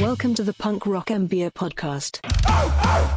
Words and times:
Welcome 0.00 0.32
to 0.36 0.42
the 0.42 0.54
Punk 0.54 0.86
Rock 0.86 1.08
MBA 1.08 1.52
Podcast. 1.52 2.20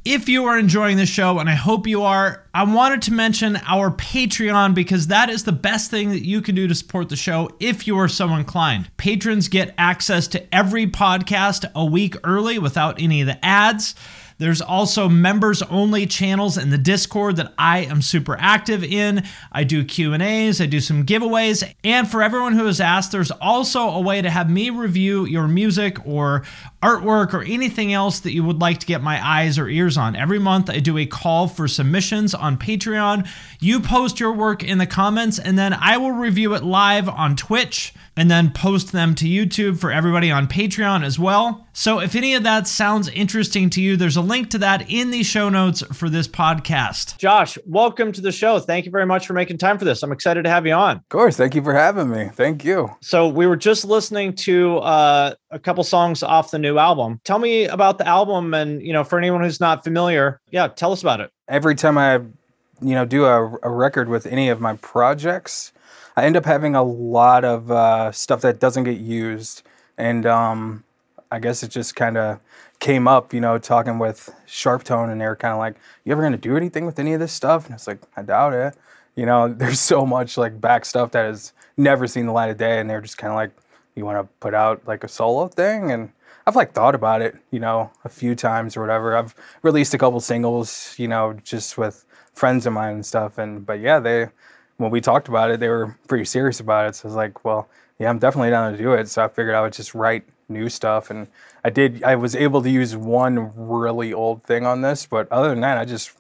If 0.04 0.28
you 0.28 0.44
are 0.44 0.59
enjoying 0.59 0.98
the 0.98 1.06
show, 1.06 1.40
and 1.40 1.50
I 1.50 1.54
hope 1.54 1.88
you 1.88 2.02
are, 2.04 2.45
I 2.54 2.64
wanted 2.66 3.02
to 3.04 3.14
mention 3.14 3.58
our 3.66 3.90
Patreon 3.90 4.76
because 4.76 5.08
that 5.08 5.30
is 5.30 5.46
the 5.46 5.53
best 5.53 5.90
thing 5.90 6.09
that 6.09 6.26
you 6.26 6.42
can 6.42 6.53
do 6.53 6.68
to 6.68 6.76
support 6.76 7.08
the 7.08 7.16
show 7.16 7.50
if 7.62 7.88
you 7.88 7.98
are 7.98 8.09
so 8.09 8.28
inclined. 8.36 8.90
Patrons 8.98 9.48
get 9.48 9.73
access 9.78 10.28
to 10.28 10.53
every 10.53 10.86
podcast 10.86 11.64
a 11.73 11.86
week 11.86 12.18
early 12.26 12.59
without 12.59 13.02
any 13.02 13.22
of 13.22 13.28
the 13.28 13.44
ads. 13.44 13.96
There's 14.38 14.61
also 14.61 15.08
members 15.08 15.61
only 15.64 16.05
channels 16.05 16.58
in 16.58 16.69
the 16.69 16.78
Discord 16.78 17.38
that 17.38 17.53
I 17.58 17.80
am 17.80 18.02
super 18.02 18.36
active 18.39 18.83
in. 18.83 19.23
I 19.52 19.64
do 19.64 19.86
Q&As, 19.86 20.59
I 20.59 20.66
do 20.66 20.81
some 20.81 21.05
giveaways, 21.05 21.73
and 21.83 22.09
for 22.09 22.22
everyone 22.22 22.53
who 22.53 22.66
has 22.66 22.81
asked, 22.81 23.11
there's 23.11 23.31
also 23.31 23.89
a 23.89 24.02
way 24.02 24.22
to 24.22 24.30
have 24.30 24.50
me 24.50 24.69
review 24.69 25.25
your 25.25 25.47
music 25.47 26.06
or 26.06 26.44
artwork 26.86 27.33
or 27.33 27.41
anything 27.41 27.91
else 27.91 28.19
that 28.19 28.31
you 28.31 28.44
would 28.44 28.61
like 28.61 28.78
to 28.78 28.86
get 28.86 29.02
my 29.02 29.25
eyes 29.25 29.58
or 29.58 29.67
ears 29.67 29.97
on. 29.97 30.16
Every 30.16 30.38
month 30.38 30.69
I 30.69 30.78
do 30.78 31.00
a 31.00 31.08
call 31.08 31.47
for 31.47 31.67
submissions 31.67 32.36
on 32.36 32.58
Patreon. 32.58 33.28
You 33.59 33.80
post 33.80 34.19
your 34.19 34.33
work 34.33 34.64
in 34.64 34.78
the 34.78 34.86
comments 34.86 35.39
and 35.39 35.58
then 35.58 35.73
I 35.73 35.97
will 35.97 36.11
review 36.11 36.53
it 36.53 36.63
live 36.63 37.09
on 37.09 37.36
Twitch 37.36 37.94
and 38.16 38.30
then 38.31 38.52
post 38.52 38.91
them 38.91 39.16
to 39.16 39.25
YouTube 39.25 39.80
for 39.80 39.91
everybody 39.91 40.31
on 40.31 40.47
Patreon 40.47 41.03
as 41.03 41.19
well. 41.19 41.67
So 41.73 42.00
if 42.00 42.16
any 42.16 42.36
of 42.36 42.44
that 42.44 42.67
sounds 42.67 43.09
interesting 43.09 43.69
to 43.72 43.81
you, 43.81 43.97
there's 43.97 44.16
a 44.16 44.22
link 44.22 44.52
to 44.52 44.58
that 44.59 44.89
in 44.89 45.11
the 45.11 45.23
show 45.23 45.50
notes 45.50 45.83
for 45.91 46.08
this 46.08 46.28
podcast. 46.28 47.17
Josh, 47.17 47.58
welcome 47.66 48.13
to 48.13 48.22
the 48.22 48.31
show. 48.31 48.59
Thank 48.59 48.86
you 48.86 48.91
very 48.91 49.06
much 49.06 49.28
for 49.28 49.33
making 49.33 49.58
time 49.58 49.78
for 49.78 49.83
this. 49.83 50.02
I'm 50.02 50.13
excited 50.13 50.44
to 50.44 50.50
have 50.50 50.66
you 50.66 50.73
on. 50.73 50.97
Of 50.97 51.09
course. 51.09 51.35
Thank 51.35 51.56
you 51.56 51.63
for 51.63 51.73
having 51.73 52.09
me. 52.09 52.29
Thank 52.34 52.63
you. 52.63 52.90
So 53.02 53.28
we 53.28 53.47
were 53.47 53.57
just 53.57 53.84
listening 53.84 54.34
to 54.35 54.78
uh, 54.78 55.34
a 55.55 55.59
couple 55.59 55.83
songs 55.83 56.21
off 56.21 56.51
the 56.51 56.59
new 56.59 56.77
album. 56.77 57.21
Tell 57.23 57.39
me 57.39 57.66
about 57.66 57.97
the 57.97 58.07
album 58.07 58.53
and, 58.53 58.81
you 58.81 58.91
know, 58.91 59.05
for 59.05 59.17
anyone 59.17 59.41
who's 59.41 59.61
not 59.61 59.83
familiar, 59.83 60.41
yeah, 60.51 60.67
tell 60.67 60.91
us 60.91 61.01
about 61.01 61.21
it. 61.21 61.31
Every 61.47 61.75
time 61.75 61.97
I, 61.97 62.16
you 62.16 62.93
know, 62.93 63.05
do 63.05 63.23
a, 63.25 63.57
a 63.63 63.69
record 63.69 64.09
with 64.09 64.25
any 64.25 64.49
of 64.49 64.59
my 64.59 64.75
projects, 64.75 65.71
I 66.17 66.25
end 66.25 66.35
up 66.35 66.45
having 66.45 66.75
a 66.75 66.83
lot 66.83 67.45
of 67.45 67.71
uh, 67.71 68.11
stuff 68.11 68.41
that 68.41 68.59
doesn't 68.59 68.83
get 68.83 68.97
used, 68.97 69.63
and 69.97 70.25
um, 70.25 70.83
I 71.31 71.39
guess 71.39 71.61
it 71.61 71.69
just 71.69 71.95
kind 71.95 72.17
of 72.17 72.39
came 72.79 73.07
up, 73.07 73.33
you 73.33 73.41
know, 73.41 73.57
talking 73.57 73.99
with 73.99 74.33
Sharptone, 74.47 75.11
and 75.11 75.19
they're 75.19 75.35
kind 75.35 75.51
of 75.51 75.59
like, 75.59 75.75
"You 76.05 76.13
ever 76.13 76.22
gonna 76.22 76.37
do 76.37 76.55
anything 76.55 76.85
with 76.85 76.99
any 76.99 77.13
of 77.13 77.19
this 77.19 77.33
stuff?" 77.33 77.66
And 77.66 77.75
it's 77.75 77.85
like, 77.85 77.99
"I 78.16 78.22
doubt 78.22 78.53
it." 78.53 78.77
You 79.16 79.25
know, 79.25 79.47
there's 79.57 79.81
so 79.81 80.05
much 80.05 80.37
like 80.37 80.59
back 80.61 80.85
stuff 80.85 81.11
that 81.11 81.25
has 81.25 81.51
never 81.75 82.07
seen 82.07 82.27
the 82.27 82.31
light 82.31 82.49
of 82.49 82.57
day, 82.57 82.79
and 82.79 82.89
they're 82.89 83.01
just 83.01 83.17
kind 83.17 83.31
of 83.31 83.35
like, 83.35 83.51
"You 83.95 84.06
want 84.06 84.17
to 84.19 84.33
put 84.39 84.53
out 84.53 84.81
like 84.88 85.03
a 85.03 85.07
solo 85.07 85.47
thing?" 85.47 85.91
And 85.91 86.11
I've 86.47 86.56
like 86.56 86.73
thought 86.73 86.95
about 86.95 87.22
it, 87.22 87.35
you 87.51 87.59
know, 87.59 87.91
a 88.03 88.09
few 88.09 88.35
times 88.35 88.78
or 88.78 88.81
whatever. 88.81 89.17
I've 89.17 89.35
released 89.63 89.94
a 89.94 89.97
couple 89.97 90.19
singles, 90.19 90.95
you 90.97 91.07
know, 91.07 91.33
just 91.44 91.78
with 91.78 92.05
friends 92.34 92.66
of 92.66 92.73
mine 92.73 92.95
and 92.95 93.05
stuff, 93.05 93.38
and 93.38 93.66
but 93.66 93.79
yeah, 93.79 94.00
they 94.00 94.29
when 94.78 94.91
we 94.91 95.01
talked 95.01 95.28
about 95.28 95.51
it, 95.51 95.59
they 95.59 95.69
were 95.69 95.97
pretty 96.07 96.25
serious 96.25 96.59
about 96.59 96.89
it. 96.89 96.95
So 96.95 97.07
I 97.07 97.07
was 97.07 97.16
like, 97.16 97.45
well, 97.45 97.69
yeah, 98.00 98.09
I'm 98.09 98.19
definitely 98.19 98.50
down 98.50 98.73
to 98.73 98.78
do 98.78 98.94
it. 98.94 99.09
So 99.09 99.23
I 99.23 99.28
figured 99.28 99.55
I 99.55 99.61
would 99.61 99.73
just 99.73 99.95
write 99.95 100.25
new 100.50 100.69
stuff. 100.69 101.09
And 101.09 101.28
I 101.63 101.69
did, 101.69 102.03
I 102.03 102.16
was 102.16 102.35
able 102.35 102.61
to 102.61 102.69
use 102.69 102.95
one 102.95 103.51
really 103.55 104.13
old 104.13 104.44
thing 104.44 104.66
on 104.66 104.81
this, 104.81 105.05
but 105.05 105.31
other 105.31 105.50
than 105.50 105.61
that, 105.61 105.78
I 105.78 105.85
just 105.85 106.11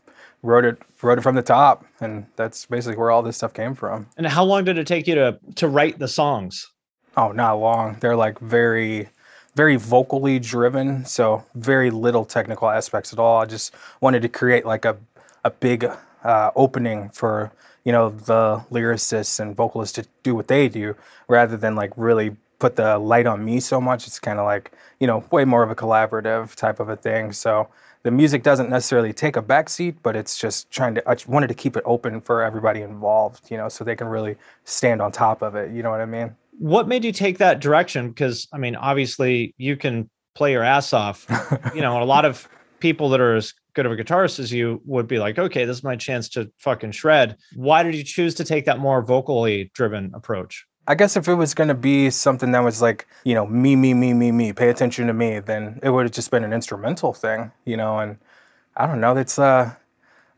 wrote 0.41 0.65
it, 0.65 0.77
wrote 1.01 1.17
it 1.17 1.21
from 1.21 1.35
the 1.35 1.41
top. 1.41 1.85
And 1.99 2.25
that's 2.35 2.65
basically 2.65 2.97
where 2.97 3.11
all 3.11 3.21
this 3.21 3.37
stuff 3.37 3.53
came 3.53 3.75
from. 3.75 4.07
And 4.17 4.25
how 4.25 4.43
long 4.43 4.63
did 4.63 4.77
it 4.77 4.87
take 4.87 5.07
you 5.07 5.15
to, 5.15 5.39
to 5.55 5.67
write 5.67 5.99
the 5.99 6.07
songs? 6.07 6.71
Oh, 7.17 7.31
not 7.31 7.59
long. 7.59 7.97
They're 8.01 8.15
like 8.15 8.39
very, 8.39 9.09
very 9.55 9.77
vocally 9.77 10.39
driven. 10.39 11.05
So 11.05 11.45
very 11.55 11.89
little 11.89 12.25
technical 12.25 12.69
aspects 12.69 13.13
at 13.13 13.19
all. 13.19 13.41
I 13.41 13.45
just 13.45 13.73
wanted 14.01 14.21
to 14.23 14.29
create 14.29 14.65
like 14.65 14.85
a, 14.85 14.97
a 15.43 15.51
big 15.51 15.89
uh, 16.23 16.51
opening 16.55 17.09
for 17.09 17.51
you 17.85 17.91
know 17.91 18.09
the 18.09 18.65
lyricists 18.71 19.39
and 19.39 19.55
vocalists 19.55 19.93
to 19.93 20.07
do 20.23 20.35
what 20.35 20.47
they 20.47 20.67
do 20.67 20.95
rather 21.27 21.55
than 21.55 21.75
like 21.75 21.93
really 21.95 22.35
put 22.59 22.75
the 22.75 22.97
light 22.97 23.27
on 23.27 23.45
me 23.45 23.59
so 23.59 23.79
much 23.79 24.07
it's 24.07 24.19
kind 24.19 24.39
of 24.39 24.45
like 24.45 24.71
you 24.99 25.07
know 25.07 25.23
way 25.31 25.45
more 25.45 25.61
of 25.61 25.69
a 25.69 25.75
collaborative 25.75 26.55
type 26.55 26.79
of 26.79 26.89
a 26.89 26.95
thing 26.95 27.31
so 27.31 27.67
the 28.01 28.09
music 28.09 28.41
doesn't 28.41 28.69
necessarily 28.69 29.13
take 29.13 29.37
a 29.37 29.41
backseat 29.41 29.95
but 30.01 30.15
it's 30.15 30.37
just 30.37 30.69
trying 30.71 30.95
to 30.95 31.09
i 31.09 31.15
wanted 31.27 31.47
to 31.47 31.53
keep 31.53 31.77
it 31.77 31.83
open 31.85 32.19
for 32.19 32.41
everybody 32.41 32.81
involved 32.81 33.51
you 33.51 33.57
know 33.57 33.69
so 33.69 33.83
they 33.83 33.95
can 33.95 34.07
really 34.07 34.35
stand 34.63 34.99
on 35.01 35.11
top 35.11 35.43
of 35.43 35.55
it 35.55 35.71
you 35.71 35.83
know 35.83 35.91
what 35.91 36.01
i 36.01 36.05
mean 36.05 36.35
what 36.57 36.87
made 36.87 37.03
you 37.03 37.11
take 37.11 37.37
that 37.37 37.59
direction 37.59 38.09
because 38.09 38.47
i 38.53 38.57
mean 38.57 38.75
obviously 38.75 39.53
you 39.57 39.75
can 39.75 40.09
play 40.35 40.51
your 40.51 40.63
ass 40.63 40.93
off 40.93 41.25
you 41.75 41.81
know 41.81 42.01
a 42.01 42.05
lot 42.05 42.25
of 42.25 42.47
people 42.79 43.09
that 43.09 43.21
are 43.21 43.35
as 43.35 43.53
good 43.75 43.85
of 43.85 43.91
a 43.91 43.95
guitarist 43.95 44.39
as 44.39 44.51
you 44.51 44.81
would 44.85 45.07
be 45.07 45.19
like, 45.19 45.37
okay, 45.37 45.65
this 45.65 45.77
is 45.77 45.83
my 45.83 45.95
chance 45.95 46.29
to 46.29 46.51
fucking 46.59 46.91
shred. 46.91 47.37
Why 47.55 47.83
did 47.83 47.93
you 47.93 48.03
choose 48.03 48.33
to 48.35 48.43
take 48.43 48.65
that 48.65 48.79
more 48.79 49.01
vocally 49.01 49.69
driven 49.73 50.11
approach? 50.15 50.65
I 50.87 50.95
guess 50.95 51.17
if 51.17 51.27
it 51.27 51.33
was 51.33 51.53
going 51.53 51.67
to 51.67 51.75
be 51.75 52.09
something 52.09 52.51
that 52.51 52.63
was 52.63 52.81
like, 52.81 53.07
you 53.23 53.33
know, 53.33 53.45
me, 53.47 53.75
me, 53.75 53.93
me, 53.93 54.13
me, 54.13 54.31
me, 54.31 54.53
pay 54.53 54.69
attention 54.69 55.07
to 55.07 55.13
me, 55.13 55.39
then 55.39 55.79
it 55.83 55.89
would 55.89 56.05
have 56.05 56.11
just 56.11 56.31
been 56.31 56.43
an 56.43 56.53
instrumental 56.53 57.11
thing, 57.11 57.51
you 57.65 57.75
know, 57.75 57.99
and 57.99 58.17
I 58.77 58.85
don't 58.85 59.01
know, 59.01 59.17
it's, 59.17 59.39
uh, 59.39 59.73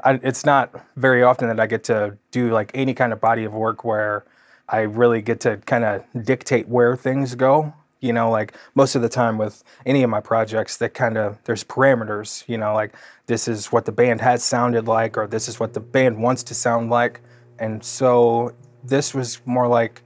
I, 0.03 0.19
it's 0.23 0.45
not 0.45 0.85
very 0.95 1.21
often 1.21 1.47
that 1.49 1.59
I 1.59 1.67
get 1.67 1.83
to 1.85 2.17
do 2.31 2.51
like 2.51 2.71
any 2.73 2.93
kind 2.93 3.11
of 3.11 3.19
body 3.19 3.43
of 3.43 3.53
work 3.53 3.83
where 3.83 4.25
I 4.69 4.81
really 4.81 5.21
get 5.21 5.39
to 5.41 5.57
kind 5.57 5.83
of 5.83 6.03
dictate 6.23 6.67
where 6.67 6.95
things 6.95 7.35
go 7.35 7.73
you 7.99 8.13
know 8.13 8.29
like 8.29 8.55
most 8.75 8.93
of 8.95 9.01
the 9.01 9.09
time 9.09 9.39
with 9.39 9.63
any 9.87 10.03
of 10.03 10.09
my 10.09 10.19
projects 10.19 10.77
that 10.77 10.93
kind 10.93 11.17
of 11.17 11.35
there's 11.45 11.63
parameters 11.63 12.47
you 12.47 12.55
know 12.55 12.71
like 12.75 12.95
this 13.27 13.47
is 13.47 13.71
what 13.71 13.85
the 13.85 13.91
band 13.91 14.21
has 14.21 14.43
sounded 14.43 14.87
like 14.87 15.17
or 15.17 15.27
this 15.27 15.47
is 15.47 15.59
what 15.59 15.73
the 15.73 15.79
band 15.79 16.17
wants 16.17 16.43
to 16.43 16.55
sound 16.55 16.89
like. 16.89 17.21
And 17.59 17.83
so 17.83 18.55
this 18.83 19.13
was 19.13 19.41
more 19.45 19.67
like 19.67 20.01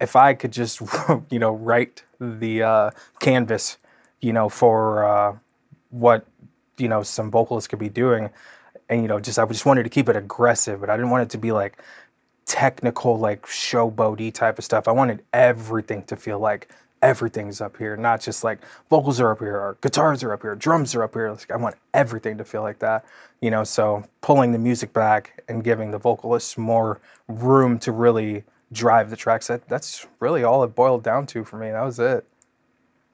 if 0.00 0.16
i 0.16 0.34
could 0.34 0.52
just 0.52 0.80
you 1.30 1.38
know 1.38 1.52
write 1.52 2.02
the 2.20 2.62
uh, 2.62 2.90
canvas 3.20 3.78
you 4.20 4.32
know 4.32 4.48
for 4.48 5.04
uh, 5.04 5.36
what 5.90 6.26
you 6.78 6.88
know 6.88 7.02
some 7.02 7.30
vocalists 7.30 7.68
could 7.68 7.78
be 7.78 7.88
doing. 7.88 8.28
And 8.88 9.00
you 9.00 9.08
know 9.08 9.20
just 9.20 9.38
i 9.38 9.46
just 9.46 9.64
wanted 9.64 9.84
to 9.84 9.88
keep 9.88 10.08
it 10.10 10.16
aggressive 10.16 10.80
but 10.80 10.90
i 10.90 10.96
didn't 10.96 11.10
want 11.10 11.22
it 11.22 11.30
to 11.30 11.38
be 11.38 11.50
like 11.50 11.80
technical 12.52 13.18
like 13.18 13.46
showboaty 13.46 14.30
type 14.30 14.58
of 14.58 14.64
stuff 14.64 14.86
i 14.86 14.92
wanted 14.92 15.22
everything 15.32 16.02
to 16.02 16.16
feel 16.16 16.38
like 16.38 16.68
everything's 17.02 17.60
up 17.60 17.76
here, 17.76 17.96
not 17.96 18.20
just 18.20 18.44
like 18.44 18.60
vocals 18.88 19.20
are 19.20 19.32
up 19.32 19.40
here 19.40 19.56
or 19.56 19.76
guitars 19.80 20.22
are 20.22 20.32
up 20.32 20.42
here, 20.42 20.54
drums 20.54 20.94
are 20.94 21.02
up 21.02 21.12
here. 21.12 21.30
Like, 21.30 21.50
I 21.50 21.56
want 21.56 21.74
everything 21.92 22.38
to 22.38 22.44
feel 22.44 22.62
like 22.62 22.78
that, 22.78 23.04
you 23.40 23.50
know. 23.50 23.64
So 23.64 24.04
pulling 24.20 24.52
the 24.52 24.58
music 24.58 24.92
back 24.92 25.42
and 25.48 25.62
giving 25.62 25.90
the 25.90 25.98
vocalists 25.98 26.56
more 26.56 27.00
room 27.28 27.78
to 27.80 27.92
really 27.92 28.44
drive 28.72 29.10
the 29.10 29.16
tracks. 29.16 29.48
That 29.48 29.68
that's 29.68 30.06
really 30.20 30.44
all 30.44 30.62
it 30.64 30.74
boiled 30.74 31.02
down 31.02 31.26
to 31.28 31.44
for 31.44 31.58
me. 31.58 31.70
That 31.70 31.82
was 31.82 31.98
it. 31.98 32.24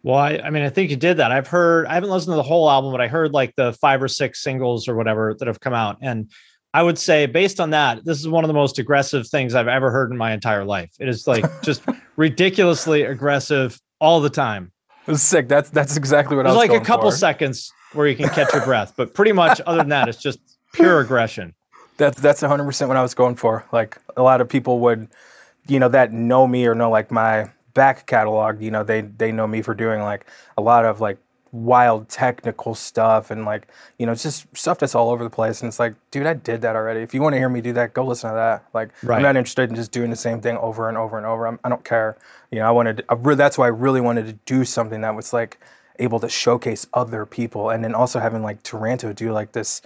Well, 0.05 0.19
I, 0.19 0.41
I 0.45 0.51
mean, 0.51 0.63
I 0.63 0.69
think 0.69 0.91
you 0.91 0.97
did 0.97 1.17
that. 1.17 1.33
I've 1.33 1.49
heard, 1.49 1.87
I 1.87 1.95
haven't 1.95 2.11
listened 2.11 2.33
to 2.33 2.37
the 2.37 2.43
whole 2.43 2.71
album, 2.71 2.93
but 2.93 3.01
I 3.01 3.09
heard 3.09 3.33
like 3.33 3.57
the 3.57 3.73
five 3.73 4.01
or 4.01 4.07
six 4.07 4.41
singles 4.41 4.87
or 4.87 4.95
whatever 4.95 5.35
that 5.35 5.49
have 5.49 5.59
come 5.59 5.75
out. 5.75 5.99
And 6.01 6.31
I 6.75 6.83
would 6.83 6.99
say, 6.99 7.27
based 7.27 7.61
on 7.61 7.71
that, 7.71 8.05
this 8.05 8.19
is 8.19 8.29
one 8.29 8.45
of 8.45 8.49
the 8.49 8.55
most 8.55 8.79
aggressive 8.79 9.27
things 9.27 9.55
I've 9.55 9.69
ever 9.69 9.91
heard 9.91 10.11
in 10.11 10.17
my 10.17 10.33
entire 10.33 10.65
life. 10.65 10.91
It 11.01 11.09
is 11.09 11.27
like 11.27 11.45
just 11.63 11.83
ridiculously 12.17 13.03
aggressive 13.03 13.81
all 14.01 14.21
the 14.21 14.31
time. 14.31 14.73
It 15.07 15.13
was 15.13 15.23
sick. 15.23 15.49
That's 15.49 15.71
that's 15.71 15.97
exactly 15.97 16.37
what 16.37 16.43
There's 16.43 16.55
I 16.55 16.59
was 16.59 16.69
like 16.69 16.81
a 16.81 16.85
couple 16.85 17.11
for. 17.11 17.17
seconds 17.17 17.73
where 17.95 18.07
you 18.07 18.15
can 18.15 18.29
catch 18.29 18.53
your 18.53 18.65
breath, 18.65 18.93
but 18.97 19.15
pretty 19.15 19.33
much 19.33 19.61
other 19.67 19.79
than 19.79 19.89
that, 19.89 20.09
it's 20.09 20.21
just 20.21 20.39
pure 20.75 21.01
aggression. 21.01 21.55
That's 21.97 22.21
that's 22.21 22.43
100 22.43 22.65
percent 22.65 22.89
what 22.89 22.99
I 22.99 23.03
was 23.03 23.15
going 23.15 23.37
for. 23.37 23.65
Like 23.73 23.97
a 24.17 24.23
lot 24.23 24.43
of 24.43 24.49
people 24.49 24.81
would, 24.81 25.09
you 25.67 25.81
know, 25.81 25.89
that 25.89 26.13
know 26.13 26.47
me 26.47 26.67
or 26.67 26.75
know 26.75 26.91
like 26.91 27.11
my 27.11 27.51
back 27.73 28.07
catalog. 28.07 28.61
You 28.61 28.71
know, 28.71 28.85
they 28.85 29.01
they 29.01 29.33
know 29.33 29.47
me 29.47 29.63
for 29.63 29.75
doing 29.75 30.03
like 30.03 30.27
a 30.59 30.61
lot 30.61 30.85
of 30.85 31.01
like 31.01 31.17
wild 31.53 32.09
technical 32.09 32.75
stuff 32.75 33.31
and 33.31 33.45
like 33.45 33.69
you 33.99 34.07
know 34.07 34.15
just 34.15 34.47
stuff 34.57 34.79
that's 34.79 34.95
all 34.95 35.11
over 35.11 35.25
the 35.25 35.31
place. 35.31 35.61
And 35.61 35.69
it's 35.69 35.79
like, 35.79 35.95
dude, 36.11 36.27
I 36.27 36.35
did 36.35 36.63
that 36.63 36.77
already. 36.77 37.01
If 37.01 37.15
you 37.15 37.23
want 37.23 37.35
to 37.35 37.39
hear 37.39 37.49
me 37.49 37.61
do 37.61 37.73
that, 37.75 37.95
go 37.95 38.05
listen 38.05 38.31
to 38.31 38.37
that. 38.37 38.65
Like 38.75 38.91
Right. 39.03 39.17
I'm 39.17 39.23
not 39.23 39.37
interested 39.37 39.71
in 39.71 39.77
just 39.77 39.93
doing 39.93 40.11
the 40.11 40.17
same 40.17 40.41
thing 40.41 40.57
over 40.59 40.89
and 40.89 40.99
over 40.99 41.17
and 41.17 41.27
over. 41.27 41.47
I'm, 41.47 41.59
I 41.65 41.69
don't 41.69 41.85
care. 41.85 42.17
You 42.51 42.59
know, 42.59 42.67
I 42.67 42.71
wanted. 42.71 43.05
I 43.09 43.15
re- 43.15 43.35
that's 43.35 43.59
why 43.59 43.67
I 43.67 43.71
really 43.71 44.01
wanted 44.01 44.27
to 44.27 44.33
do 44.45 44.65
something 44.65 45.01
that 45.03 45.15
was 45.15 45.33
like 45.33 45.59
able 45.99 46.21
to 46.21 46.29
showcase 46.29 46.87
other 46.95 47.27
people, 47.27 47.71
and 47.71 47.83
then 47.83 47.95
also 47.95 48.21
having 48.21 48.43
like 48.43 48.63
Taranto 48.63 49.13
do 49.13 49.33
like 49.33 49.53
this 49.53 49.83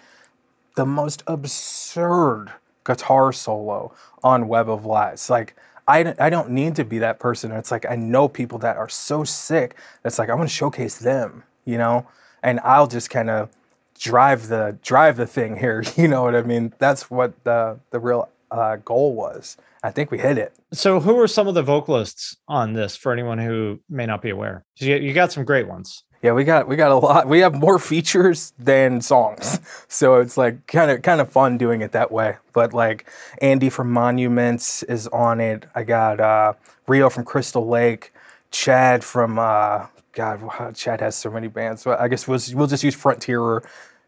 the 0.75 0.87
most 0.87 1.23
absurd 1.27 2.53
guitar 2.85 3.33
solo 3.33 3.93
on 4.23 4.49
Web 4.49 4.69
of 4.69 4.85
Lies. 4.85 5.29
Like, 5.31 5.55
I, 5.87 6.15
I 6.19 6.31
don't 6.31 6.51
need 6.51 6.77
to 6.77 6.85
be 6.85 6.99
that 6.99 7.19
person. 7.19 7.53
It's 7.53 7.71
like, 7.71 7.87
I 7.89 7.97
know 7.97 8.29
people 8.29 8.59
that 8.61 8.77
are 8.77 8.89
so 8.89 9.25
sick. 9.25 9.77
It's 10.05 10.19
like, 10.19 10.31
I 10.31 10.35
want 10.35 10.49
to 10.49 10.55
showcase 10.55 10.99
them, 10.99 11.45
you 11.65 11.79
know? 11.79 12.07
And 12.43 12.61
I'll 12.61 12.87
just 12.87 13.11
kind 13.11 13.31
of 13.31 13.51
drive 13.99 14.49
the 14.49 14.77
drive 14.83 15.17
the 15.17 15.27
thing 15.27 15.57
here. 15.57 15.83
You 15.97 16.09
know 16.09 16.23
what 16.23 16.35
I 16.35 16.43
mean? 16.43 16.73
That's 16.79 17.11
what 17.11 17.45
the 17.45 17.79
the 17.91 18.01
real 18.01 18.29
uh, 18.51 18.77
goal 18.77 19.15
was. 19.15 19.57
I 19.83 19.91
think 19.91 20.11
we 20.11 20.19
hit 20.19 20.39
it. 20.39 20.55
So, 20.73 21.01
who 21.01 21.19
are 21.19 21.27
some 21.27 21.49
of 21.49 21.55
the 21.55 21.63
vocalists 21.63 22.37
on 22.47 22.75
this 22.75 22.97
for 22.97 23.13
anyone 23.13 23.39
who 23.39 23.81
may 23.89 24.07
not 24.07 24.23
be 24.23 24.31
aware? 24.31 24.65
You, 24.77 24.97
you 24.97 25.13
got 25.13 25.33
some 25.33 25.45
great 25.45 25.67
ones. 25.67 26.05
Yeah, 26.23 26.33
we 26.33 26.45
got 26.45 26.69
we 26.69 26.77
got 26.77 26.93
a 26.93 26.97
lot. 26.97 27.27
We 27.27 27.41
have 27.41 27.55
more 27.55 27.79
features 27.91 28.53
than 28.59 29.01
songs, 29.01 29.59
so 29.89 30.17
it's 30.17 30.37
like 30.37 30.67
kind 30.69 30.91
of 30.91 31.03
kind 31.03 31.21
of 31.21 31.31
fun 31.31 31.59
doing 31.59 31.81
it 31.81 31.93
that 31.93 32.13
way. 32.13 32.37
But 32.53 32.73
like 32.73 33.11
Andy 33.41 33.71
from 33.71 33.91
Monuments 33.93 34.85
is 34.85 35.09
on 35.09 35.41
it. 35.41 35.67
I 35.75 35.83
got 35.83 36.21
uh, 36.21 36.53
Rio 36.87 37.11
from 37.11 37.25
Crystal 37.25 37.67
Lake, 37.67 38.13
Chad 38.53 39.03
from 39.03 39.39
uh, 39.39 39.87
God. 40.13 40.75
Chad 40.75 41.01
has 41.01 41.17
so 41.17 41.31
many 41.31 41.49
bands. 41.49 41.83
So 41.83 41.97
I 41.99 42.09
guess 42.09 42.29
we'll 42.29 42.41
we'll 42.55 42.67
just 42.67 42.85
use 42.85 42.95
Frontierer, 42.95 43.63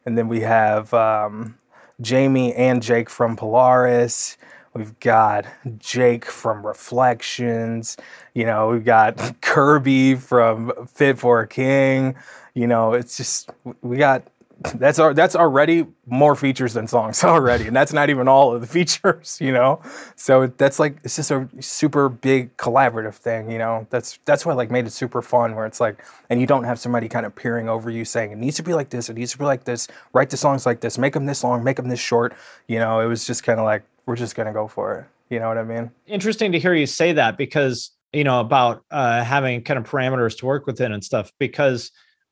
and 0.07 0.17
then 0.17 0.29
we 0.29 0.41
have 0.41 0.93
um, 0.95 1.59
Jamie 2.01 2.55
and 2.55 2.83
Jake 2.83 3.09
from 3.11 3.37
Polaris. 3.37 4.37
We've 4.75 4.99
got 4.99 5.47
Jake 5.79 6.25
from 6.25 6.67
Reflections. 6.67 7.97
You 8.35 8.45
know, 8.45 8.69
we've 8.69 8.85
got 8.85 9.37
Kirby 9.41 10.17
from 10.17 10.73
Fit 10.87 11.19
for 11.19 11.41
a 11.41 11.47
King. 11.47 12.17
You 12.55 12.67
know, 12.67 12.93
it's 12.93 13.17
just 13.17 13.51
we 13.83 13.97
got 13.97 14.25
that's 14.77 14.99
our 14.99 15.13
that's 15.13 15.35
already 15.35 15.87
more 16.07 16.35
features 16.37 16.75
than 16.75 16.87
songs 16.87 17.25
already, 17.25 17.67
and 17.67 17.75
that's 17.75 17.93
not 17.93 18.11
even 18.11 18.29
all 18.29 18.55
of 18.55 18.61
the 18.61 18.67
features. 18.67 19.39
You 19.45 19.53
know, 19.53 19.83
so 20.17 20.47
that's 20.47 20.79
like 20.79 20.97
it's 21.05 21.17
just 21.17 21.31
a 21.31 21.49
super 21.61 22.09
big 22.09 22.57
collaborative 22.57 23.15
thing. 23.15 23.51
You 23.51 23.59
know, 23.59 23.87
that's 23.91 24.19
that's 24.25 24.47
what 24.47 24.57
like 24.57 24.71
made 24.71 24.87
it 24.87 24.91
super 24.91 25.23
fun. 25.23 25.55
Where 25.55 25.67
it's 25.67 25.81
like, 25.81 26.05
and 26.31 26.41
you 26.41 26.47
don't 26.47 26.65
have 26.65 26.79
somebody 26.79 27.09
kind 27.09 27.27
of 27.27 27.35
peering 27.35 27.69
over 27.69 27.91
you 27.91 28.05
saying 28.05 28.33
it 28.33 28.39
needs 28.39 28.57
to 28.57 28.63
be 28.63 28.75
like 28.75 28.91
this, 28.91 29.09
it 29.09 29.17
needs 29.17 29.33
to 29.33 29.39
be 29.39 29.45
like 29.45 29.65
this. 29.65 29.89
Write 30.13 30.31
the 30.31 30.37
songs 30.37 30.67
like 30.67 30.81
this, 30.81 30.97
make 30.99 31.13
them 31.13 31.27
this 31.27 31.45
long, 31.45 31.63
make 31.63 31.77
them 31.77 31.89
this 31.89 32.01
short. 32.01 32.35
You 32.69 32.79
know, 32.79 33.01
it 33.01 33.07
was 33.07 33.27
just 33.27 33.43
kind 33.45 33.59
of 33.59 33.65
like 33.65 33.83
we're 34.07 34.17
just 34.17 34.35
gonna 34.35 34.53
go 34.53 34.69
for 34.69 34.99
it. 34.99 35.07
You 35.31 35.41
know 35.41 35.49
what 35.49 35.59
I 35.59 35.65
mean? 35.65 35.91
Interesting 36.07 36.53
to 36.53 36.61
hear 36.61 36.75
you 36.75 36.87
say 36.87 37.13
that 37.13 37.37
because, 37.37 37.91
you 38.13 38.25
know, 38.25 38.41
about 38.41 38.85
uh, 38.91 39.25
having 39.25 39.63
kind 39.63 39.79
of 39.79 39.89
parameters 39.89 40.37
to 40.39 40.47
work 40.47 40.67
within 40.67 40.93
and 40.93 41.03
stuff, 41.03 41.33
because 41.39 41.91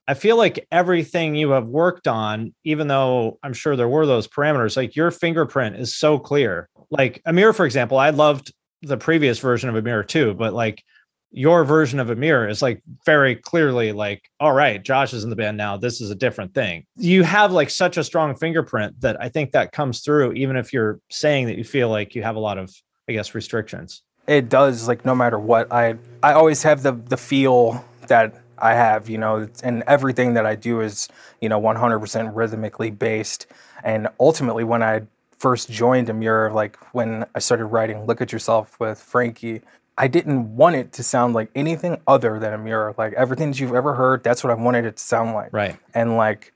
I 0.08 0.14
feel 0.14 0.36
like 0.36 0.66
everything 0.72 1.34
you 1.34 1.50
have 1.50 1.68
worked 1.68 2.08
on, 2.08 2.54
even 2.64 2.88
though 2.88 3.38
I'm 3.42 3.52
sure 3.52 3.76
there 3.76 3.88
were 3.88 4.06
those 4.06 4.26
parameters, 4.26 4.76
like 4.76 4.96
your 4.96 5.10
fingerprint 5.10 5.76
is 5.76 5.94
so 5.94 6.18
clear. 6.18 6.68
Like 6.90 7.22
Emmure, 7.26 7.54
for 7.54 7.64
example, 7.66 7.98
I 7.98 8.10
loved 8.10 8.52
the 8.82 8.96
previous 8.96 9.38
version 9.38 9.68
of 9.70 9.76
Emmure 9.76 10.06
too, 10.06 10.34
but 10.34 10.52
like 10.54 10.82
your 11.30 11.64
version 11.64 11.98
of 12.00 12.08
Emmure 12.08 12.50
is 12.50 12.60
like 12.60 12.82
very 13.06 13.36
clearly 13.36 13.92
like, 13.92 14.28
all 14.40 14.52
right, 14.52 14.82
Josh 14.82 15.14
is 15.14 15.24
in 15.24 15.30
the 15.30 15.36
band 15.36 15.56
now. 15.56 15.76
This 15.76 16.00
is 16.00 16.10
a 16.10 16.14
different 16.14 16.52
thing. 16.52 16.84
You 16.96 17.22
have 17.22 17.52
like 17.52 17.70
such 17.70 17.96
a 17.96 18.04
strong 18.04 18.34
fingerprint 18.34 19.00
that 19.00 19.16
I 19.22 19.28
think 19.28 19.52
that 19.52 19.72
comes 19.72 20.00
through, 20.00 20.32
even 20.32 20.56
if 20.56 20.72
you're 20.72 20.98
saying 21.10 21.46
that 21.46 21.56
you 21.56 21.64
feel 21.64 21.88
like 21.88 22.14
you 22.14 22.22
have 22.22 22.36
a 22.36 22.40
lot 22.40 22.58
of, 22.58 22.74
I 23.08 23.12
guess, 23.12 23.34
restrictions. 23.34 24.02
it 24.26 24.48
does 24.48 24.86
like 24.86 25.04
no 25.04 25.14
matter 25.16 25.36
what 25.38 25.72
i 25.72 25.96
i 26.22 26.32
always 26.32 26.62
have 26.62 26.82
the 26.84 26.92
the 26.92 27.16
feel 27.16 27.84
that 28.06 28.41
i 28.62 28.72
have 28.74 29.08
you 29.08 29.18
know 29.18 29.46
and 29.62 29.82
everything 29.86 30.34
that 30.34 30.46
i 30.46 30.54
do 30.54 30.80
is 30.80 31.08
you 31.40 31.48
know 31.48 31.60
100% 31.60 32.30
rhythmically 32.34 32.90
based 32.90 33.46
and 33.84 34.08
ultimately 34.18 34.64
when 34.64 34.82
i 34.82 35.02
first 35.36 35.70
joined 35.70 36.08
Emmure 36.08 36.52
like 36.54 36.76
when 36.94 37.26
i 37.34 37.38
started 37.38 37.66
writing 37.66 38.06
look 38.06 38.20
at 38.20 38.32
yourself 38.32 38.78
with 38.80 38.98
frankie 38.98 39.60
i 39.98 40.06
didn't 40.08 40.56
want 40.56 40.76
it 40.76 40.92
to 40.92 41.02
sound 41.02 41.34
like 41.34 41.50
anything 41.54 42.00
other 42.06 42.38
than 42.38 42.52
Emmure 42.58 42.96
like 42.96 43.12
everything 43.14 43.50
that 43.50 43.60
you've 43.60 43.74
ever 43.74 43.94
heard 43.94 44.22
that's 44.22 44.42
what 44.44 44.50
i 44.50 44.54
wanted 44.54 44.84
it 44.86 44.96
to 44.96 45.02
sound 45.02 45.34
like 45.34 45.52
Right. 45.52 45.76
and 45.94 46.16
like 46.16 46.52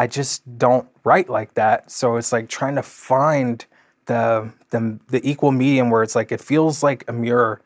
I 0.00 0.06
just 0.06 0.42
don't 0.58 0.86
write 1.02 1.28
like 1.28 1.54
that. 1.54 1.90
So 1.90 2.14
it's 2.18 2.30
like 2.30 2.48
trying 2.48 2.76
to 2.76 2.84
find 2.84 3.66
the 4.06 4.52
the 4.70 4.96
the 5.08 5.20
equal 5.28 5.50
medium 5.50 5.90
where 5.90 6.04
it's 6.04 6.14
like 6.14 6.30
it 6.30 6.40
feels 6.40 6.84
like 6.84 7.04
Emmure, 7.06 7.58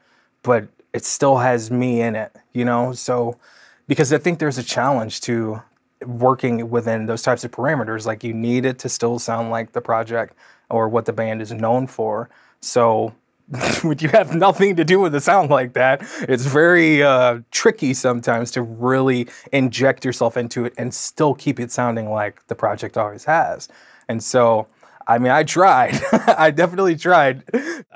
but 0.43 0.67
it 0.95 1.05
still 1.05 1.37
has 1.37 1.71
me 1.71 2.01
in 2.01 2.17
it, 2.17 2.35
you 2.55 2.65
know? 2.65 2.95
So 2.95 3.37
because 3.87 4.13
I 4.13 4.19
think 4.19 4.39
there's 4.39 4.59
a 4.59 4.63
challenge 4.63 5.21
to 5.23 5.63
working 6.07 6.71
within 6.71 7.07
those 7.07 7.23
types 7.23 7.45
of 7.45 7.51
parameters. 7.51 8.07
Like 8.07 8.25
you 8.25 8.33
need 8.33 8.65
it 8.65 8.79
to 8.81 8.89
still 8.89 9.19
sound 9.19 9.51
like 9.51 9.73
the 9.73 9.81
project 9.81 10.35
or 10.71 10.89
what 10.89 11.05
the 11.05 11.13
band 11.13 11.43
is 11.43 11.53
known 11.53 11.87
for. 11.87 12.31
So 12.61 13.15
when 13.83 13.99
you 13.99 14.09
have 14.09 14.35
nothing 14.35 14.77
to 14.77 14.85
do 14.85 15.01
with 15.01 15.15
a 15.15 15.21
sound 15.21 15.51
like 15.51 15.75
that, 15.75 16.03
it's 16.29 16.47
very 16.47 17.03
uh, 17.03 17.41
tricky 17.51 17.93
sometimes 17.93 18.51
to 18.53 18.63
really 18.63 19.29
inject 19.53 20.05
yourself 20.05 20.37
into 20.37 20.65
it 20.65 20.73
and 20.79 20.93
still 20.95 21.35
keep 21.35 21.61
it 21.61 21.71
sounding 21.71 22.11
like 22.11 22.47
the 22.47 22.55
project 22.55 22.97
always 22.97 23.25
has. 23.25 23.69
And 24.09 24.23
so, 24.23 24.67
I 25.13 25.19
mean, 25.19 25.31
I 25.31 25.43
tried. 25.43 26.01
I 26.13 26.51
definitely 26.51 26.97
tried. 26.97 27.45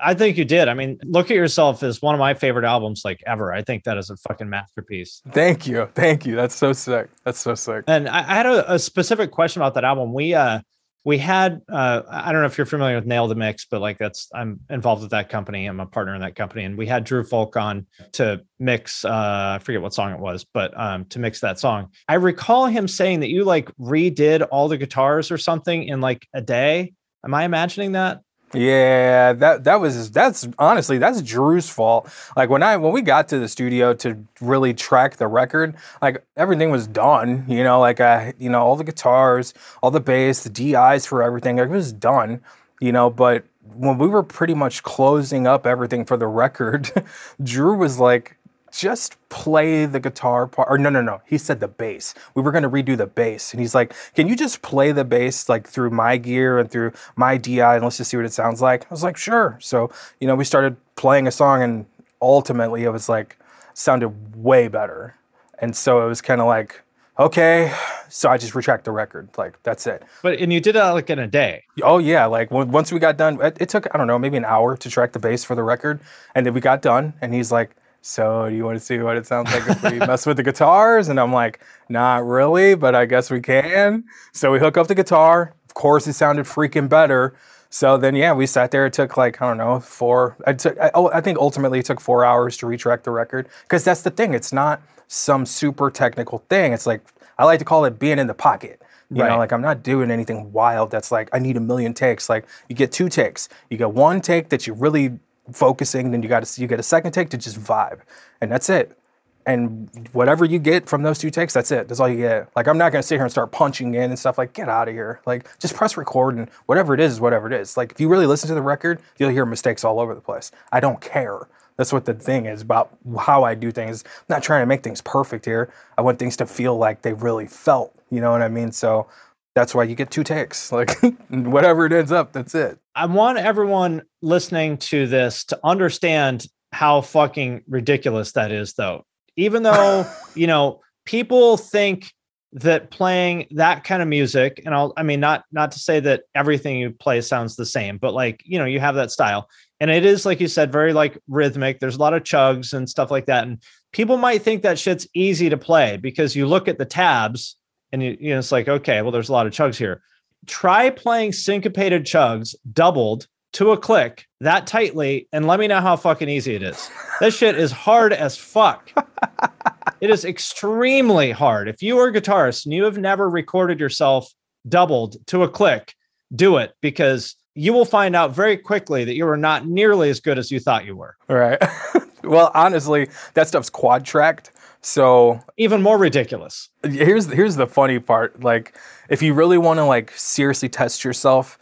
I 0.02 0.12
think 0.12 0.36
you 0.36 0.44
did. 0.44 0.68
I 0.68 0.74
mean, 0.74 0.98
look 1.04 1.30
at 1.30 1.36
yourself 1.36 1.82
as 1.82 2.02
one 2.02 2.14
of 2.14 2.18
my 2.18 2.34
favorite 2.34 2.66
albums 2.66 3.02
like 3.06 3.22
ever. 3.26 3.54
I 3.54 3.62
think 3.62 3.84
that 3.84 3.96
is 3.96 4.10
a 4.10 4.16
fucking 4.18 4.50
masterpiece. 4.50 5.22
Thank 5.32 5.66
you. 5.66 5.88
Thank 5.94 6.26
you. 6.26 6.36
That's 6.36 6.54
so 6.54 6.74
sick. 6.74 7.08
That's 7.24 7.38
so 7.38 7.54
sick. 7.54 7.84
And 7.86 8.06
I, 8.06 8.18
I 8.18 8.34
had 8.34 8.44
a, 8.44 8.74
a 8.74 8.78
specific 8.78 9.30
question 9.30 9.62
about 9.62 9.72
that 9.74 9.84
album. 9.84 10.12
We 10.12 10.34
uh 10.34 10.60
we 11.06 11.16
had 11.16 11.62
uh 11.72 12.02
I 12.10 12.32
don't 12.32 12.42
know 12.42 12.46
if 12.46 12.58
you're 12.58 12.66
familiar 12.66 12.96
with 12.96 13.06
Nail 13.06 13.28
the 13.28 13.34
Mix, 13.34 13.64
but 13.64 13.80
like 13.80 13.96
that's 13.96 14.28
I'm 14.34 14.60
involved 14.68 15.02
with 15.02 15.12
that 15.12 15.30
company. 15.30 15.66
I'm 15.66 15.80
a 15.80 15.86
partner 15.86 16.14
in 16.14 16.20
that 16.20 16.34
company. 16.34 16.64
And 16.64 16.76
we 16.76 16.86
had 16.86 17.04
Drew 17.04 17.24
Fulk 17.24 17.56
on 17.56 17.86
to 18.12 18.42
mix 18.58 19.04
uh 19.04 19.56
I 19.56 19.58
forget 19.62 19.80
what 19.80 19.94
song 19.94 20.12
it 20.12 20.18
was, 20.18 20.44
but 20.52 20.78
um 20.78 21.06
to 21.06 21.18
mix 21.18 21.40
that 21.40 21.58
song. 21.58 21.92
I 22.08 22.14
recall 22.14 22.66
him 22.66 22.88
saying 22.88 23.20
that 23.20 23.30
you 23.30 23.44
like 23.44 23.74
redid 23.76 24.46
all 24.50 24.68
the 24.68 24.76
guitars 24.76 25.30
or 25.30 25.38
something 25.38 25.84
in 25.84 26.02
like 26.02 26.26
a 26.34 26.42
day. 26.42 26.92
Am 27.26 27.34
I 27.34 27.44
imagining 27.44 27.92
that? 27.92 28.22
Yeah, 28.54 29.32
that 29.32 29.64
that 29.64 29.80
was 29.80 30.12
that's 30.12 30.46
honestly 30.60 30.98
that's 30.98 31.20
Drew's 31.20 31.68
fault. 31.68 32.08
Like 32.36 32.48
when 32.48 32.62
I 32.62 32.76
when 32.76 32.92
we 32.92 33.02
got 33.02 33.26
to 33.28 33.40
the 33.40 33.48
studio 33.48 33.92
to 33.94 34.24
really 34.40 34.72
track 34.72 35.16
the 35.16 35.26
record, 35.26 35.74
like 36.00 36.24
everything 36.36 36.70
was 36.70 36.86
done. 36.86 37.44
You 37.48 37.64
know, 37.64 37.80
like 37.80 38.00
I 38.00 38.32
you 38.38 38.48
know 38.48 38.62
all 38.62 38.76
the 38.76 38.84
guitars, 38.84 39.52
all 39.82 39.90
the 39.90 40.00
bass, 40.00 40.44
the 40.44 40.50
DIs 40.50 41.04
for 41.04 41.24
everything, 41.24 41.56
like, 41.56 41.68
it 41.68 41.72
was 41.72 41.92
done. 41.92 42.40
You 42.80 42.92
know, 42.92 43.10
but 43.10 43.44
when 43.74 43.98
we 43.98 44.06
were 44.06 44.22
pretty 44.22 44.54
much 44.54 44.84
closing 44.84 45.48
up 45.48 45.66
everything 45.66 46.04
for 46.04 46.16
the 46.16 46.28
record, 46.28 46.90
Drew 47.42 47.76
was 47.76 47.98
like, 47.98 48.35
just 48.78 49.16
play 49.28 49.86
the 49.86 50.00
guitar 50.00 50.46
part 50.46 50.68
or 50.70 50.78
no 50.78 50.88
no 50.88 51.02
no 51.02 51.20
he 51.26 51.38
said 51.38 51.60
the 51.60 51.68
bass. 51.68 52.14
We 52.34 52.42
were 52.42 52.52
going 52.52 52.62
to 52.62 52.70
redo 52.70 52.96
the 52.96 53.06
bass 53.06 53.52
and 53.52 53.60
he's 53.60 53.74
like 53.74 53.94
can 54.14 54.28
you 54.28 54.36
just 54.36 54.62
play 54.62 54.92
the 54.92 55.04
bass 55.04 55.48
like 55.48 55.66
through 55.68 55.90
my 55.90 56.16
gear 56.16 56.58
and 56.58 56.70
through 56.70 56.92
my 57.16 57.36
di 57.36 57.60
and 57.60 57.84
let's 57.84 57.96
just 57.96 58.10
see 58.10 58.16
what 58.16 58.26
it 58.26 58.32
sounds 58.32 58.60
like? 58.60 58.84
I 58.84 58.88
was 58.90 59.02
like 59.02 59.16
sure. 59.16 59.58
So 59.60 59.90
you 60.20 60.26
know 60.26 60.34
we 60.34 60.44
started 60.44 60.76
playing 60.96 61.26
a 61.26 61.30
song 61.32 61.62
and 61.62 61.86
ultimately 62.20 62.84
it 62.84 62.90
was 62.90 63.08
like 63.08 63.38
sounded 63.74 64.36
way 64.36 64.68
better. 64.68 65.14
And 65.58 65.76
so 65.76 66.04
it 66.04 66.08
was 66.08 66.20
kind 66.20 66.40
of 66.40 66.46
like 66.46 66.82
okay. 67.18 67.74
So 68.08 68.30
i 68.30 68.38
just 68.38 68.52
retrack 68.52 68.84
the 68.84 68.92
record 68.92 69.28
like 69.36 69.60
that's 69.62 69.86
it. 69.86 70.02
But 70.22 70.38
and 70.38 70.52
you 70.52 70.60
did 70.60 70.74
that 70.74 70.90
like 70.90 71.10
in 71.10 71.18
a 71.18 71.26
day. 71.26 71.64
Oh 71.82 71.98
yeah, 71.98 72.26
like 72.26 72.50
when, 72.50 72.70
once 72.70 72.92
we 72.92 72.98
got 72.98 73.16
done, 73.16 73.40
it, 73.40 73.56
it 73.60 73.68
took 73.68 73.92
I 73.92 73.98
don't 73.98 74.06
know 74.06 74.18
maybe 74.18 74.36
an 74.36 74.44
hour 74.44 74.76
to 74.76 74.90
track 74.90 75.12
the 75.12 75.18
bass 75.18 75.44
for 75.44 75.54
the 75.54 75.62
record, 75.62 76.00
and 76.34 76.46
then 76.46 76.54
we 76.54 76.60
got 76.60 76.82
done, 76.82 77.14
and 77.20 77.34
he's 77.34 77.50
like, 77.50 77.74
So 78.02 78.48
do 78.48 78.54
you 78.54 78.64
want 78.64 78.78
to 78.78 78.84
see 78.84 78.98
what 78.98 79.16
it 79.16 79.26
sounds 79.26 79.52
like 79.52 79.68
if 79.68 79.82
we 79.82 79.98
mess 80.06 80.26
with 80.26 80.36
the 80.36 80.42
guitars? 80.42 81.08
And 81.08 81.18
I'm 81.18 81.32
like, 81.32 81.60
not 81.88 82.24
really, 82.26 82.74
but 82.74 82.94
I 82.94 83.04
guess 83.06 83.30
we 83.30 83.40
can. 83.40 84.04
So 84.32 84.52
we 84.52 84.58
hook 84.58 84.76
up 84.76 84.86
the 84.86 84.94
guitar. 84.94 85.54
Of 85.68 85.74
course, 85.74 86.06
it 86.06 86.12
sounded 86.12 86.46
freaking 86.46 86.88
better. 86.88 87.34
So 87.68 87.98
then, 87.98 88.14
yeah, 88.14 88.32
we 88.32 88.46
sat 88.46 88.70
there. 88.70 88.86
It 88.86 88.92
took 88.92 89.16
like 89.16 89.42
I 89.42 89.48
don't 89.48 89.58
know 89.58 89.80
four. 89.80 90.36
I 90.46 90.52
took. 90.52 90.78
I, 90.78 90.90
oh, 90.94 91.10
I 91.12 91.20
think 91.20 91.38
ultimately 91.38 91.80
it 91.80 91.84
took 91.86 92.00
four 92.00 92.24
hours 92.24 92.56
to 92.58 92.66
retrack 92.66 93.02
the 93.02 93.10
record 93.10 93.48
because 93.64 93.82
that's 93.84 94.02
the 94.02 94.10
thing. 94.10 94.34
It's 94.34 94.52
not 94.52 94.80
some 95.08 95.44
super 95.44 95.90
technical 95.90 96.38
thing. 96.48 96.72
It's 96.72 96.86
like 96.86 97.02
I 97.38 97.44
like 97.44 97.58
to 97.58 97.64
call 97.64 97.84
it 97.84 97.98
being 97.98 98.18
in 98.18 98.28
the 98.28 98.34
pocket. 98.34 98.80
You 99.10 99.22
Right. 99.22 99.28
know, 99.30 99.38
like 99.38 99.52
I'm 99.52 99.60
not 99.60 99.82
doing 99.82 100.10
anything 100.10 100.52
wild. 100.52 100.90
That's 100.90 101.12
like 101.12 101.28
I 101.32 101.38
need 101.38 101.56
a 101.56 101.60
million 101.60 101.92
takes. 101.92 102.28
Like 102.28 102.46
you 102.68 102.74
get 102.76 102.92
two 102.92 103.08
takes. 103.08 103.48
You 103.68 103.76
get 103.76 103.92
one 103.92 104.20
take 104.20 104.48
that 104.50 104.66
you're 104.66 104.74
really 104.76 105.18
focusing. 105.52 106.10
Then 106.10 106.22
you 106.22 106.28
got 106.28 106.44
to 106.44 106.60
you 106.60 106.66
get 106.66 106.80
a 106.80 106.84
second 106.84 107.12
take 107.12 107.30
to 107.30 107.36
just 107.36 107.60
vibe, 107.60 108.00
and 108.40 108.50
that's 108.50 108.68
it. 108.68 108.98
And 109.46 109.88
whatever 110.12 110.44
you 110.44 110.58
get 110.58 110.88
from 110.88 111.04
those 111.04 111.18
two 111.18 111.30
takes, 111.30 111.54
that's 111.54 111.70
it. 111.70 111.86
That's 111.86 112.00
all 112.00 112.08
you 112.08 112.16
get. 112.16 112.48
Like 112.56 112.66
I'm 112.66 112.78
not 112.78 112.90
gonna 112.90 113.02
sit 113.02 113.16
here 113.16 113.22
and 113.22 113.30
start 113.30 113.52
punching 113.52 113.94
in 113.94 114.10
and 114.10 114.18
stuff. 114.18 114.38
Like 114.38 114.52
get 114.52 114.68
out 114.68 114.88
of 114.88 114.94
here. 114.94 115.20
Like 115.24 115.48
just 115.60 115.74
press 115.74 115.96
record 115.96 116.36
and 116.36 116.50
whatever 116.66 116.94
it 116.94 117.00
is 117.00 117.12
is 117.12 117.20
whatever 117.20 117.46
it 117.46 117.52
is. 117.52 117.76
Like 117.76 117.92
if 117.92 118.00
you 118.00 118.08
really 118.08 118.26
listen 118.26 118.48
to 118.48 118.54
the 118.54 118.62
record, 118.62 119.00
you'll 119.18 119.30
hear 119.30 119.46
mistakes 119.46 119.84
all 119.84 120.00
over 120.00 120.14
the 120.14 120.20
place. 120.20 120.50
I 120.72 120.80
don't 120.80 121.00
care. 121.00 121.48
That's 121.76 121.92
what 121.92 122.06
the 122.06 122.14
thing 122.14 122.46
is 122.46 122.62
about 122.62 122.96
how 123.18 123.44
I 123.44 123.54
do 123.54 123.70
things. 123.70 124.02
I'm 124.04 124.24
not 124.28 124.42
trying 124.42 124.62
to 124.62 124.66
make 124.66 124.82
things 124.82 125.00
perfect 125.02 125.44
here. 125.44 125.72
I 125.96 126.02
want 126.02 126.18
things 126.18 126.36
to 126.38 126.46
feel 126.46 126.76
like 126.76 127.02
they 127.02 127.12
really 127.12 127.46
felt. 127.46 127.94
You 128.10 128.20
know 128.20 128.32
what 128.32 128.42
I 128.42 128.48
mean? 128.48 128.72
So 128.72 129.06
that's 129.54 129.74
why 129.74 129.84
you 129.84 129.94
get 129.94 130.10
two 130.10 130.24
takes. 130.24 130.72
Like 130.76 130.98
whatever 131.30 131.86
it 131.86 131.92
ends 131.92 132.12
up, 132.12 132.32
that's 132.32 132.54
it. 132.54 132.78
I 132.96 133.04
want 133.04 133.36
everyone 133.36 134.02
listening 134.22 134.78
to 134.78 135.06
this 135.06 135.44
to 135.44 135.60
understand 135.62 136.46
how 136.72 137.02
fucking 137.02 137.64
ridiculous 137.68 138.32
that 138.32 138.50
is, 138.50 138.72
though. 138.72 139.04
Even 139.36 139.62
though, 139.62 140.10
you 140.34 140.46
know, 140.46 140.80
people 141.04 141.58
think 141.58 142.10
that 142.52 142.90
playing 142.90 143.48
that 143.50 143.84
kind 143.84 144.00
of 144.00 144.08
music, 144.08 144.62
and 144.64 144.74
I'll, 144.74 144.94
I 144.96 145.02
mean, 145.02 145.20
not 145.20 145.44
not 145.52 145.72
to 145.72 145.78
say 145.78 146.00
that 146.00 146.22
everything 146.34 146.78
you 146.78 146.90
play 146.90 147.20
sounds 147.20 147.54
the 147.54 147.66
same, 147.66 147.98
but 147.98 148.14
like, 148.14 148.40
you 148.46 148.58
know, 148.58 148.64
you 148.64 148.80
have 148.80 148.94
that 148.94 149.10
style. 149.10 149.50
And 149.78 149.90
it 149.90 150.06
is, 150.06 150.24
like 150.24 150.40
you 150.40 150.48
said, 150.48 150.72
very 150.72 150.94
like 150.94 151.18
rhythmic. 151.28 151.80
There's 151.80 151.96
a 151.96 152.00
lot 152.00 152.14
of 152.14 152.22
chugs 152.22 152.72
and 152.72 152.88
stuff 152.88 153.10
like 153.10 153.26
that. 153.26 153.46
And 153.46 153.62
people 153.92 154.16
might 154.16 154.40
think 154.40 154.62
that 154.62 154.78
shit's 154.78 155.06
easy 155.12 155.50
to 155.50 155.58
play 155.58 155.98
because 155.98 156.34
you 156.34 156.46
look 156.46 156.66
at 156.66 156.78
the 156.78 156.86
tabs 156.86 157.56
and 157.92 158.02
you, 158.02 158.16
you 158.18 158.30
know, 158.30 158.38
it's 158.38 158.52
like, 158.52 158.68
okay, 158.68 159.02
well, 159.02 159.12
there's 159.12 159.28
a 159.28 159.34
lot 159.34 159.46
of 159.46 159.52
chugs 159.52 159.76
here 159.76 160.00
try 160.46 160.90
playing 160.90 161.32
syncopated 161.32 162.04
chugs 162.04 162.54
doubled 162.72 163.26
to 163.54 163.72
a 163.72 163.78
click 163.78 164.26
that 164.40 164.66
tightly 164.66 165.28
and 165.32 165.46
let 165.46 165.58
me 165.58 165.66
know 165.66 165.80
how 165.80 165.96
fucking 165.96 166.28
easy 166.28 166.54
it 166.54 166.62
is. 166.62 166.90
This 167.20 167.36
shit 167.36 167.56
is 167.58 167.72
hard 167.72 168.12
as 168.12 168.36
fuck. 168.36 168.90
it 170.00 170.10
is 170.10 170.24
extremely 170.24 171.30
hard. 171.30 171.68
If 171.68 171.82
you 171.82 171.98
are 171.98 172.08
a 172.08 172.12
guitarist 172.12 172.66
and 172.66 172.74
you 172.74 172.84
have 172.84 172.98
never 172.98 173.30
recorded 173.30 173.80
yourself 173.80 174.30
doubled 174.68 175.16
to 175.28 175.42
a 175.42 175.48
click, 175.48 175.94
do 176.34 176.58
it 176.58 176.74
because 176.82 177.34
you 177.54 177.72
will 177.72 177.86
find 177.86 178.14
out 178.14 178.32
very 178.34 178.58
quickly 178.58 179.04
that 179.04 179.14
you 179.14 179.26
are 179.26 179.38
not 179.38 179.66
nearly 179.66 180.10
as 180.10 180.20
good 180.20 180.38
as 180.38 180.50
you 180.50 180.60
thought 180.60 180.84
you 180.84 180.94
were. 180.94 181.16
All 181.30 181.36
right. 181.36 181.62
well, 182.24 182.50
honestly, 182.54 183.08
that 183.34 183.48
stuff's 183.48 183.70
quad 183.70 184.04
tracked. 184.04 184.50
So 184.82 185.40
Even 185.56 185.82
more 185.82 185.96
ridiculous. 185.98 186.68
here's 186.84 187.26
here's 187.26 187.56
the 187.56 187.66
funny 187.66 187.98
part. 187.98 188.42
Like, 188.42 188.76
if 189.08 189.22
you 189.22 189.34
really 189.34 189.58
want 189.58 189.78
to 189.78 189.84
like 189.84 190.12
seriously 190.12 190.68
test 190.68 191.04
yourself, 191.04 191.58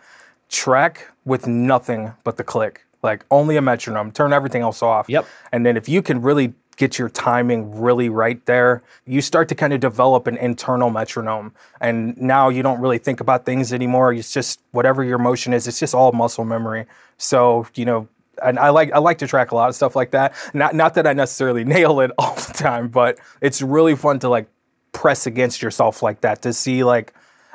track 0.49 1.09
with 1.25 1.47
nothing 1.47 2.13
but 2.25 2.37
the 2.37 2.45
click. 2.45 2.85
Like 3.03 3.25
only 3.31 3.57
a 3.57 3.63
metronome. 3.63 4.13
Turn 4.13 4.33
everything 4.33 4.63
else 4.63 4.83
off. 4.83 5.09
Yep. 5.09 5.27
And 5.53 5.67
then 5.67 5.77
if 5.77 5.89
you 5.89 6.01
can 6.01 6.23
really 6.23 6.55
get 6.77 6.99
your 6.99 7.09
timing 7.09 7.79
really 7.79 8.09
right 8.09 8.45
there, 8.47 8.83
you 9.07 9.21
start 9.21 9.49
to 9.49 9.55
kind 9.55 9.73
of 9.73 9.81
develop 9.81 10.27
an 10.27 10.37
internal 10.39 10.91
metronome. 10.91 11.53
And 11.81 12.17
now 12.17 12.49
you 12.49 12.63
don't 12.63 12.81
really 12.81 12.99
think 12.99 13.21
about 13.21 13.45
things 13.45 13.73
anymore. 13.73 14.13
It's 14.13 14.33
just 14.33 14.61
whatever 14.73 15.05
your 15.05 15.19
motion 15.19 15.53
is, 15.53 15.69
it's 15.69 15.79
just 15.79 15.95
all 15.95 16.13
muscle 16.13 16.45
memory. 16.45 16.87
So, 17.19 17.67
you 17.75 17.85
know, 17.85 18.09
and 18.43 18.59
I 18.59 18.71
like 18.71 18.93
I 18.93 18.99
like 18.99 19.19
to 19.19 19.27
track 19.27 19.53
a 19.53 19.55
lot 19.55 19.69
of 19.69 19.77
stuff 19.77 19.95
like 19.95 20.11
that. 20.11 20.35
Not 20.55 20.75
not 20.75 20.95
that 20.95 21.07
I 21.07 21.13
necessarily 21.13 21.65
nail 21.77 22.01
it 22.01 22.11
all 22.19 22.35
the 22.35 22.53
time, 22.55 22.89
but 22.89 23.19
it's 23.41 23.63
really 23.63 23.95
fun 23.95 24.19
to 24.21 24.29
like 24.29 24.49
press 24.93 25.27
against 25.27 25.61
yourself 25.61 26.03
like 26.03 26.23
that 26.23 26.41
to 26.43 26.53
see 26.53 26.85
like, 26.85 27.13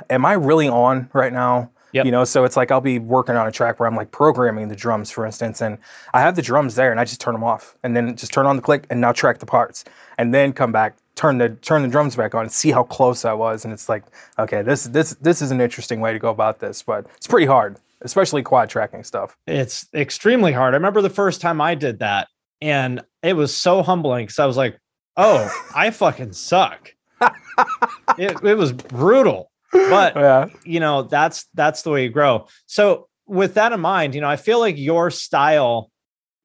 am 0.09 0.25
I 0.25 0.33
really 0.33 0.67
on 0.67 1.09
right 1.13 1.33
now? 1.33 1.71
Yep. 1.91 2.05
You 2.05 2.11
know, 2.11 2.23
so 2.23 2.43
it's 2.43 2.55
like 2.55 2.71
I'll 2.71 2.81
be 2.81 2.99
working 2.99 3.35
on 3.35 3.47
a 3.47 3.51
track 3.51 3.79
where 3.79 3.87
I'm 3.87 3.95
like 3.95 4.11
programming 4.11 4.67
the 4.67 4.75
drums, 4.75 5.09
for 5.09 5.25
instance, 5.25 5.61
and 5.61 5.77
I 6.13 6.21
have 6.21 6.35
the 6.35 6.41
drums 6.41 6.75
there 6.75 6.91
and 6.91 6.99
I 6.99 7.05
just 7.05 7.19
turn 7.19 7.33
them 7.33 7.43
off 7.43 7.75
and 7.83 7.95
then 7.95 8.15
just 8.15 8.31
turn 8.31 8.45
on 8.45 8.55
the 8.55 8.61
click 8.61 8.85
and 8.89 9.01
now 9.01 9.11
track 9.11 9.39
the 9.39 9.45
parts 9.45 9.85
and 10.17 10.33
then 10.33 10.53
come 10.53 10.71
back, 10.71 10.97
turn 11.15 11.39
the 11.39 11.49
turn 11.49 11.81
the 11.81 11.87
drums 11.87 12.15
back 12.15 12.35
on 12.35 12.43
and 12.43 12.51
see 12.51 12.71
how 12.71 12.83
close 12.83 13.25
I 13.25 13.33
was. 13.33 13.65
And 13.65 13.73
it's 13.73 13.89
like, 13.89 14.03
okay, 14.37 14.61
this 14.61 14.83
this 14.83 15.15
this 15.15 15.41
is 15.41 15.49
an 15.49 15.61
interesting 15.61 15.99
way 15.99 16.13
to 16.13 16.19
go 16.19 16.29
about 16.29 16.59
this, 16.59 16.83
but 16.83 17.07
it's 17.17 17.27
pretty 17.27 17.47
hard, 17.47 17.77
especially 18.01 18.43
quad 18.43 18.69
tracking 18.69 19.03
stuff. 19.03 19.35
It's 19.47 19.87
extremely 19.93 20.51
hard. 20.51 20.75
I 20.75 20.77
remember 20.77 21.01
the 21.01 21.09
first 21.09 21.41
time 21.41 21.59
I 21.59 21.73
did 21.73 21.99
that, 21.99 22.27
and 22.61 23.01
it 23.23 23.33
was 23.33 23.55
so 23.55 23.81
humbling 23.81 24.25
because 24.25 24.39
I 24.39 24.45
was 24.45 24.57
like, 24.57 24.77
"Oh, 25.17 25.49
I 25.75 25.89
fucking 25.89 26.33
suck." 26.33 26.93
it, 28.17 28.43
it 28.43 28.57
was 28.57 28.71
brutal, 28.71 29.48
but 29.71 30.15
Yeah. 30.15 30.47
you 30.63 30.79
know 30.79 31.03
that's 31.03 31.47
that's 31.53 31.81
the 31.83 31.91
way 31.91 32.03
you 32.03 32.09
grow. 32.09 32.47
So 32.65 33.07
with 33.27 33.53
that 33.55 33.71
in 33.71 33.79
mind, 33.79 34.15
you 34.15 34.21
know, 34.21 34.29
I 34.29 34.38
feel 34.38 34.59
like 34.59 34.77
your 34.77 35.11
style 35.11 35.91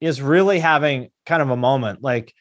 is 0.01 0.21
really 0.21 0.59
having 0.59 1.09
kind 1.25 1.41
of 1.41 1.49
a 1.49 1.57
moment. 1.57 2.03
Like, 2.03 2.33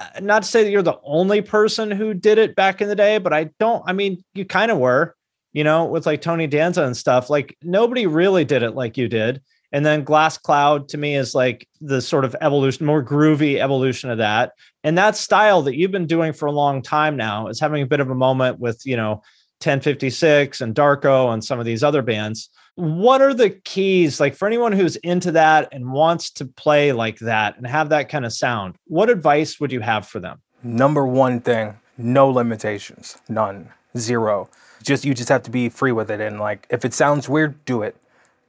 uh, 0.00 0.20
not 0.20 0.42
to 0.42 0.48
say 0.48 0.64
that 0.64 0.70
you're 0.70 0.82
the 0.82 0.98
only 1.04 1.42
person 1.42 1.90
who 1.90 2.14
did 2.14 2.38
it 2.38 2.56
back 2.56 2.80
in 2.80 2.88
the 2.88 2.96
day, 2.96 3.18
but 3.18 3.32
I 3.32 3.50
don't. 3.60 3.82
I 3.86 3.92
mean, 3.92 4.24
you 4.32 4.44
kind 4.46 4.70
of 4.70 4.78
were, 4.78 5.14
you 5.52 5.64
know, 5.64 5.84
with 5.84 6.06
like 6.06 6.22
Tony 6.22 6.46
Danza 6.46 6.82
and 6.84 6.96
stuff. 6.96 7.28
Like 7.28 7.56
nobody 7.62 8.06
really 8.06 8.44
did 8.44 8.62
it 8.62 8.74
like 8.74 8.96
you 8.96 9.08
did. 9.08 9.42
And 9.72 9.84
then 9.84 10.04
Glass 10.04 10.38
Cloud 10.38 10.88
to 10.90 10.98
me 10.98 11.16
is 11.16 11.34
like 11.34 11.68
the 11.80 12.00
sort 12.00 12.24
of 12.24 12.36
evolution, 12.40 12.86
more 12.86 13.02
groovy 13.04 13.58
evolution 13.60 14.08
of 14.08 14.18
that. 14.18 14.52
And 14.84 14.96
that 14.96 15.16
style 15.16 15.62
that 15.62 15.76
you've 15.76 15.90
been 15.90 16.06
doing 16.06 16.32
for 16.32 16.46
a 16.46 16.52
long 16.52 16.80
time 16.80 17.16
now 17.16 17.48
is 17.48 17.58
having 17.58 17.82
a 17.82 17.86
bit 17.86 17.98
of 18.00 18.08
a 18.08 18.14
moment 18.14 18.60
with, 18.60 18.80
you 18.86 18.96
know, 18.96 19.22
1056 19.64 20.60
and 20.60 20.74
Darko 20.74 21.32
and 21.32 21.42
some 21.42 21.58
of 21.58 21.66
these 21.66 21.82
other 21.82 22.02
bands. 22.02 22.50
What 22.76 23.22
are 23.22 23.32
the 23.32 23.50
keys, 23.50 24.20
like 24.20 24.34
for 24.34 24.46
anyone 24.46 24.72
who's 24.72 24.96
into 24.96 25.32
that 25.32 25.68
and 25.72 25.92
wants 25.92 26.30
to 26.32 26.44
play 26.44 26.92
like 26.92 27.18
that 27.20 27.56
and 27.56 27.66
have 27.66 27.88
that 27.90 28.08
kind 28.08 28.24
of 28.24 28.32
sound? 28.32 28.76
What 28.86 29.10
advice 29.10 29.60
would 29.60 29.72
you 29.72 29.80
have 29.80 30.06
for 30.06 30.18
them? 30.20 30.40
Number 30.62 31.06
one 31.06 31.40
thing, 31.40 31.78
no 31.96 32.28
limitations, 32.28 33.18
none, 33.28 33.68
zero. 33.96 34.48
Just 34.82 35.04
you 35.04 35.14
just 35.14 35.28
have 35.28 35.42
to 35.44 35.50
be 35.50 35.68
free 35.68 35.92
with 35.92 36.10
it, 36.10 36.20
and 36.20 36.40
like 36.40 36.66
if 36.70 36.84
it 36.84 36.92
sounds 36.92 37.28
weird, 37.28 37.64
do 37.64 37.82
it. 37.82 37.96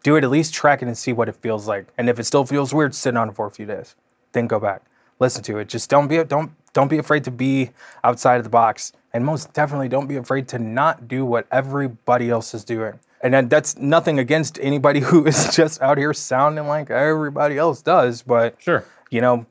Do 0.04 0.16
it 0.16 0.24
at 0.24 0.30
least 0.30 0.54
track 0.54 0.82
it 0.82 0.88
and 0.88 0.98
see 0.98 1.14
what 1.14 1.30
it 1.30 1.36
feels 1.36 1.68
like. 1.68 1.88
And 1.98 2.10
if 2.10 2.20
it 2.20 2.26
still 2.26 2.46
feels 2.46 2.74
weird, 2.74 2.94
sit 2.94 3.18
on 3.18 3.30
it 3.30 3.36
for 3.36 3.48
a 3.48 3.52
few 3.52 3.66
days, 3.66 3.96
then 4.34 4.48
go 4.48 4.60
back, 4.60 4.84
listen 5.20 5.44
to 5.44 5.58
it. 5.60 5.70
Just 5.70 5.90
don't 5.90 6.08
be 6.08 6.24
don't 6.24 6.52
don't 6.74 6.90
be 6.90 6.98
afraid 6.98 7.24
to 7.24 7.32
be 7.32 7.72
outside 8.04 8.38
of 8.38 8.44
the 8.44 8.50
box, 8.50 8.92
and 9.16 9.24
most 9.24 9.54
definitely 9.54 9.88
don't 9.88 10.08
be 10.08 10.18
afraid 10.18 10.46
to 10.50 10.60
not 10.60 11.08
do 11.08 11.24
what 11.24 11.48
everybody 11.50 12.30
else 12.30 12.54
is 12.54 12.66
doing. 12.66 13.00
And 13.22 13.50
that's 13.50 13.78
nothing 13.78 14.20
against 14.20 14.60
anybody 14.62 15.00
who 15.10 15.26
is 15.26 15.56
just 15.56 15.82
out 15.82 15.98
here 15.98 16.14
sounding 16.14 16.68
like 16.68 16.92
everybody 16.92 17.58
else 17.58 17.82
does, 17.82 18.22
but 18.22 18.62
Sure. 18.62 18.84
you 19.10 19.22
know, 19.22 19.46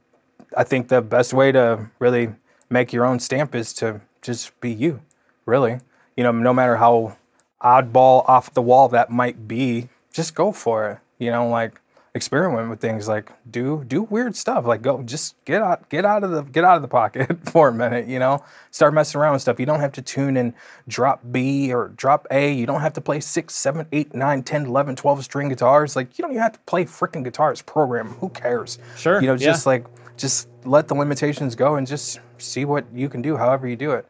I 0.55 0.65
think 0.65 0.89
the 0.89 1.01
best 1.01 1.33
way 1.33 1.51
to 1.53 1.89
really 1.99 2.29
make 2.69 2.93
your 2.93 3.07
own 3.07 3.19
stamp 3.19 3.55
is 3.55 3.73
to 3.75 4.03
just 4.21 4.59
be 4.61 4.71
you, 4.71 5.01
really. 5.47 5.81
You 6.15 6.25
know, 6.25 6.33
no 6.33 6.53
matter 6.53 6.77
how 6.77 7.17
oddball 7.63 8.29
off 8.29 8.53
the 8.53 8.61
wall 8.61 8.89
that 8.91 9.11
might 9.11 9.49
be, 9.49 9.89
just 10.13 10.35
go 10.35 10.53
for 10.53 10.91
it. 10.91 10.99
You 11.19 11.31
know, 11.31 11.49
like 11.49 11.81
experiment 12.17 12.71
with 12.71 12.81
things 12.81 13.09
like 13.09 13.33
do 13.51 13.83
do 13.89 14.05
weird 14.05 14.37
stuff 14.37 14.65
like 14.65 14.83
go 14.83 15.03
just 15.03 15.35
get 15.45 15.61
out 15.61 15.89
get 15.89 16.05
out 16.05 16.23
of 16.23 16.31
the 16.31 16.43
get 16.43 16.63
out 16.63 16.77
of 16.77 16.83
the 16.83 16.87
pocket 16.87 17.37
for 17.49 17.69
a 17.69 17.73
minute 17.73 18.07
you 18.07 18.19
know? 18.19 18.43
Start 18.71 18.95
messing 18.95 19.21
around 19.21 19.33
with 19.33 19.43
stuff. 19.43 19.59
You 19.61 19.67
don't 19.67 19.81
have 19.81 19.93
to 19.93 20.03
tune 20.03 20.37
in 20.37 20.55
drop 20.89 21.21
b 21.31 21.73
or 21.73 21.89
drop 21.89 22.27
a. 22.31 22.53
You 22.53 22.67
don't 22.67 22.81
have 22.81 22.93
to 22.95 23.01
play 23.01 23.21
6 23.21 23.55
7 23.55 23.87
8 23.91 24.15
9 24.15 24.43
10 24.43 24.67
11 24.67 24.97
12 24.97 25.25
string 25.25 25.49
guitars. 25.49 25.97
Like 25.97 26.17
you 26.19 26.23
don't 26.23 26.33
even 26.33 26.43
have 26.43 26.53
to 26.53 26.59
play 26.61 26.85
freaking 26.85 27.25
guitars 27.25 27.63
program 27.63 28.09
who 28.09 28.29
cares? 28.29 28.79
Sure, 28.97 29.21
you 29.21 29.27
know 29.27 29.35
yeah. 29.35 29.47
just 29.47 29.67
like 29.67 29.87
just 30.17 30.49
let 30.65 30.89
the 30.89 30.95
limitations 30.95 31.55
go 31.55 31.75
and 31.75 31.87
just 31.87 32.21
see 32.39 32.65
what 32.65 32.85
you 32.95 33.09
can 33.09 33.23
do 33.23 33.37
however 33.37 33.67
you 33.67 33.77
do 33.77 33.91
it. 33.93 34.07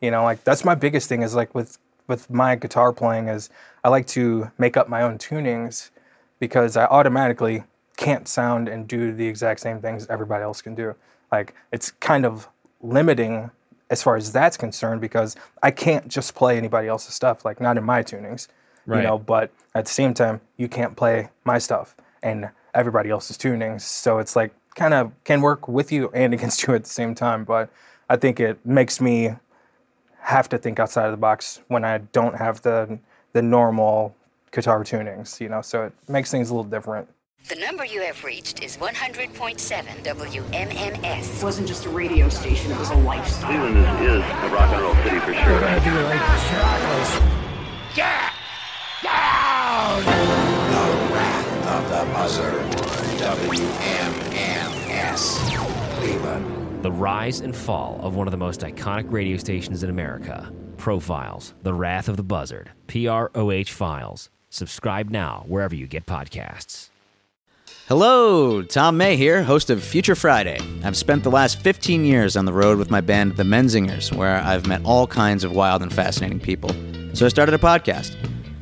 You 0.00 0.10
know 0.10 0.24
like 0.24 0.44
that's 0.44 0.64
my 0.64 0.74
biggest 0.74 1.08
thing 1.08 1.22
is 1.22 1.34
like 1.34 1.54
with 1.54 1.78
with 2.06 2.30
my 2.30 2.54
guitar 2.54 2.92
playing 2.92 3.26
is 3.26 3.50
i 3.82 3.88
like 3.88 4.06
to 4.06 4.48
make 4.58 4.76
up 4.76 4.88
my 4.88 5.02
own 5.02 5.18
tunings 5.18 5.90
because 6.38 6.76
i 6.76 6.84
automatically 6.86 7.62
can't 7.96 8.28
sound 8.28 8.68
and 8.68 8.86
do 8.88 9.12
the 9.12 9.26
exact 9.26 9.60
same 9.60 9.80
things 9.80 10.06
everybody 10.08 10.42
else 10.42 10.60
can 10.62 10.74
do 10.74 10.94
like 11.32 11.54
it's 11.72 11.90
kind 11.92 12.24
of 12.26 12.48
limiting 12.82 13.50
as 13.88 14.02
far 14.02 14.16
as 14.16 14.32
that's 14.32 14.56
concerned 14.56 15.00
because 15.00 15.36
i 15.62 15.70
can't 15.70 16.08
just 16.08 16.34
play 16.34 16.56
anybody 16.56 16.88
else's 16.88 17.14
stuff 17.14 17.44
like 17.44 17.60
not 17.60 17.76
in 17.76 17.84
my 17.84 18.02
tunings 18.02 18.48
Right. 18.88 18.98
you 18.98 19.02
know 19.08 19.18
but 19.18 19.50
at 19.74 19.86
the 19.86 19.90
same 19.92 20.14
time 20.14 20.40
you 20.56 20.68
can't 20.68 20.94
play 20.96 21.28
my 21.44 21.58
stuff 21.58 21.96
and 22.22 22.48
everybody 22.72 23.10
else's 23.10 23.36
tunings 23.36 23.80
so 23.80 24.18
it's 24.18 24.36
like 24.36 24.52
kind 24.76 24.94
of 24.94 25.10
can 25.24 25.40
work 25.40 25.66
with 25.66 25.90
you 25.90 26.10
and 26.14 26.32
against 26.38 26.62
you 26.66 26.74
at 26.74 26.84
the 26.84 26.90
same 26.90 27.14
time. 27.14 27.42
But 27.42 27.68
I 28.08 28.16
think 28.16 28.38
it 28.38 28.64
makes 28.64 29.00
me 29.00 29.30
have 30.20 30.48
to 30.50 30.58
think 30.58 30.78
outside 30.78 31.06
of 31.06 31.10
the 31.12 31.16
box 31.16 31.60
when 31.68 31.84
I 31.84 31.98
don't 31.98 32.36
have 32.36 32.62
the 32.62 32.98
the 33.32 33.42
normal 33.42 34.14
guitar 34.56 34.82
tunings, 34.82 35.38
you 35.40 35.48
know. 35.48 35.60
So 35.60 35.84
it 35.84 35.92
makes 36.08 36.30
things 36.30 36.50
a 36.50 36.54
little 36.54 36.68
different. 36.68 37.08
The 37.48 37.56
number 37.56 37.84
you 37.84 38.00
have 38.00 38.24
reached 38.24 38.64
is 38.64 38.76
100.7 38.78 39.36
WMMS. 40.02 41.38
It 41.38 41.44
wasn't 41.44 41.68
just 41.68 41.86
a 41.86 41.90
radio 41.90 42.28
station, 42.28 42.72
it 42.72 42.78
was 42.78 42.90
a 42.90 42.96
lifestyle. 42.96 43.46
Cleveland 43.50 43.76
is, 43.76 43.84
is 43.84 44.16
a 44.16 44.48
rock 44.48 44.72
and 44.72 44.82
roll 44.82 44.94
city 45.04 45.20
for 45.20 45.32
sure. 45.34 45.60
Get 47.94 48.32
down! 49.04 50.02
The 50.02 50.82
Wrath 51.14 51.48
of 51.68 51.88
the 51.90 52.04
Buzzard. 52.12 52.62
WMMS. 53.46 54.76
Cleveland. 55.98 56.82
The 56.82 56.92
rise 56.92 57.40
and 57.40 57.54
fall 57.54 58.00
of 58.02 58.16
one 58.16 58.26
of 58.26 58.32
the 58.32 58.38
most 58.38 58.60
iconic 58.62 59.10
radio 59.12 59.36
stations 59.36 59.82
in 59.82 59.90
America. 59.90 60.52
Profiles, 60.78 61.54
The 61.62 61.74
Wrath 61.74 62.08
of 62.08 62.16
the 62.16 62.22
Buzzard, 62.24 62.70
PROH 62.88 63.68
Files. 63.68 64.30
Subscribe 64.50 65.10
now 65.10 65.44
wherever 65.46 65.74
you 65.74 65.86
get 65.86 66.06
podcasts. 66.06 66.88
Hello, 67.88 68.62
Tom 68.62 68.96
May 68.96 69.16
here, 69.16 69.44
host 69.44 69.70
of 69.70 69.82
Future 69.82 70.16
Friday. 70.16 70.58
I've 70.82 70.96
spent 70.96 71.22
the 71.22 71.30
last 71.30 71.60
15 71.60 72.04
years 72.04 72.36
on 72.36 72.44
the 72.44 72.52
road 72.52 72.78
with 72.78 72.90
my 72.90 73.00
band, 73.00 73.36
The 73.36 73.44
Menzingers, 73.44 74.12
where 74.12 74.38
I've 74.38 74.66
met 74.66 74.84
all 74.84 75.06
kinds 75.06 75.44
of 75.44 75.52
wild 75.52 75.82
and 75.82 75.92
fascinating 75.92 76.40
people. 76.40 76.70
So 77.14 77.26
I 77.26 77.28
started 77.28 77.54
a 77.54 77.58
podcast. 77.58 78.16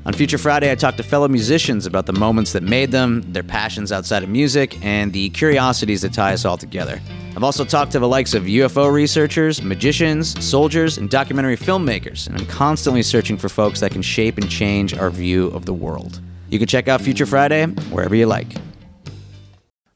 On 0.04 0.12
Future 0.12 0.36
Friday, 0.36 0.70
I 0.70 0.74
talk 0.74 0.96
to 0.96 1.02
fellow 1.02 1.28
musicians 1.28 1.86
about 1.86 2.04
the 2.04 2.12
moments 2.12 2.52
that 2.52 2.62
made 2.62 2.90
them, 2.90 3.22
their 3.32 3.42
passions 3.42 3.92
outside 3.92 4.22
of 4.22 4.28
music, 4.28 4.78
and 4.84 5.12
the 5.14 5.30
curiosities 5.30 6.02
that 6.02 6.12
tie 6.12 6.34
us 6.34 6.44
all 6.44 6.58
together. 6.58 7.00
I've 7.36 7.42
also 7.42 7.64
talked 7.64 7.90
to 7.92 7.98
the 7.98 8.06
likes 8.06 8.32
of 8.34 8.44
UFO 8.44 8.92
researchers, 8.92 9.60
magicians, 9.60 10.42
soldiers, 10.44 10.98
and 10.98 11.10
documentary 11.10 11.56
filmmakers, 11.56 12.28
and 12.28 12.38
I'm 12.38 12.46
constantly 12.46 13.02
searching 13.02 13.36
for 13.36 13.48
folks 13.48 13.80
that 13.80 13.90
can 13.90 14.02
shape 14.02 14.38
and 14.38 14.48
change 14.48 14.94
our 14.94 15.10
view 15.10 15.48
of 15.48 15.66
the 15.66 15.74
world. 15.74 16.20
You 16.48 16.60
can 16.60 16.68
check 16.68 16.86
out 16.86 17.00
Future 17.00 17.26
Friday 17.26 17.66
wherever 17.66 18.14
you 18.14 18.26
like. 18.26 18.54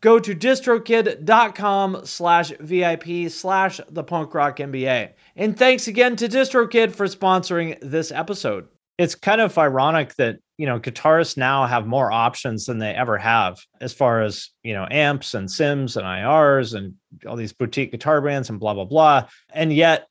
go 0.00 0.18
to 0.18 0.34
distrokid.com 0.34 2.00
slash 2.04 2.52
VIP 2.60 3.30
slash 3.30 3.80
the 3.88 4.04
punk 4.04 4.34
rock 4.34 4.56
MBA. 4.56 5.10
And 5.36 5.58
thanks 5.58 5.88
again 5.88 6.16
to 6.16 6.28
DistroKid 6.28 6.92
for 6.92 7.06
sponsoring 7.06 7.78
this 7.80 8.10
episode. 8.10 8.68
It's 8.98 9.14
kind 9.14 9.40
of 9.40 9.56
ironic 9.56 10.14
that, 10.16 10.36
you 10.58 10.66
know, 10.66 10.78
guitarists 10.78 11.36
now 11.36 11.64
have 11.64 11.86
more 11.86 12.12
options 12.12 12.66
than 12.66 12.78
they 12.78 12.90
ever 12.90 13.16
have 13.16 13.58
as 13.80 13.94
far 13.94 14.20
as, 14.20 14.50
you 14.62 14.74
know, 14.74 14.86
amps 14.90 15.32
and 15.32 15.50
sims 15.50 15.96
and 15.96 16.04
IRs 16.04 16.74
and 16.74 16.94
all 17.26 17.36
these 17.36 17.54
boutique 17.54 17.92
guitar 17.92 18.20
brands 18.20 18.50
and 18.50 18.60
blah, 18.60 18.74
blah, 18.74 18.84
blah. 18.84 19.26
And 19.54 19.72
yet 19.72 20.06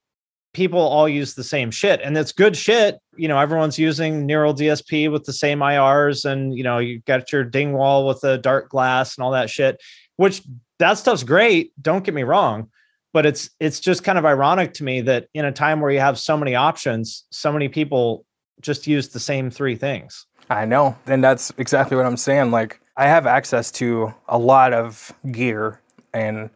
people 0.54 0.80
all 0.80 1.08
use 1.08 1.36
the 1.36 1.44
same 1.44 1.72
shit 1.72 2.02
and 2.04 2.18
it's 2.18 2.32
good 2.32 2.56
shit. 2.58 3.00
You 3.16 3.28
know, 3.28 3.40
everyone's 3.40 3.78
using 3.78 4.26
Neural 4.26 4.54
DSP 4.54 5.12
with 5.12 5.26
the 5.26 5.34
same 5.34 5.60
IRs 5.60 6.26
and, 6.30 6.56
you 6.58 6.64
know, 6.64 6.80
you 6.80 7.00
got 7.02 7.32
your 7.32 7.44
Dingwall 7.44 8.08
with 8.08 8.22
the 8.22 8.40
Darkglass 8.40 9.18
and 9.18 9.24
all 9.24 9.32
that 9.32 9.50
shit, 9.50 9.82
which 10.16 10.42
that 10.80 10.98
stuff's 10.98 11.24
great. 11.24 11.72
Don't 11.82 12.04
get 12.04 12.14
me 12.14 12.24
wrong 12.24 12.70
but 13.12 13.26
it's 13.26 13.50
it's 13.60 13.80
just 13.80 14.04
kind 14.04 14.20
of 14.20 14.26
ironic 14.26 14.72
to 14.72 14.84
me 14.84 15.02
that 15.02 15.26
in 15.34 15.44
a 15.44 15.52
time 15.52 15.82
where 15.82 15.90
you 15.90 16.00
have 16.00 16.20
so 16.20 16.38
many 16.38 16.54
options 16.54 17.26
so 17.32 17.52
many 17.52 17.68
people 17.68 18.24
just 18.62 18.86
use 18.86 19.10
the 19.10 19.20
same 19.20 19.50
three 19.50 19.76
things 19.76 20.28
I 20.50 20.66
know. 20.66 20.98
And 21.06 21.24
that's 21.24 21.54
exactly 21.58 21.96
what 21.96 22.06
I'm 22.06 22.18
saying. 22.18 22.52
Like, 22.52 22.82
I 22.98 23.08
have 23.08 23.28
access 23.28 23.72
to 23.74 24.14
a 24.28 24.38
lot 24.38 24.74
of 24.74 25.14
gear, 25.32 25.80
and 26.14 26.50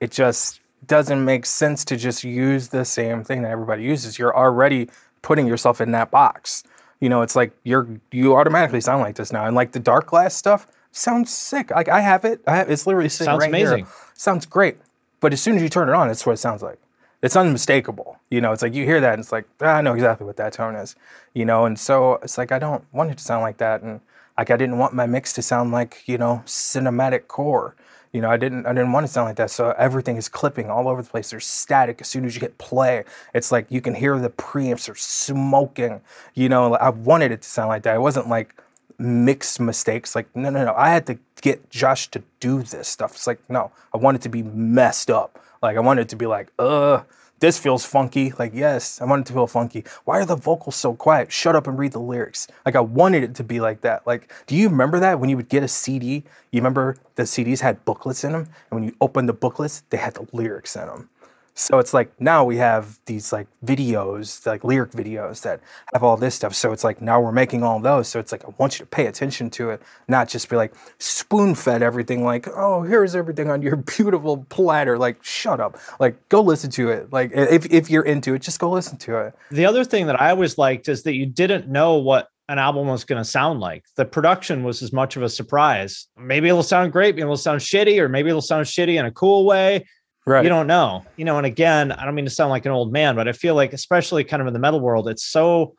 it 0.00 0.10
just 0.10 0.60
doesn't 0.88 1.24
make 1.24 1.46
sense 1.46 1.84
to 1.86 1.96
just 1.96 2.24
use 2.24 2.68
the 2.68 2.84
same 2.84 3.22
thing 3.22 3.42
that 3.42 3.50
everybody 3.50 3.82
uses. 3.82 4.18
You're 4.18 4.36
already 4.36 4.88
putting 5.22 5.46
yourself 5.46 5.80
in 5.80 5.92
that 5.92 6.10
box. 6.10 6.64
You 7.00 7.08
know, 7.08 7.22
it's 7.22 7.36
like 7.36 7.52
you're 7.62 7.86
you 8.10 8.34
automatically 8.34 8.80
sound 8.80 9.02
like 9.02 9.14
this 9.16 9.32
now. 9.32 9.46
And 9.46 9.54
like 9.54 9.72
the 9.72 9.80
Darkglass 9.80 10.32
stuff 10.32 10.66
sounds 10.90 11.30
sick. 11.30 11.70
Like 11.70 11.88
I 11.88 12.00
have 12.00 12.24
it. 12.24 12.40
I 12.46 12.56
have 12.56 12.70
it's 12.70 12.86
literally 12.86 13.08
sitting 13.08 13.26
Sounds 13.26 13.40
right 13.40 13.48
amazing. 13.48 13.84
here. 13.84 13.94
Sounds 14.14 14.46
great. 14.46 14.78
But 15.20 15.32
as 15.32 15.40
soon 15.40 15.56
as 15.56 15.62
you 15.62 15.68
turn 15.68 15.88
it 15.88 15.94
on, 15.94 16.08
that's 16.08 16.26
what 16.26 16.32
it 16.32 16.38
sounds 16.38 16.62
like. 16.62 16.78
It's 17.22 17.36
unmistakable. 17.36 18.18
You 18.30 18.40
know, 18.40 18.52
it's 18.52 18.62
like 18.62 18.74
you 18.74 18.84
hear 18.84 19.00
that 19.00 19.14
and 19.14 19.20
it's 19.20 19.32
like, 19.32 19.46
ah, 19.60 19.76
I 19.76 19.80
know 19.80 19.94
exactly 19.94 20.26
what 20.26 20.36
that 20.36 20.52
tone 20.52 20.74
is. 20.76 20.96
You 21.34 21.44
know, 21.44 21.64
and 21.64 21.78
so 21.78 22.14
it's 22.22 22.38
like 22.38 22.52
I 22.52 22.58
don't 22.58 22.84
want 22.92 23.10
it 23.10 23.18
to 23.18 23.24
sound 23.24 23.42
like 23.42 23.58
that. 23.58 23.82
And 23.82 24.00
like 24.36 24.50
I 24.50 24.56
didn't 24.56 24.78
want 24.78 24.94
my 24.94 25.06
mix 25.06 25.32
to 25.34 25.42
sound 25.42 25.72
like, 25.72 26.02
you 26.06 26.18
know, 26.18 26.42
cinematic 26.46 27.28
core. 27.28 27.74
You 28.12 28.20
know, 28.20 28.30
I 28.30 28.36
didn't 28.36 28.66
I 28.66 28.72
didn't 28.72 28.92
want 28.92 29.06
to 29.06 29.12
sound 29.12 29.26
like 29.26 29.36
that. 29.36 29.50
So 29.50 29.70
everything 29.72 30.16
is 30.16 30.28
clipping 30.28 30.70
all 30.70 30.88
over 30.88 31.02
the 31.02 31.10
place. 31.10 31.30
There's 31.30 31.46
static 31.46 32.00
as 32.00 32.08
soon 32.08 32.24
as 32.24 32.34
you 32.34 32.40
hit 32.40 32.56
play. 32.58 33.04
It's 33.34 33.52
like 33.52 33.66
you 33.70 33.80
can 33.80 33.94
hear 33.94 34.18
the 34.18 34.30
preamps 34.30 34.88
are 34.88 34.94
smoking. 34.94 36.00
You 36.34 36.48
know, 36.48 36.74
I 36.74 36.88
wanted 36.90 37.32
it 37.32 37.42
to 37.42 37.48
sound 37.48 37.68
like 37.68 37.82
that. 37.82 37.96
It 37.96 38.00
wasn't 38.00 38.28
like 38.28 38.54
mixed 38.98 39.60
mistakes. 39.60 40.14
Like, 40.14 40.34
no, 40.34 40.50
no, 40.50 40.64
no. 40.64 40.74
I 40.74 40.90
had 40.90 41.06
to 41.06 41.18
get 41.40 41.70
Josh 41.70 42.08
to 42.08 42.22
do 42.40 42.62
this 42.62 42.88
stuff. 42.88 43.12
It's 43.12 43.26
like, 43.26 43.40
no, 43.48 43.70
I 43.94 43.98
want 43.98 44.16
it 44.16 44.22
to 44.22 44.28
be 44.28 44.42
messed 44.42 45.10
up. 45.10 45.38
Like, 45.62 45.76
I 45.76 45.80
want 45.80 46.00
it 46.00 46.08
to 46.10 46.16
be 46.16 46.26
like, 46.26 46.52
uh, 46.58 47.02
this 47.40 47.58
feels 47.58 47.84
funky. 47.84 48.32
Like, 48.38 48.52
yes, 48.54 49.00
I 49.00 49.04
want 49.04 49.20
it 49.20 49.26
to 49.28 49.32
feel 49.32 49.46
funky. 49.46 49.84
Why 50.04 50.20
are 50.20 50.24
the 50.24 50.36
vocals 50.36 50.76
so 50.76 50.94
quiet? 50.94 51.30
Shut 51.32 51.56
up 51.56 51.66
and 51.66 51.78
read 51.78 51.92
the 51.92 52.00
lyrics. 52.00 52.48
Like, 52.66 52.76
I 52.76 52.80
wanted 52.80 53.22
it 53.22 53.34
to 53.36 53.44
be 53.44 53.60
like 53.60 53.80
that. 53.82 54.06
Like, 54.06 54.32
do 54.46 54.56
you 54.56 54.68
remember 54.68 55.00
that 55.00 55.20
when 55.20 55.30
you 55.30 55.36
would 55.36 55.48
get 55.48 55.62
a 55.62 55.68
CD? 55.68 56.24
You 56.50 56.60
remember 56.60 56.96
the 57.14 57.24
CDs 57.24 57.60
had 57.60 57.84
booklets 57.84 58.24
in 58.24 58.32
them? 58.32 58.48
And 58.70 58.80
when 58.80 58.82
you 58.84 58.94
opened 59.00 59.28
the 59.28 59.34
booklets, 59.34 59.82
they 59.90 59.98
had 59.98 60.14
the 60.14 60.26
lyrics 60.32 60.76
in 60.76 60.86
them. 60.86 61.08
So 61.58 61.80
it's 61.80 61.92
like 61.92 62.08
now 62.20 62.44
we 62.44 62.56
have 62.58 63.00
these 63.06 63.32
like 63.32 63.48
videos, 63.64 64.46
like 64.46 64.62
lyric 64.62 64.92
videos 64.92 65.42
that 65.42 65.60
have 65.92 66.04
all 66.04 66.16
this 66.16 66.36
stuff. 66.36 66.54
So 66.54 66.72
it's 66.72 66.84
like 66.84 67.02
now 67.02 67.20
we're 67.20 67.32
making 67.32 67.64
all 67.64 67.80
those. 67.80 68.06
So 68.06 68.20
it's 68.20 68.30
like 68.30 68.44
I 68.44 68.50
want 68.58 68.78
you 68.78 68.84
to 68.84 68.88
pay 68.88 69.06
attention 69.06 69.50
to 69.50 69.70
it, 69.70 69.82
not 70.06 70.28
just 70.28 70.48
be 70.48 70.54
like 70.54 70.72
spoon 70.98 71.56
fed 71.56 71.82
everything. 71.82 72.22
Like 72.22 72.46
oh, 72.54 72.82
here's 72.82 73.16
everything 73.16 73.50
on 73.50 73.60
your 73.60 73.74
beautiful 73.96 74.46
platter. 74.50 74.96
Like 74.96 75.22
shut 75.24 75.60
up. 75.60 75.78
Like 75.98 76.28
go 76.28 76.40
listen 76.40 76.70
to 76.70 76.90
it. 76.90 77.12
Like 77.12 77.32
if 77.34 77.66
if 77.72 77.90
you're 77.90 78.04
into 78.04 78.34
it, 78.34 78.42
just 78.42 78.60
go 78.60 78.70
listen 78.70 78.96
to 78.98 79.18
it. 79.18 79.34
the 79.50 79.66
other 79.66 79.84
thing 79.84 80.06
that 80.06 80.20
i 80.20 80.30
always 80.30 80.58
liked 80.58 80.88
is 80.88 81.02
that 81.02 81.14
you 81.14 81.26
didn't 81.26 81.68
know 81.68 81.94
what 81.94 82.28
an 82.48 82.58
album 82.58 82.86
was 82.86 83.04
going 83.04 83.22
to 83.22 83.28
sound 83.28 83.60
like. 83.60 83.84
The 83.96 84.04
production 84.04 84.64
was 84.64 84.82
as 84.82 84.92
much 84.92 85.16
of 85.16 85.22
a 85.22 85.28
surprise. 85.28 86.06
Maybe 86.16 86.48
it'll 86.48 86.62
sound 86.62 86.92
great, 86.92 87.14
maybe 87.14 87.22
it'll 87.22 87.36
sound 87.36 87.60
shitty, 87.60 87.98
or 87.98 88.08
maybe 88.08 88.30
it'll 88.30 88.40
sound 88.40 88.66
shitty 88.66 88.98
in 88.98 89.04
a 89.04 89.10
cool 89.10 89.44
way. 89.44 89.84
Right. 90.26 90.42
You 90.42 90.48
don't 90.48 90.66
know. 90.66 91.04
You 91.16 91.24
know, 91.24 91.38
and 91.38 91.46
again, 91.46 91.92
I 91.92 92.04
don't 92.04 92.14
mean 92.14 92.26
to 92.26 92.30
sound 92.30 92.50
like 92.50 92.66
an 92.66 92.72
old 92.72 92.92
man, 92.92 93.16
but 93.16 93.28
I 93.28 93.32
feel 93.32 93.54
like, 93.54 93.72
especially 93.72 94.24
kind 94.24 94.42
of 94.42 94.46
in 94.46 94.52
the 94.52 94.58
metal 94.58 94.80
world, 94.80 95.08
it's 95.08 95.24
so 95.24 95.74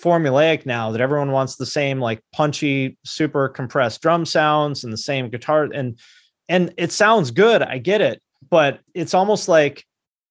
formulaic 0.00 0.66
now 0.66 0.90
that 0.90 1.00
everyone 1.00 1.30
wants 1.30 1.56
the 1.56 1.66
same 1.66 2.00
like 2.00 2.20
punchy, 2.32 2.98
super 3.04 3.48
compressed 3.48 4.02
drum 4.02 4.26
sounds 4.26 4.84
and 4.84 4.92
the 4.92 4.98
same 4.98 5.30
guitar. 5.30 5.68
And 5.72 5.98
and 6.48 6.74
it 6.76 6.92
sounds 6.92 7.30
good. 7.30 7.62
I 7.62 7.78
get 7.78 8.00
it. 8.00 8.20
But 8.50 8.80
it's 8.92 9.14
almost 9.14 9.48
like 9.48 9.84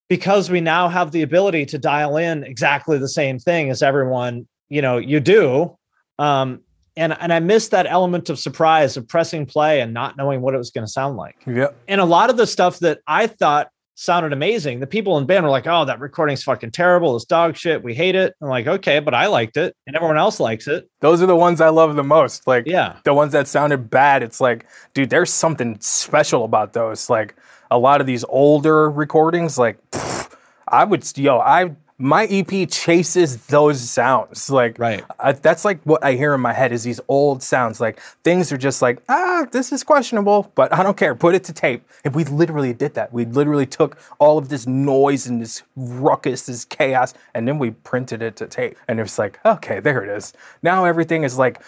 because 0.10 0.52
we 0.52 0.62
now 0.62 0.89
have 0.89 1.12
the 1.12 1.23
ability 1.23 1.65
to 1.67 1.80
dial 1.80 2.17
in 2.17 2.43
exactly 2.43 2.97
the 2.99 3.08
same 3.08 3.39
thing 3.39 3.69
as 3.69 3.82
everyone, 3.82 4.47
you 4.69 4.82
know, 4.82 4.97
you 4.97 5.19
do. 5.19 5.76
Um, 6.19 6.62
and 6.95 7.17
and 7.19 7.34
I 7.34 7.39
missed 7.39 7.71
that 7.71 7.86
element 7.88 8.29
of 8.29 8.39
surprise 8.39 8.97
of 8.97 9.08
pressing 9.08 9.45
play 9.45 9.82
and 9.82 9.93
not 9.93 10.17
knowing 10.17 10.41
what 10.41 10.53
it 10.53 10.58
was 10.58 10.71
going 10.71 10.86
to 10.86 10.91
sound 10.91 11.17
like. 11.17 11.36
Yep. 11.45 11.75
And 11.88 12.01
a 12.01 12.06
lot 12.06 12.29
of 12.29 12.38
the 12.38 12.47
stuff 12.47 12.79
that 12.79 12.99
I 13.08 13.27
thought 13.27 13.69
sounded 13.95 14.34
amazing, 14.34 14.79
the 14.79 14.88
people 14.88 15.17
in 15.17 15.25
band 15.25 15.43
were 15.43 15.51
like, 15.51 15.67
"Oh, 15.67 15.86
that 15.86 15.99
recording's 15.99 16.43
fucking 16.43 16.71
terrible. 16.71 17.15
It's 17.15 17.25
dog 17.25 17.56
shit. 17.56 17.84
We 17.84 17.93
hate 17.93 18.15
it." 18.15 18.34
I'm 18.41 18.49
like, 18.49 18.67
"Okay, 18.67 18.99
but 18.99 19.13
I 19.13 19.27
liked 19.27 19.58
it, 19.58 19.75
and 19.88 19.95
everyone 19.95 20.17
else 20.17 20.39
likes 20.39 20.67
it." 20.67 20.89
Those 21.01 21.21
are 21.21 21.27
the 21.27 21.36
ones 21.36 21.62
I 21.62 21.69
love 21.69 21.95
the 21.95 22.03
most. 22.03 22.47
Like, 22.47 22.65
yeah, 22.65 22.97
the 23.03 23.13
ones 23.13 23.32
that 23.34 23.47
sounded 23.47 23.89
bad. 23.89 24.23
It's 24.23 24.41
like, 24.41 24.65
dude, 24.93 25.10
there's 25.10 25.32
something 25.32 25.77
special 25.79 26.43
about 26.43 26.73
those. 26.73 27.10
Like 27.10 27.36
a 27.71 27.77
lot 27.77 28.01
of 28.01 28.08
these 28.08 28.23
older 28.25 28.89
recordings, 28.89 29.58
like. 29.58 29.77
Pff, 29.91 30.13
I 30.67 30.86
would, 30.86 31.06
yo, 31.17 31.38
I 31.38 31.75
my 31.97 32.25
EP 32.25 32.69
chases 32.69 33.38
those 33.47 33.82
sounds. 33.89 34.49
Like, 34.49 34.79
right. 34.79 35.03
I, 35.19 35.34
that's 35.34 35.63
like 35.63 35.82
what 35.84 36.03
I 36.03 36.13
hear 36.13 36.34
in 36.34 36.41
my 36.41 36.53
head 36.53 36.71
is 36.71 36.84
these 36.84 36.99
old 37.08 37.43
sounds. 37.43 37.79
Like 37.79 37.99
things 38.23 38.51
are 38.51 38.58
just 38.58 38.82
like, 38.82 39.01
ah, 39.10 39.45
this 39.51 39.71
is 39.71 39.84
questionable, 39.84 40.51
but 40.56 40.73
I 40.73 40.84
don't 40.84 40.97
care. 40.97 41.15
Put 41.15 41.36
it 41.36 41.43
to 41.45 41.53
tape. 41.53 41.84
And 42.03 42.15
we 42.15 42.23
literally 42.23 42.73
did 42.73 42.93
that. 42.95 43.13
We 43.13 43.25
literally 43.25 43.65
took 43.65 43.97
all 44.19 44.38
of 44.38 44.49
this 44.49 44.67
noise 44.67 45.27
and 45.27 45.41
this 45.41 45.63
ruckus, 45.75 46.47
this 46.47 46.65
chaos, 46.65 47.13
and 47.34 47.47
then 47.47 47.60
we 47.60 47.71
printed 47.71 48.21
it 48.21 48.36
to 48.38 48.47
tape. 48.47 48.77
And 48.88 48.99
it's 48.99 49.19
like, 49.19 49.39
okay, 49.45 49.79
there 49.79 50.03
it 50.03 50.10
is. 50.10 50.34
Now 50.62 50.86
everything 50.86 51.23
is 51.23 51.38
like 51.38 51.62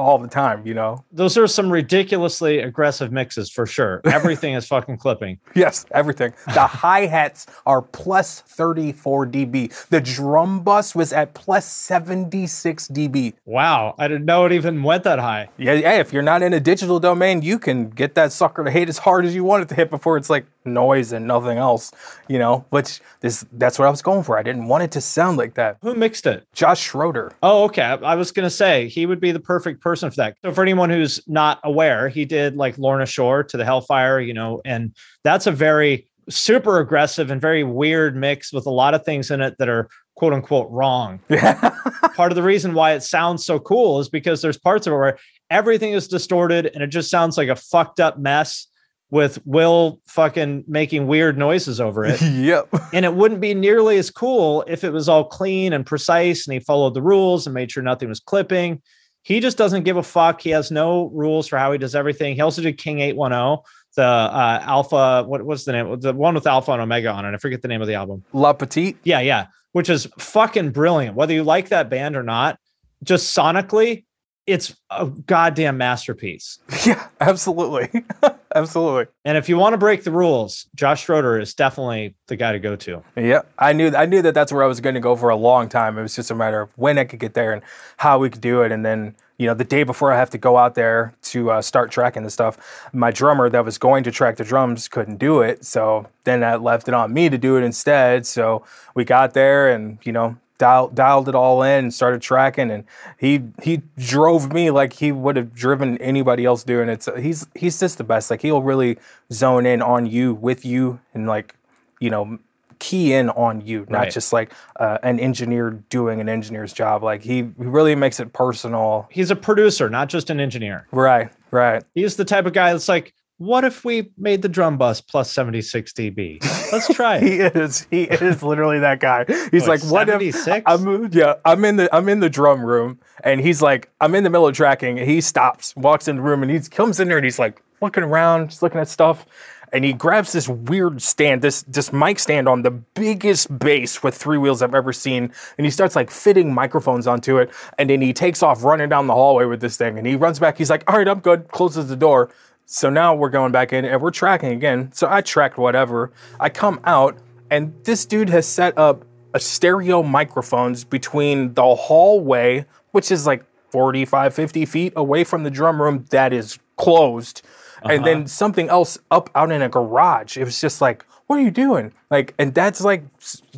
all 0.00 0.18
the 0.18 0.28
time, 0.28 0.66
you 0.66 0.74
know? 0.74 1.04
Those 1.12 1.36
are 1.36 1.46
some 1.46 1.70
ridiculously 1.70 2.60
aggressive 2.60 3.12
mixes 3.12 3.50
for 3.50 3.66
sure. 3.66 4.00
Everything 4.04 4.54
is 4.54 4.66
fucking 4.66 4.98
clipping. 4.98 5.38
Yes, 5.54 5.86
everything. 5.92 6.32
The 6.54 6.66
hi 6.66 7.06
hats 7.06 7.46
are 7.66 7.82
plus 7.82 8.40
34 8.40 9.26
dB. 9.26 9.88
The 9.88 10.00
drum 10.00 10.62
bus 10.62 10.94
was 10.94 11.12
at 11.12 11.34
plus 11.34 11.70
76 11.70 12.88
dB. 12.88 13.34
Wow. 13.44 13.94
I 13.98 14.08
didn't 14.08 14.24
know 14.24 14.44
it 14.46 14.52
even 14.52 14.82
went 14.82 15.04
that 15.04 15.18
high. 15.18 15.48
Yeah, 15.56 15.74
yeah. 15.74 16.00
If 16.00 16.12
you're 16.12 16.22
not 16.22 16.42
in 16.42 16.52
a 16.52 16.60
digital 16.60 17.00
domain, 17.00 17.42
you 17.42 17.58
can 17.58 17.90
get 17.90 18.14
that 18.14 18.32
sucker 18.32 18.64
to 18.64 18.70
hit 18.70 18.88
as 18.88 18.98
hard 18.98 19.24
as 19.24 19.34
you 19.34 19.44
want 19.44 19.62
it 19.62 19.68
to 19.70 19.74
hit 19.74 19.90
before 19.90 20.16
it's 20.16 20.30
like 20.30 20.46
noise 20.64 21.12
and 21.12 21.26
nothing 21.26 21.58
else, 21.58 21.92
you 22.28 22.38
know? 22.38 22.64
Which 22.70 23.00
this 23.20 23.44
that's 23.52 23.78
what 23.78 23.86
I 23.86 23.90
was 23.90 24.02
going 24.02 24.22
for. 24.22 24.38
I 24.38 24.42
didn't 24.42 24.66
want 24.66 24.84
it 24.84 24.92
to 24.92 25.00
sound 25.00 25.38
like 25.38 25.54
that. 25.54 25.78
Who 25.82 25.94
mixed 25.94 26.26
it? 26.26 26.46
Josh 26.52 26.80
Schroeder. 26.80 27.32
Oh, 27.42 27.64
okay. 27.64 27.82
I, 27.82 28.14
was 28.14 28.32
gonna 28.32 28.50
say 28.50 28.88
he 28.88 29.06
would 29.06 29.20
be 29.20 29.32
the 29.32 29.40
perfect 29.40 29.80
person 29.80 30.10
for 30.10 30.16
that. 30.16 30.36
So 30.44 30.52
for 30.52 30.62
anyone 30.62 30.90
who's 30.90 31.20
not 31.26 31.60
aware, 31.64 32.08
he 32.08 32.24
did 32.24 32.56
like 32.56 32.78
Lorna 32.78 33.06
Shore 33.06 33.42
to 33.44 33.56
the 33.56 33.64
Hellfire, 33.64 34.20
you 34.20 34.34
know, 34.34 34.60
and 34.64 34.94
that's 35.24 35.46
a 35.46 35.52
very 35.52 36.08
super 36.28 36.78
aggressive 36.78 37.30
and 37.30 37.40
very 37.40 37.64
weird 37.64 38.16
mix 38.16 38.52
with 38.52 38.66
a 38.66 38.70
lot 38.70 38.94
of 38.94 39.04
things 39.04 39.30
in 39.30 39.40
it 39.40 39.56
that 39.58 39.68
are 39.68 39.88
quote 40.14 40.32
unquote 40.32 40.70
wrong. 40.70 41.20
Yeah. 41.30 41.74
Part 42.14 42.32
of 42.32 42.36
the 42.36 42.42
reason 42.42 42.74
why 42.74 42.92
it 42.92 43.02
sounds 43.02 43.46
so 43.46 43.58
cool 43.58 43.98
is 44.00 44.10
because 44.10 44.42
there's 44.42 44.58
parts 44.58 44.86
of 44.86 44.92
it 44.92 44.96
where 44.96 45.18
everything 45.48 45.92
is 45.92 46.06
distorted 46.06 46.66
and 46.66 46.82
it 46.82 46.88
just 46.88 47.10
sounds 47.10 47.38
like 47.38 47.48
a 47.48 47.56
fucked 47.56 47.98
up 47.98 48.18
mess 48.18 48.66
with 49.10 49.38
Will 49.44 50.00
fucking 50.06 50.64
making 50.68 51.06
weird 51.06 51.36
noises 51.36 51.80
over 51.80 52.04
it. 52.04 52.20
yep. 52.22 52.68
And 52.92 53.04
it 53.04 53.14
wouldn't 53.14 53.40
be 53.40 53.54
nearly 53.54 53.98
as 53.98 54.10
cool 54.10 54.64
if 54.68 54.84
it 54.84 54.92
was 54.92 55.08
all 55.08 55.24
clean 55.24 55.72
and 55.72 55.84
precise 55.84 56.46
and 56.46 56.54
he 56.54 56.60
followed 56.60 56.94
the 56.94 57.02
rules 57.02 57.46
and 57.46 57.54
made 57.54 57.72
sure 57.72 57.82
nothing 57.82 58.08
was 58.08 58.20
clipping. 58.20 58.80
He 59.22 59.40
just 59.40 59.58
doesn't 59.58 59.82
give 59.82 59.96
a 59.96 60.02
fuck. 60.02 60.40
He 60.40 60.50
has 60.50 60.70
no 60.70 61.10
rules 61.12 61.46
for 61.48 61.58
how 61.58 61.72
he 61.72 61.78
does 61.78 61.94
everything. 61.94 62.34
He 62.34 62.40
also 62.40 62.62
did 62.62 62.78
King 62.78 63.00
810 63.00 63.62
the 63.96 64.02
uh, 64.02 64.62
Alpha. 64.62 65.24
What 65.26 65.44
was 65.44 65.64
the 65.64 65.72
name? 65.72 66.00
The 66.00 66.12
one 66.12 66.34
with 66.34 66.46
Alpha 66.46 66.72
and 66.72 66.80
Omega 66.80 67.10
on 67.10 67.24
it. 67.24 67.34
I 67.34 67.36
forget 67.38 67.62
the 67.62 67.68
name 67.68 67.80
of 67.80 67.88
the 67.88 67.94
album. 67.94 68.24
La 68.32 68.52
Petite. 68.52 68.96
Yeah, 69.04 69.20
yeah. 69.20 69.46
Which 69.72 69.90
is 69.90 70.06
fucking 70.18 70.70
brilliant. 70.70 71.16
Whether 71.16 71.34
you 71.34 71.44
like 71.44 71.68
that 71.68 71.90
band 71.90 72.16
or 72.16 72.22
not, 72.22 72.58
just 73.02 73.36
sonically, 73.36 74.04
it's 74.50 74.76
a 74.90 75.06
goddamn 75.06 75.78
masterpiece. 75.78 76.58
Yeah, 76.86 77.08
absolutely. 77.20 78.04
absolutely. 78.54 79.06
And 79.26 79.36
if 79.36 79.50
you 79.50 79.58
want 79.58 79.74
to 79.74 79.78
break 79.78 80.02
the 80.02 80.10
rules, 80.10 80.66
Josh 80.74 81.04
Schroeder 81.04 81.38
is 81.38 81.52
definitely 81.52 82.14
the 82.26 82.36
guy 82.36 82.52
to 82.52 82.58
go 82.58 82.74
to. 82.76 83.02
Yeah, 83.16 83.42
I 83.58 83.74
knew 83.74 83.94
I 83.94 84.06
knew 84.06 84.22
that 84.22 84.32
that's 84.32 84.50
where 84.50 84.64
I 84.64 84.66
was 84.66 84.80
going 84.80 84.94
to 84.94 85.00
go 85.00 85.14
for 85.14 85.28
a 85.28 85.36
long 85.36 85.68
time. 85.68 85.98
It 85.98 86.02
was 86.02 86.16
just 86.16 86.30
a 86.30 86.34
matter 86.34 86.62
of 86.62 86.70
when 86.76 86.96
I 86.96 87.04
could 87.04 87.18
get 87.20 87.34
there 87.34 87.52
and 87.52 87.60
how 87.98 88.18
we 88.18 88.30
could 88.30 88.40
do 88.40 88.62
it. 88.62 88.72
And 88.72 88.84
then, 88.84 89.14
you 89.36 89.46
know, 89.46 89.52
the 89.52 89.64
day 89.64 89.82
before 89.82 90.10
I 90.10 90.16
have 90.16 90.30
to 90.30 90.38
go 90.38 90.56
out 90.56 90.74
there 90.74 91.12
to 91.24 91.50
uh, 91.50 91.62
start 91.62 91.90
tracking 91.90 92.22
the 92.22 92.30
stuff, 92.30 92.88
my 92.94 93.10
drummer 93.10 93.50
that 93.50 93.64
was 93.64 93.76
going 93.76 94.04
to 94.04 94.10
track 94.10 94.36
the 94.36 94.44
drums 94.44 94.88
couldn't 94.88 95.18
do 95.18 95.42
it. 95.42 95.66
So 95.66 96.08
then 96.24 96.40
that 96.40 96.62
left 96.62 96.88
it 96.88 96.94
on 96.94 97.12
me 97.12 97.28
to 97.28 97.36
do 97.36 97.58
it 97.58 97.62
instead. 97.62 98.26
So 98.26 98.64
we 98.94 99.04
got 99.04 99.34
there 99.34 99.68
and, 99.68 99.98
you 100.02 100.12
know, 100.12 100.36
dialed 100.60 100.94
dialed 100.94 101.28
it 101.28 101.34
all 101.34 101.62
in 101.64 101.84
and 101.86 101.92
started 101.94 102.22
tracking 102.22 102.70
and 102.70 102.84
he 103.18 103.42
he 103.62 103.82
drove 103.98 104.52
me 104.52 104.70
like 104.70 104.92
he 104.92 105.10
would 105.10 105.34
have 105.36 105.52
driven 105.54 105.98
anybody 105.98 106.44
else 106.44 106.62
doing 106.62 106.88
it. 106.88 107.02
So 107.02 107.16
he's 107.16 107.48
he's 107.56 107.80
just 107.80 107.98
the 107.98 108.04
best. 108.04 108.30
Like 108.30 108.42
he'll 108.42 108.62
really 108.62 108.98
zone 109.32 109.66
in 109.66 109.82
on 109.82 110.06
you 110.06 110.34
with 110.34 110.64
you 110.64 111.00
and 111.14 111.26
like 111.26 111.56
you 111.98 112.10
know 112.10 112.38
key 112.78 113.12
in 113.12 113.28
on 113.30 113.60
you 113.60 113.84
not 113.90 113.98
Right. 114.04 114.10
just 114.10 114.32
like 114.32 114.52
uh, 114.78 114.96
an 115.02 115.20
engineer 115.20 115.70
doing 115.90 116.18
an 116.20 116.28
engineer's 116.30 116.72
job. 116.72 117.02
Like 117.02 117.22
he, 117.22 117.36
he 117.36 117.44
really 117.56 117.94
makes 117.94 118.20
it 118.20 118.32
personal. 118.32 119.06
He's 119.10 119.30
a 119.30 119.36
producer, 119.36 119.90
not 119.90 120.08
just 120.08 120.30
an 120.30 120.40
engineer. 120.40 120.86
right 120.92 121.30
right. 121.50 121.82
He's 121.94 122.16
the 122.16 122.24
type 122.24 122.46
of 122.46 122.52
guy 122.54 122.72
that's 122.72 122.88
like, 122.88 123.12
what 123.40 123.64
if 123.64 123.86
we 123.86 124.10
made 124.18 124.42
the 124.42 124.50
drum 124.50 124.76
bus 124.76 125.00
plus 125.00 125.32
76 125.32 125.94
dB? 125.94 126.42
Let's 126.70 126.92
try 126.92 127.16
it. 127.22 127.22
he 127.22 127.36
is 127.38 127.86
he 127.90 128.02
is 128.02 128.42
literally 128.42 128.78
that 128.80 129.00
guy. 129.00 129.24
He's 129.50 129.66
What, 129.66 129.82
like 129.82 129.90
what 129.90 130.08
if 130.10 130.62
i'm 130.66 131.10
yeah 131.10 131.36
i'm 131.46 131.64
in 131.64 131.76
the 131.76 131.96
i'm 131.96 132.10
in 132.10 132.20
the 132.20 132.28
drum 132.28 132.62
room 132.62 132.98
and 133.24 133.40
he's 133.40 133.62
like 133.62 133.90
i'm 134.02 134.14
in 134.14 134.24
the 134.24 134.30
middle 134.30 134.46
of 134.46 134.54
tracking. 134.54 134.98
He 134.98 135.22
stops 135.22 135.74
walks 135.74 136.06
in 136.06 136.16
the 136.16 136.22
room 136.22 136.42
and 136.42 136.52
he 136.52 136.60
comes 136.60 137.00
in 137.00 137.08
there 137.08 137.16
and 137.16 137.24
he's 137.24 137.38
like 137.38 137.62
looking 137.80 138.02
around 138.04 138.50
just 138.50 138.62
looking 138.62 138.78
at 138.78 138.88
stuff 138.88 139.24
and 139.72 139.86
he 139.86 139.94
grabs 139.94 140.32
this 140.32 140.46
weird 140.46 141.00
stand 141.00 141.40
this 141.40 141.62
this 141.62 141.94
mic 141.94 142.18
stand 142.18 142.46
on 142.46 142.60
the 142.60 142.70
biggest 142.70 143.58
bass 143.58 144.02
with 144.02 144.14
three 144.14 144.36
wheels 144.36 144.60
i've 144.60 144.74
ever 144.74 144.92
seen 144.92 145.32
and 145.56 145.64
he 145.64 145.70
starts 145.70 145.96
like 145.96 146.10
fitting 146.10 146.52
microphones 146.52 147.06
onto 147.06 147.38
it 147.38 147.50
and 147.78 147.88
then 147.88 148.02
he 148.02 148.12
takes 148.12 148.42
off 148.42 148.62
running 148.62 148.90
down 148.90 149.06
the 149.06 149.14
hallway 149.14 149.46
with 149.46 149.62
this 149.62 149.78
thing 149.78 149.96
and 149.96 150.06
he 150.06 150.14
runs 150.14 150.38
back. 150.38 150.58
He's 150.58 150.68
like 150.68 150.84
all 150.90 150.98
right 150.98 151.08
i'm 151.08 151.20
good. 151.20 151.48
Closes 151.48 151.88
the 151.88 151.96
door 151.96 152.30
so 152.72 152.88
now 152.88 153.16
we're 153.16 153.30
going 153.30 153.50
back 153.50 153.72
in 153.72 153.84
and 153.84 154.00
we're 154.00 154.12
tracking 154.12 154.52
again. 154.52 154.92
So 154.92 155.08
I 155.10 155.22
tracked 155.22 155.58
whatever. 155.58 156.12
I 156.38 156.50
come 156.50 156.78
out 156.84 157.18
and 157.50 157.74
this 157.82 158.06
dude 158.06 158.28
has 158.28 158.46
set 158.46 158.78
up 158.78 159.04
a 159.34 159.40
stereo 159.40 160.04
microphones 160.04 160.84
between 160.84 161.52
the 161.54 161.74
hallway, 161.74 162.64
which 162.92 163.10
is 163.10 163.26
like 163.26 163.44
45, 163.70 164.32
50 164.32 164.66
feet 164.66 164.92
away 164.94 165.24
from 165.24 165.42
the 165.42 165.50
drum 165.50 165.82
room 165.82 166.04
that 166.10 166.32
is 166.32 166.60
closed. 166.76 167.42
And 167.82 168.04
then 168.06 168.18
uh-huh. 168.18 168.26
something 168.28 168.68
else 168.68 168.98
up 169.10 169.30
out 169.34 169.50
in 169.50 169.62
a 169.62 169.68
garage. 169.68 170.36
It 170.36 170.44
was 170.44 170.60
just 170.60 170.80
like, 170.80 171.04
what 171.26 171.40
are 171.40 171.42
you 171.42 171.50
doing? 171.50 171.92
Like, 172.08 172.34
and 172.38 172.54
that's 172.54 172.82
like 172.82 173.02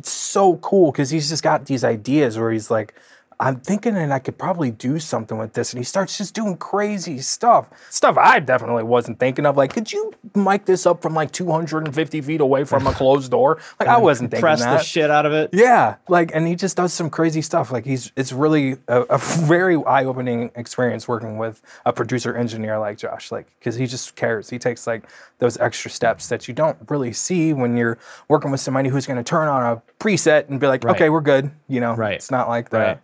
so 0.01 0.57
cool 0.57 0.91
because 0.91 1.11
he's 1.11 1.29
just 1.29 1.43
got 1.43 1.67
these 1.67 1.83
ideas 1.83 2.39
where 2.39 2.51
he's 2.51 2.71
like, 2.71 2.95
I'm 3.43 3.59
thinking 3.59 3.97
and 3.97 4.13
I 4.13 4.19
could 4.19 4.37
probably 4.37 4.71
do 4.71 4.99
something 4.99 5.37
with 5.37 5.51
this. 5.51 5.73
And 5.73 5.79
he 5.79 5.83
starts 5.83 6.17
just 6.17 6.33
doing 6.33 6.55
crazy 6.55 7.19
stuff. 7.19 7.67
Stuff 7.89 8.17
I 8.17 8.39
definitely 8.39 8.83
wasn't 8.83 9.19
thinking 9.19 9.45
of. 9.45 9.57
Like, 9.57 9.73
could 9.73 9.91
you 9.91 10.13
mic 10.33 10.63
this 10.63 10.85
up 10.85 11.01
from 11.01 11.13
like 11.13 11.31
250 11.31 12.21
feet 12.21 12.39
away 12.39 12.63
from 12.63 12.87
a 12.87 12.93
closed 13.01 13.31
door? 13.31 13.59
Like, 13.81 13.89
I 13.89 13.97
wasn't 13.97 14.31
thinking 14.31 14.43
Press 14.43 14.61
that. 14.61 14.77
the 14.77 14.83
shit 14.83 15.11
out 15.11 15.25
of 15.25 15.33
it. 15.33 15.49
Yeah, 15.51 15.95
like, 16.07 16.33
and 16.33 16.47
he 16.47 16.55
just 16.55 16.77
does 16.77 16.93
some 16.93 17.09
crazy 17.09 17.41
stuff. 17.41 17.69
Like, 17.69 17.85
he's 17.85 18.13
it's 18.15 18.31
really 18.31 18.77
a, 18.87 19.01
a 19.01 19.17
very 19.41 19.75
eye 19.83 20.05
opening 20.05 20.49
experience 20.55 21.05
working 21.05 21.37
with 21.37 21.61
a 21.85 21.91
producer 21.91 22.33
engineer 22.37 22.79
like 22.79 22.97
Josh. 22.97 23.29
Like, 23.29 23.47
because 23.59 23.75
he 23.75 23.87
just 23.87 24.15
cares. 24.15 24.49
He 24.49 24.57
takes 24.57 24.87
like 24.87 25.03
those 25.39 25.57
extra 25.57 25.91
steps 25.91 26.29
that 26.29 26.47
you 26.47 26.53
don't 26.53 26.77
really 26.87 27.11
see 27.11 27.51
when 27.51 27.75
you're 27.75 27.97
working 28.29 28.51
with 28.51 28.61
somebody 28.61 28.87
who's 28.87 29.05
going 29.05 29.17
to 29.17 29.23
turn 29.23 29.49
on 29.49 29.63
a 29.63 29.81
preset 29.99 30.47
and 30.47 30.61
be 30.61 30.67
like, 30.67 30.85
Right. 30.85 30.95
okay, 30.95 31.09
we're 31.09 31.19
good. 31.19 31.51
You 31.67 31.81
know, 31.81 31.93
Right. 31.93 32.13
It's 32.13 32.31
not 32.31 32.47
like 32.47 32.69
that. 32.69 32.87
Right. 32.87 32.97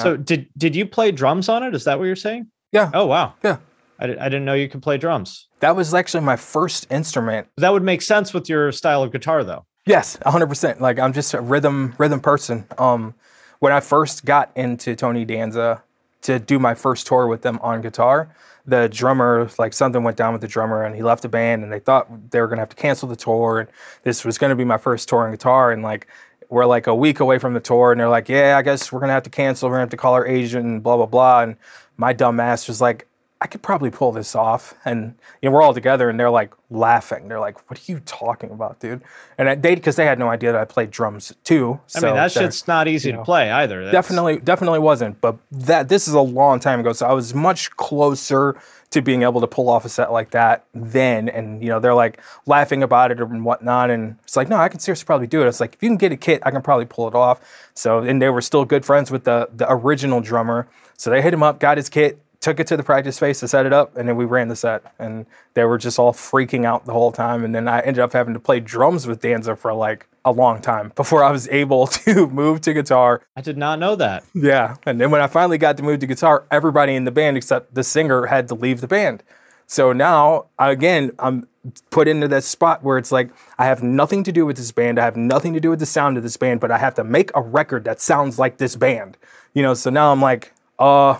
So 0.00 0.16
did 0.16 0.48
did 0.56 0.74
you 0.76 0.86
play 0.86 1.12
drums 1.12 1.48
on 1.48 1.62
it? 1.62 1.74
Is 1.74 1.84
that 1.84 1.98
what 1.98 2.04
you're 2.06 2.16
saying? 2.16 2.48
Yeah. 2.72 2.90
Oh 2.94 3.06
wow. 3.06 3.34
Yeah. 3.42 3.58
I, 3.98 4.06
di- 4.08 4.18
I 4.18 4.24
didn't 4.24 4.44
know 4.44 4.54
you 4.54 4.68
could 4.68 4.82
play 4.82 4.98
drums. 4.98 5.48
That 5.60 5.76
was 5.76 5.92
actually 5.94 6.24
my 6.24 6.36
first 6.36 6.86
instrument. 6.90 7.46
That 7.58 7.72
would 7.72 7.82
make 7.84 8.02
sense 8.02 8.34
with 8.34 8.48
your 8.48 8.72
style 8.72 9.02
of 9.04 9.12
guitar, 9.12 9.44
though. 9.44 9.64
Yes, 9.86 10.16
100%. 10.26 10.80
Like 10.80 10.98
I'm 10.98 11.12
just 11.12 11.34
a 11.34 11.40
rhythm 11.40 11.94
rhythm 11.98 12.20
person. 12.20 12.66
Um 12.78 13.14
when 13.58 13.72
I 13.72 13.80
first 13.80 14.24
got 14.24 14.50
into 14.56 14.96
Tony 14.96 15.24
Danza 15.24 15.82
to 16.22 16.38
do 16.38 16.58
my 16.58 16.74
first 16.74 17.06
tour 17.06 17.26
with 17.28 17.42
them 17.42 17.58
on 17.62 17.80
guitar, 17.80 18.34
the 18.66 18.88
drummer, 18.88 19.48
like 19.58 19.72
something 19.72 20.02
went 20.02 20.16
down 20.16 20.32
with 20.32 20.40
the 20.40 20.48
drummer 20.48 20.82
and 20.84 20.94
he 20.96 21.02
left 21.02 21.22
the 21.22 21.28
band 21.28 21.62
and 21.62 21.72
they 21.72 21.78
thought 21.80 22.30
they 22.30 22.40
were 22.40 22.48
gonna 22.48 22.62
have 22.62 22.68
to 22.70 22.76
cancel 22.76 23.08
the 23.08 23.16
tour. 23.16 23.60
And 23.60 23.68
this 24.04 24.24
was 24.24 24.38
gonna 24.38 24.56
be 24.56 24.64
my 24.64 24.78
first 24.78 25.08
tour 25.08 25.24
on 25.24 25.30
guitar. 25.32 25.70
And 25.72 25.82
like, 25.82 26.06
we're 26.52 26.66
like 26.66 26.86
a 26.86 26.94
week 26.94 27.20
away 27.20 27.38
from 27.38 27.54
the 27.54 27.60
tour 27.60 27.92
and 27.92 28.00
they're 28.00 28.10
like, 28.10 28.28
yeah, 28.28 28.58
I 28.58 28.62
guess 28.62 28.92
we're 28.92 29.00
gonna 29.00 29.14
have 29.14 29.22
to 29.22 29.30
cancel. 29.30 29.70
We're 29.70 29.76
gonna 29.76 29.84
have 29.84 29.90
to 29.90 29.96
call 29.96 30.12
our 30.12 30.26
agent 30.26 30.66
and 30.66 30.82
blah, 30.82 30.98
blah, 30.98 31.06
blah. 31.06 31.40
And 31.40 31.56
my 31.96 32.12
dumb 32.12 32.38
ass 32.40 32.68
was 32.68 32.78
like, 32.78 33.08
I 33.42 33.48
could 33.48 33.60
probably 33.60 33.90
pull 33.90 34.12
this 34.12 34.36
off. 34.36 34.72
And 34.84 35.14
you 35.42 35.48
know, 35.48 35.54
we're 35.54 35.62
all 35.62 35.74
together 35.74 36.08
and 36.08 36.18
they're 36.18 36.30
like 36.30 36.54
laughing. 36.70 37.26
They're 37.26 37.40
like, 37.40 37.58
what 37.68 37.76
are 37.80 37.92
you 37.92 37.98
talking 38.06 38.50
about, 38.52 38.78
dude? 38.78 39.02
And 39.36 39.48
I- 39.48 39.56
they, 39.56 39.74
because 39.74 39.96
they 39.96 40.04
had 40.06 40.18
no 40.20 40.28
idea 40.28 40.52
that 40.52 40.60
I 40.60 40.64
played 40.64 40.92
drums 40.92 41.34
too. 41.42 41.80
I 41.96 41.98
mean, 42.06 42.14
that 42.14 42.30
shit's 42.44 42.68
not 42.68 42.86
easy 42.86 43.10
you 43.10 43.16
to 43.16 43.24
play 43.24 43.50
either. 43.50 43.84
That's- 43.84 43.92
Definitely, 43.92 44.38
definitely 44.38 44.78
wasn't. 44.78 45.20
But 45.20 45.38
that 45.50 45.88
this 45.88 46.06
is 46.06 46.14
a 46.14 46.20
long 46.20 46.60
time 46.60 46.78
ago, 46.78 46.92
so 46.92 47.04
I 47.06 47.12
was 47.14 47.34
much 47.34 47.70
closer 47.76 48.56
to 48.90 49.02
being 49.02 49.22
able 49.22 49.40
to 49.40 49.46
pull 49.46 49.68
off 49.70 49.84
a 49.84 49.88
set 49.88 50.12
like 50.12 50.30
that 50.30 50.64
then. 50.72 51.28
And 51.28 51.62
you 51.62 51.68
know, 51.70 51.80
they're 51.80 51.94
like 51.94 52.20
laughing 52.46 52.82
about 52.84 53.10
it 53.10 53.18
and 53.20 53.44
whatnot. 53.44 53.90
And 53.90 54.16
it's 54.22 54.36
like, 54.36 54.48
no, 54.48 54.56
I 54.56 54.68
can 54.68 54.78
seriously 54.80 55.06
probably 55.06 55.26
do 55.26 55.42
it. 55.42 55.48
It's 55.48 55.58
like 55.60 55.74
if 55.74 55.82
you 55.82 55.88
can 55.88 55.96
get 55.96 56.12
a 56.12 56.16
kit, 56.16 56.42
I 56.44 56.50
can 56.52 56.62
probably 56.62 56.84
pull 56.86 57.08
it 57.08 57.14
off. 57.14 57.40
So 57.74 57.98
and 57.98 58.22
they 58.22 58.28
were 58.30 58.42
still 58.42 58.64
good 58.64 58.84
friends 58.84 59.10
with 59.10 59.24
the 59.24 59.48
the 59.52 59.66
original 59.68 60.20
drummer. 60.20 60.68
So 60.96 61.10
they 61.10 61.20
hit 61.22 61.34
him 61.34 61.42
up, 61.42 61.58
got 61.58 61.76
his 61.78 61.88
kit. 61.88 62.21
Took 62.42 62.60
it 62.60 62.66
to 62.66 62.76
the 62.76 62.82
practice 62.82 63.16
space 63.16 63.40
to 63.40 63.48
set 63.48 63.64
it 63.64 63.72
up, 63.72 63.96
and 63.96 64.06
then 64.08 64.16
we 64.16 64.24
ran 64.24 64.48
the 64.48 64.56
set. 64.56 64.82
And 64.98 65.24
they 65.54 65.64
were 65.64 65.78
just 65.78 65.98
all 65.98 66.12
freaking 66.12 66.66
out 66.66 66.84
the 66.84 66.92
whole 66.92 67.12
time. 67.12 67.44
And 67.44 67.54
then 67.54 67.68
I 67.68 67.80
ended 67.80 68.00
up 68.00 68.12
having 68.12 68.34
to 68.34 68.40
play 68.40 68.60
drums 68.60 69.06
with 69.06 69.20
Danza 69.22 69.56
for 69.56 69.72
like 69.72 70.06
a 70.24 70.32
long 70.32 70.60
time 70.60 70.92
before 70.96 71.24
I 71.24 71.30
was 71.30 71.48
able 71.48 71.86
to 71.86 72.26
move 72.42 72.60
to 72.62 72.74
guitar 72.74 73.22
I 73.36 73.40
did 73.40 73.56
not 73.56 73.78
know 73.78 73.96
that. 73.96 74.24
yeah. 74.34 74.76
And 74.84 75.00
then 75.00 75.10
when 75.10 75.20
I 75.20 75.26
finally 75.26 75.56
got 75.56 75.76
to 75.78 75.82
move 75.82 76.00
to 76.00 76.06
guitar, 76.06 76.44
everybody 76.50 76.94
in 76.94 77.04
the 77.04 77.10
band 77.10 77.36
except 77.36 77.74
the 77.74 77.82
singer 77.84 78.26
had 78.26 78.48
to 78.48 78.54
leave 78.54 78.80
the 78.80 78.86
band. 78.88 79.22
So 79.66 79.92
now, 79.92 80.46
again, 80.58 81.12
I'm 81.18 81.46
put 81.90 82.08
into 82.08 82.28
that 82.28 82.44
spot 82.44 82.82
where 82.82 82.98
it's 82.98 83.12
like, 83.12 83.30
I 83.58 83.64
have 83.66 83.82
nothing 83.82 84.24
to 84.24 84.32
do 84.32 84.44
with 84.44 84.56
this 84.56 84.72
band. 84.72 84.98
I 84.98 85.04
have 85.04 85.16
nothing 85.16 85.54
to 85.54 85.60
do 85.60 85.70
with 85.70 85.78
the 85.78 85.86
sound 85.86 86.16
of 86.16 86.22
this 86.22 86.36
band, 86.36 86.60
but 86.60 86.70
I 86.70 86.78
have 86.78 86.94
to 86.96 87.04
make 87.04 87.30
a 87.34 87.40
record 87.40 87.84
that 87.84 88.00
sounds 88.00 88.38
like 88.38 88.58
this 88.58 88.76
band. 88.76 89.16
You 89.54 89.62
know, 89.62 89.74
so 89.74 89.88
now 89.90 90.12
I'm 90.12 90.20
like, 90.20 90.52
uh, 90.78 91.18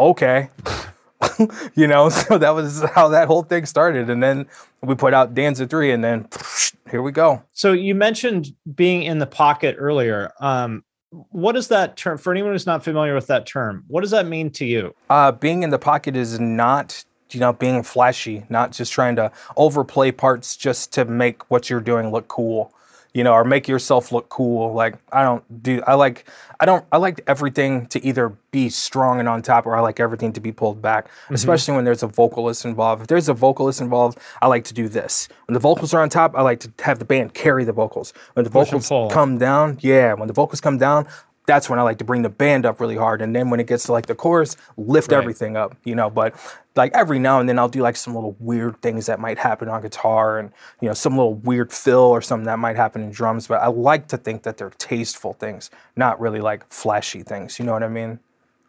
okay. 0.00 0.50
you 1.74 1.86
know, 1.86 2.08
so 2.08 2.38
that 2.38 2.50
was 2.50 2.82
how 2.94 3.08
that 3.08 3.28
whole 3.28 3.42
thing 3.42 3.66
started. 3.66 4.10
And 4.10 4.22
then 4.22 4.46
we 4.82 4.94
put 4.94 5.14
out 5.14 5.34
Danza 5.34 5.66
3, 5.66 5.92
and 5.92 6.02
then 6.02 6.28
here 6.90 7.02
we 7.02 7.12
go. 7.12 7.42
So 7.52 7.72
you 7.72 7.94
mentioned 7.94 8.54
being 8.74 9.02
in 9.02 9.18
the 9.18 9.26
pocket 9.26 9.76
earlier. 9.78 10.32
Um, 10.40 10.84
what 11.10 11.56
is 11.56 11.68
that 11.68 11.96
term 11.96 12.18
for 12.18 12.32
anyone 12.32 12.52
who's 12.52 12.66
not 12.66 12.84
familiar 12.84 13.14
with 13.14 13.26
that 13.26 13.44
term? 13.44 13.84
What 13.88 14.02
does 14.02 14.12
that 14.12 14.26
mean 14.26 14.50
to 14.52 14.64
you? 14.64 14.94
Uh, 15.08 15.32
being 15.32 15.64
in 15.64 15.70
the 15.70 15.78
pocket 15.78 16.14
is 16.14 16.38
not, 16.38 17.04
you 17.32 17.40
know, 17.40 17.52
being 17.52 17.82
flashy, 17.82 18.44
not 18.48 18.70
just 18.70 18.92
trying 18.92 19.16
to 19.16 19.32
overplay 19.56 20.12
parts 20.12 20.56
just 20.56 20.92
to 20.92 21.04
make 21.04 21.50
what 21.50 21.68
you're 21.68 21.80
doing 21.80 22.12
look 22.12 22.28
cool, 22.28 22.72
you 23.12 23.24
know, 23.24 23.32
or 23.32 23.44
make 23.44 23.66
yourself 23.66 24.12
look 24.12 24.28
cool. 24.28 24.72
Like 24.72 24.96
I 25.12 25.22
don't 25.22 25.62
do, 25.62 25.82
I 25.86 25.94
like, 25.94 26.28
I 26.60 26.66
don't, 26.66 26.84
I 26.92 26.96
like 26.98 27.22
everything 27.26 27.86
to 27.88 28.04
either 28.04 28.28
be 28.50 28.68
strong 28.68 29.20
and 29.20 29.28
on 29.28 29.42
top, 29.42 29.66
or 29.66 29.76
I 29.76 29.80
like 29.80 30.00
everything 30.00 30.32
to 30.34 30.40
be 30.40 30.52
pulled 30.52 30.80
back. 30.80 31.06
Mm-hmm. 31.06 31.34
Especially 31.34 31.74
when 31.74 31.84
there's 31.84 32.02
a 32.02 32.06
vocalist 32.06 32.64
involved. 32.64 33.02
If 33.02 33.08
there's 33.08 33.28
a 33.28 33.34
vocalist 33.34 33.80
involved, 33.80 34.18
I 34.42 34.46
like 34.46 34.64
to 34.64 34.74
do 34.74 34.88
this. 34.88 35.28
When 35.46 35.54
the 35.54 35.60
vocals 35.60 35.94
are 35.94 36.02
on 36.02 36.08
top, 36.08 36.36
I 36.36 36.42
like 36.42 36.60
to 36.60 36.72
have 36.84 36.98
the 36.98 37.04
band 37.04 37.34
carry 37.34 37.64
the 37.64 37.72
vocals. 37.72 38.12
When 38.34 38.44
the 38.44 38.50
Push 38.50 38.70
vocals 38.70 39.12
come 39.12 39.38
down, 39.38 39.78
yeah, 39.80 40.14
when 40.14 40.28
the 40.28 40.34
vocals 40.34 40.60
come 40.60 40.78
down. 40.78 41.06
That's 41.50 41.68
when 41.68 41.78
I 41.78 41.82
like 41.82 41.98
to 41.98 42.04
bring 42.04 42.22
the 42.22 42.28
band 42.30 42.64
up 42.64 42.80
really 42.80 42.96
hard, 42.96 43.20
and 43.22 43.34
then 43.34 43.50
when 43.50 43.58
it 43.60 43.66
gets 43.66 43.84
to 43.86 43.92
like 43.92 44.06
the 44.06 44.14
chorus, 44.14 44.56
lift 44.76 45.10
Right. 45.10 45.18
everything 45.18 45.56
up, 45.56 45.76
you 45.84 45.94
know. 45.96 46.08
But 46.08 46.34
like 46.76 46.92
every 46.94 47.18
now 47.18 47.40
and 47.40 47.48
then 47.48 47.58
I'll 47.58 47.68
do 47.68 47.82
like 47.82 47.96
some 47.96 48.14
little 48.14 48.36
weird 48.38 48.80
things 48.82 49.06
that 49.06 49.18
might 49.18 49.38
happen 49.38 49.68
on 49.68 49.82
guitar 49.82 50.38
and 50.38 50.52
you 50.80 50.88
know 50.88 50.94
some 50.94 51.16
little 51.16 51.34
weird 51.34 51.72
fill 51.72 51.98
or 51.98 52.22
something 52.22 52.46
that 52.46 52.58
might 52.60 52.76
happen 52.76 53.02
in 53.02 53.10
drums 53.10 53.48
but 53.48 53.60
I 53.60 53.66
like 53.66 54.06
to 54.08 54.16
think 54.16 54.44
that 54.44 54.56
they're 54.56 54.70
tasteful 54.78 55.32
things 55.34 55.70
not 55.96 56.20
really 56.20 56.40
like 56.40 56.64
flashy 56.72 57.22
things 57.24 57.58
you 57.58 57.64
know 57.64 57.72
what 57.72 57.82
I 57.82 57.88
mean 57.88 58.20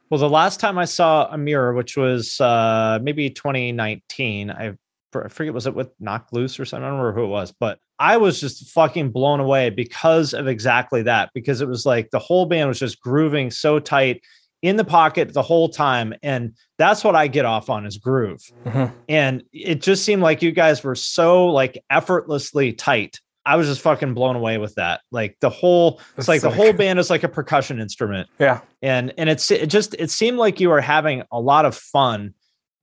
Well, 0.10 0.20
the 0.20 0.30
last 0.30 0.60
time 0.60 0.78
I 0.78 0.86
saw 0.86 1.32
Emmure, 1.34 1.76
which 1.76 1.96
was 1.96 2.42
uh, 2.42 3.00
maybe 3.02 3.30
2019, 3.30 4.52
I 4.52 4.78
I 5.14 5.28
forget 5.28 5.54
was 5.54 5.68
it 5.68 5.76
with 5.76 5.90
Knocked 6.00 6.34
Loose 6.34 6.60
or 6.60 6.66
something. 6.66 6.84
I 6.84 6.90
don't 6.90 7.00
remember 7.00 7.20
who 7.20 7.26
it 7.26 7.30
was, 7.30 7.52
but 7.52 7.80
I 8.00 8.18
was 8.18 8.40
just 8.40 8.70
fucking 8.70 9.12
blown 9.12 9.40
away 9.40 9.70
because 9.70 10.34
of 10.34 10.48
exactly 10.48 11.04
that. 11.04 11.32
Because 11.34 11.62
it 11.62 11.68
was 11.68 11.86
like 11.86 12.10
the 12.12 12.20
whole 12.20 12.46
band 12.46 12.68
was 12.68 12.80
just 12.80 13.02
grooving 13.02 13.52
so 13.52 13.80
tight 13.80 14.22
in 14.62 14.76
the 14.76 14.84
pocket 14.84 15.34
the 15.34 15.42
whole 15.42 15.70
time, 15.70 16.14
and 16.22 16.56
that's 16.78 17.04
what 17.04 17.16
I 17.16 17.28
get 17.28 17.46
off 17.46 17.70
on 17.70 17.86
is 17.86 17.98
groove. 17.98 18.42
Mm-hmm. 18.66 18.96
And 19.10 19.44
it 19.52 19.82
just 19.82 20.06
seemed 20.06 20.22
like 20.22 20.42
you 20.42 20.52
guys 20.52 20.84
were 20.84 20.96
so 20.96 21.48
like 21.48 21.84
effortlessly 21.90 22.74
tight. 22.74 23.20
I 23.44 23.56
was 23.56 23.68
just 23.68 23.82
fucking 23.82 24.14
blown 24.14 24.36
away 24.36 24.60
with 24.60 24.76
that. 24.76 25.02
Like 25.12 25.36
the 25.42 25.50
whole, 25.50 26.00
it's 26.00 26.16
That's 26.16 26.28
like 26.28 26.42
the 26.42 26.52
whole 26.52 26.74
band 26.74 27.00
is 27.00 27.10
like 27.10 27.24
a 27.24 27.28
percussion 27.28 27.80
instrument 27.80 28.30
yeah 28.38 28.62
and 28.84 29.14
and 29.18 29.30
it's 29.30 29.50
it 29.50 29.68
just 29.68 29.96
it 29.98 30.12
seemed 30.12 30.38
like 30.38 30.60
you 30.60 30.70
were 30.70 30.82
having 30.82 31.24
a 31.32 31.40
lot 31.40 31.66
of 31.66 31.76
fun 31.76 32.34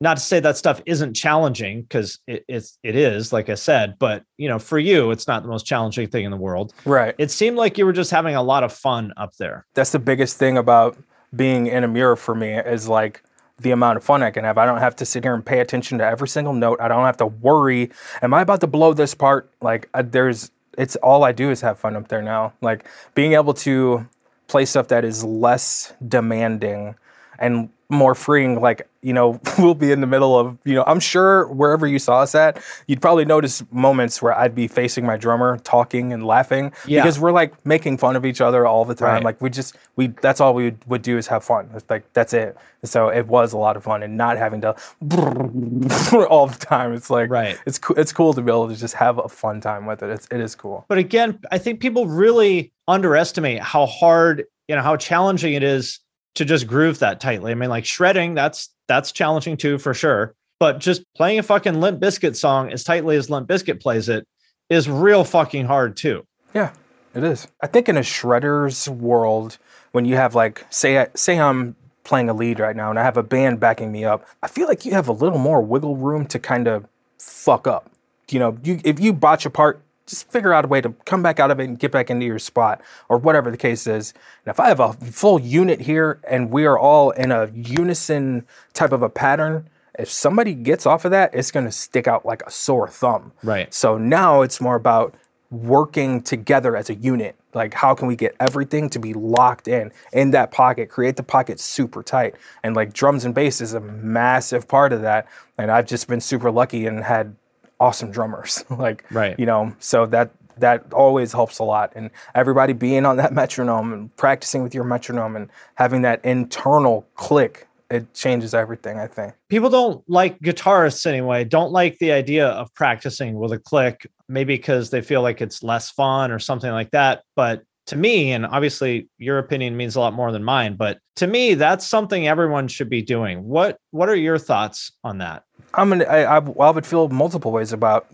not 0.01 0.17
to 0.17 0.23
say 0.23 0.39
that 0.41 0.57
stuff 0.57 0.81
isn't 0.87 1.15
challenging 1.15 1.83
because 1.83 2.19
it, 2.27 2.45
it's 2.49 2.79
it 2.83 2.95
is 2.95 3.33
like 3.33 3.49
i 3.49 3.55
said 3.55 3.99
but 3.99 4.25
you 4.37 4.49
know 4.49 4.59
for 4.59 4.79
you 4.79 5.11
it's 5.11 5.27
not 5.27 5.43
the 5.43 5.49
most 5.49 5.67
challenging 5.67 6.09
thing 6.09 6.25
in 6.25 6.31
the 6.31 6.37
world 6.37 6.73
right 6.85 7.15
it 7.19 7.31
seemed 7.31 7.57
like 7.57 7.79
you 7.79 7.85
were 7.85 7.93
just 7.93 8.11
having 8.11 8.35
a 8.35 8.43
lot 8.43 8.63
of 8.63 8.73
fun 8.73 9.13
up 9.17 9.35
there 9.37 9.67
that's 9.75 9.93
the 9.93 9.99
biggest 9.99 10.37
thing 10.37 10.57
about 10.57 10.97
being 11.35 11.67
in 11.67 11.85
Emmure 11.85 12.17
for 12.17 12.35
me 12.35 12.55
is 12.55 12.89
like 12.89 13.23
the 13.61 13.71
amount 13.71 13.97
of 13.97 14.05
fun 14.05 14.23
I 14.23 14.31
can 14.31 14.45
have. 14.45 14.57
I 14.59 14.67
don't 14.67 14.79
have 14.79 14.97
to 14.97 15.07
sit 15.07 15.25
here 15.25 15.35
and 15.35 15.45
pay 15.45 15.61
attention 15.61 15.99
to 15.99 16.05
every 16.05 16.29
single 16.29 16.53
note. 16.53 16.81
I 16.81 16.89
don't 16.89 17.05
have 17.05 17.17
to 17.19 17.27
worry. 17.27 17.91
Am 18.23 18.33
I 18.33 18.43
about 18.43 18.61
to 18.61 18.67
blow 18.67 18.93
this 18.93 19.15
part? 19.15 19.51
Like 19.61 19.89
uh, 19.95 20.03
there's, 20.03 20.51
it's 20.77 20.97
all 20.97 21.25
I 21.25 21.33
do 21.33 21.51
is 21.51 21.61
have 21.61 21.79
fun 21.79 21.97
up 21.97 22.09
there 22.09 22.23
now. 22.23 22.53
Like 22.61 22.87
being 23.15 23.33
able 23.33 23.55
to 23.55 24.09
play 24.47 24.65
stuff 24.65 24.89
that 24.89 25.05
is 25.05 25.25
less 25.25 25.93
demanding 26.07 26.95
and 27.39 27.69
more 27.91 28.15
freeing. 28.15 28.61
Like 28.61 28.89
you 29.01 29.13
know, 29.13 29.41
we'll 29.59 29.75
be 29.75 29.93
in 29.93 30.01
the 30.01 30.07
middle 30.07 30.39
of 30.39 30.59
you 30.65 30.75
know. 30.75 30.85
I'm 30.87 31.01
sure 31.01 31.47
wherever 31.49 31.87
you 31.87 31.99
saw 31.99 32.21
us 32.21 32.35
at, 32.35 32.63
you'd 32.87 33.01
probably 33.01 33.25
notice 33.25 33.63
moments 33.71 34.21
where 34.21 34.37
I'd 34.37 34.55
be 34.55 34.69
facing 34.69 35.07
my 35.07 35.17
drummer, 35.17 35.59
talking 35.59 36.13
and 36.13 36.27
laughing 36.27 36.73
Yeah. 36.87 37.03
because 37.03 37.19
we're 37.19 37.33
like 37.33 37.65
making 37.65 37.99
fun 37.99 38.17
of 38.17 38.27
each 38.27 38.41
other 38.41 38.67
all 38.67 38.85
the 38.85 38.95
time. 38.95 39.15
Right. 39.15 39.25
Like 39.25 39.41
we 39.41 39.51
just 39.51 39.77
we 39.97 40.09
that's 40.09 40.41
all 40.41 40.53
we 40.55 40.65
would, 40.65 40.85
would 40.87 41.03
do 41.03 41.17
is 41.17 41.27
have 41.29 41.45
fun. 41.45 41.71
It's 41.75 41.89
like 41.89 42.13
that's 42.13 42.33
it. 42.33 42.57
So 42.85 43.09
it 43.09 43.27
was 43.27 43.53
a 43.53 43.59
lot 43.59 43.77
of 43.77 43.85
fun 43.85 44.03
and 44.03 44.17
not 44.17 44.37
having 44.37 44.61
to 44.63 44.77
all 46.29 46.47
the 46.47 46.57
time. 46.59 46.93
It's 46.93 47.11
like 47.11 47.31
Right. 47.31 47.59
It's 47.67 47.79
cool. 47.79 47.97
It's 47.99 48.13
cool 48.13 48.35
to 48.35 48.41
be 48.43 48.51
able 48.51 48.69
to 48.69 48.77
just 48.77 48.95
have 48.95 49.19
a 49.19 49.29
fun 49.29 49.61
time 49.61 49.87
with 49.87 50.03
it. 50.03 50.11
It's 50.11 50.27
it 50.31 50.41
is 50.41 50.55
cool. 50.55 50.85
but 50.89 50.99
again 50.99 51.39
i 51.51 51.59
think 51.59 51.81
people 51.81 52.07
really 52.07 52.73
underestimate 52.87 53.61
how 53.61 53.87
hard 53.87 54.45
you 54.67 54.75
know 54.77 54.83
how 54.83 54.97
challenging 54.97 55.55
it 55.55 55.63
is 55.63 56.01
to 56.39 56.45
just 56.45 56.67
groove 56.67 56.99
that 57.01 57.21
tightly 57.21 57.53
i 57.53 57.55
mean 57.55 57.69
like 57.69 57.85
shredding 57.85 58.35
that's 58.35 58.71
that's 58.87 59.13
challenging 59.13 59.57
too 59.57 59.77
for 59.79 59.93
sure 59.93 60.35
but 60.61 60.81
just 60.81 61.03
playing 61.15 61.39
a 61.39 61.43
fucking 61.45 61.81
Limp 61.81 62.01
Bizkit 62.01 62.35
song 62.35 62.73
as 62.73 62.83
tightly 62.83 63.17
as 63.17 63.31
Limp 63.31 63.49
Bizkit 63.49 63.81
plays 63.81 64.09
it 64.09 64.27
is 64.69 64.89
real 64.89 65.23
fucking 65.25 65.67
hard 65.67 65.97
too 65.97 66.27
Yeah, 66.55 66.73
it 67.15 67.25
is. 67.25 67.47
I 67.63 67.67
think 67.67 67.89
in 67.89 67.97
a 67.97 68.03
shredder's 68.03 68.89
world, 68.89 69.59
when 69.93 70.05
you 70.05 70.17
have 70.17 70.35
like 70.35 70.65
say 70.71 71.07
say 71.15 71.39
I'm 71.39 71.75
playing 72.05 72.29
a 72.29 72.35
lead 72.35 72.59
right 72.59 72.77
now 72.77 72.91
and 72.91 72.99
I 72.99 73.03
have 73.03 73.17
a 73.17 73.23
band 73.23 73.61
backing 73.61 73.93
me 73.93 74.05
up, 74.05 74.27
I 74.43 74.49
feel 74.49 74.67
like 74.67 74.85
you 74.85 74.93
have 74.93 75.09
a 75.09 75.13
little 75.13 75.39
more 75.39 75.61
wiggle 75.61 75.97
room 75.97 76.27
to 76.27 76.39
kind 76.39 76.67
of 76.67 76.87
fuck 77.19 77.67
up. 77.67 77.91
You 78.31 78.39
know, 78.39 78.59
you 78.63 78.81
if 78.85 79.01
you 79.01 79.13
botch 79.13 79.47
a 79.47 79.51
part, 79.51 79.83
just 80.09 80.31
figure 80.31 80.53
out 80.53 80.65
a 80.65 80.69
way 80.69 80.81
to 80.81 80.91
come 81.05 81.23
back 81.23 81.39
out 81.39 81.51
of 81.51 81.61
it 81.61 81.65
and 81.65 81.79
get 81.79 81.93
back 81.93 82.11
into 82.11 82.27
your 82.27 82.39
spot 82.39 82.81
or 83.09 83.19
whatever 83.19 83.51
the 83.51 83.57
case 83.57 83.87
is. 83.87 84.13
And 84.45 84.51
if 84.51 84.59
I 84.59 84.69
have 84.69 84.81
a 84.81 84.93
full 84.95 85.39
unit 85.41 85.81
here 85.81 86.21
and 86.29 86.51
we 86.51 86.65
are 86.65 86.79
all 86.79 87.11
in 87.11 87.31
a 87.31 87.51
unison 87.55 88.47
type 88.73 88.93
of 88.93 89.03
a 89.03 89.09
pattern, 89.09 89.69
if 89.99 90.11
somebody 90.11 90.55
gets 90.55 90.87
off 90.87 91.05
of 91.05 91.11
that, 91.11 91.35
it's 91.35 91.51
going 91.51 91.67
to 91.67 91.73
stick 91.73 92.09
out 92.09 92.25
like 92.25 92.43
a 92.47 92.51
sore 92.51 92.89
thumb. 92.89 93.33
Right. 93.43 93.73
So 93.73 93.99
now 93.99 94.43
it's 94.43 94.61
more 94.61 94.77
about 94.77 95.15
working 95.51 96.23
together 96.23 96.77
as 96.77 96.91
a 96.91 96.95
unit. 96.95 97.35
Like, 97.55 97.75
how 97.75 97.95
can 97.95 98.07
we 98.07 98.15
get 98.15 98.37
everything 98.39 98.91
to 98.91 98.99
be 98.99 99.15
locked 99.15 99.67
in 99.67 99.91
in 100.13 100.31
that 100.33 100.51
pocket, 100.53 100.91
create 100.91 101.17
the 101.17 101.23
pocket 101.23 101.59
super 101.59 102.03
tight? 102.03 102.35
And 102.63 102.77
like 102.77 102.93
drums 102.93 103.25
and 103.25 103.35
bass 103.35 103.61
is 103.61 103.75
a 103.75 103.81
massive 103.81 104.69
part 104.69 104.93
of 104.93 105.03
that. 105.03 105.27
And 105.57 105.71
I've 105.71 105.87
just 105.87 106.07
been 106.07 106.21
super 106.21 106.51
lucky 106.51 106.87
and 106.87 107.03
had 107.03 107.35
awesome 107.81 108.11
drummers. 108.11 108.65
like, 108.71 109.05
Right. 109.11 109.39
you 109.39 109.47
know, 109.47 109.75
so 109.79 110.07
that 110.07 110.31
that 110.59 110.93
always 110.93 111.33
helps 111.33 111.61
a 111.61 111.65
lot. 111.65 111.93
And 111.95 112.11
everybody 112.35 112.73
being 112.73 113.07
on 113.07 113.17
that 113.19 113.33
metronome 113.43 113.93
and 113.93 114.17
practicing 114.17 114.63
with 114.65 114.75
your 114.75 114.85
metronome 114.85 115.37
and 115.37 115.49
having 115.77 116.03
that 116.03 116.25
internal 116.25 117.07
click, 117.15 117.69
it 117.91 118.13
changes 118.13 118.55
everything, 118.55 118.99
I 118.99 119.07
think. 119.07 119.35
people 119.49 119.71
don't 119.71 120.03
like 120.11 120.39
guitarists 120.41 121.07
anyway 121.07 121.45
don't 121.45 121.73
like 121.73 121.97
the 122.01 122.13
idea 122.13 122.49
of 122.49 122.75
practicing 122.75 123.39
with 123.39 123.51
a 123.53 123.59
click 123.59 124.07
maybe 124.29 124.57
because 124.57 124.91
they 124.91 125.01
feel 125.01 125.23
like 125.23 125.41
it's 125.41 125.63
less 125.63 125.91
fun 125.91 126.31
or 126.31 126.39
something 126.39 126.71
like 126.71 126.91
that 126.91 127.23
but 127.35 127.63
to 127.89 127.97
me, 127.97 128.33
and 128.33 128.45
obviously 128.45 129.09
your 129.19 129.39
opinion 129.39 129.77
means 129.77 129.97
a 129.97 130.01
lot 130.01 130.13
more 130.13 130.31
than 130.31 130.45
mine, 130.45 130.77
but 130.77 130.99
to 131.17 131.27
me, 131.27 131.55
that's 131.55 131.87
something 131.87 132.29
everyone 132.29 132.69
should 132.69 132.91
be 132.91 133.03
doing. 133.03 133.45
What 133.45 133.79
What 133.91 134.09
are 134.09 134.15
your 134.15 134.39
thoughts 134.39 134.93
on 135.03 135.19
that? 135.19 135.45
I'm 135.75 135.89
gonna. 135.89 136.05
I, 136.05 136.39
I, 136.39 136.39
I 136.39 136.71
would 136.71 136.87
feel 136.87 137.09
multiple 137.09 137.51
ways 137.51 137.73
about 137.73 138.07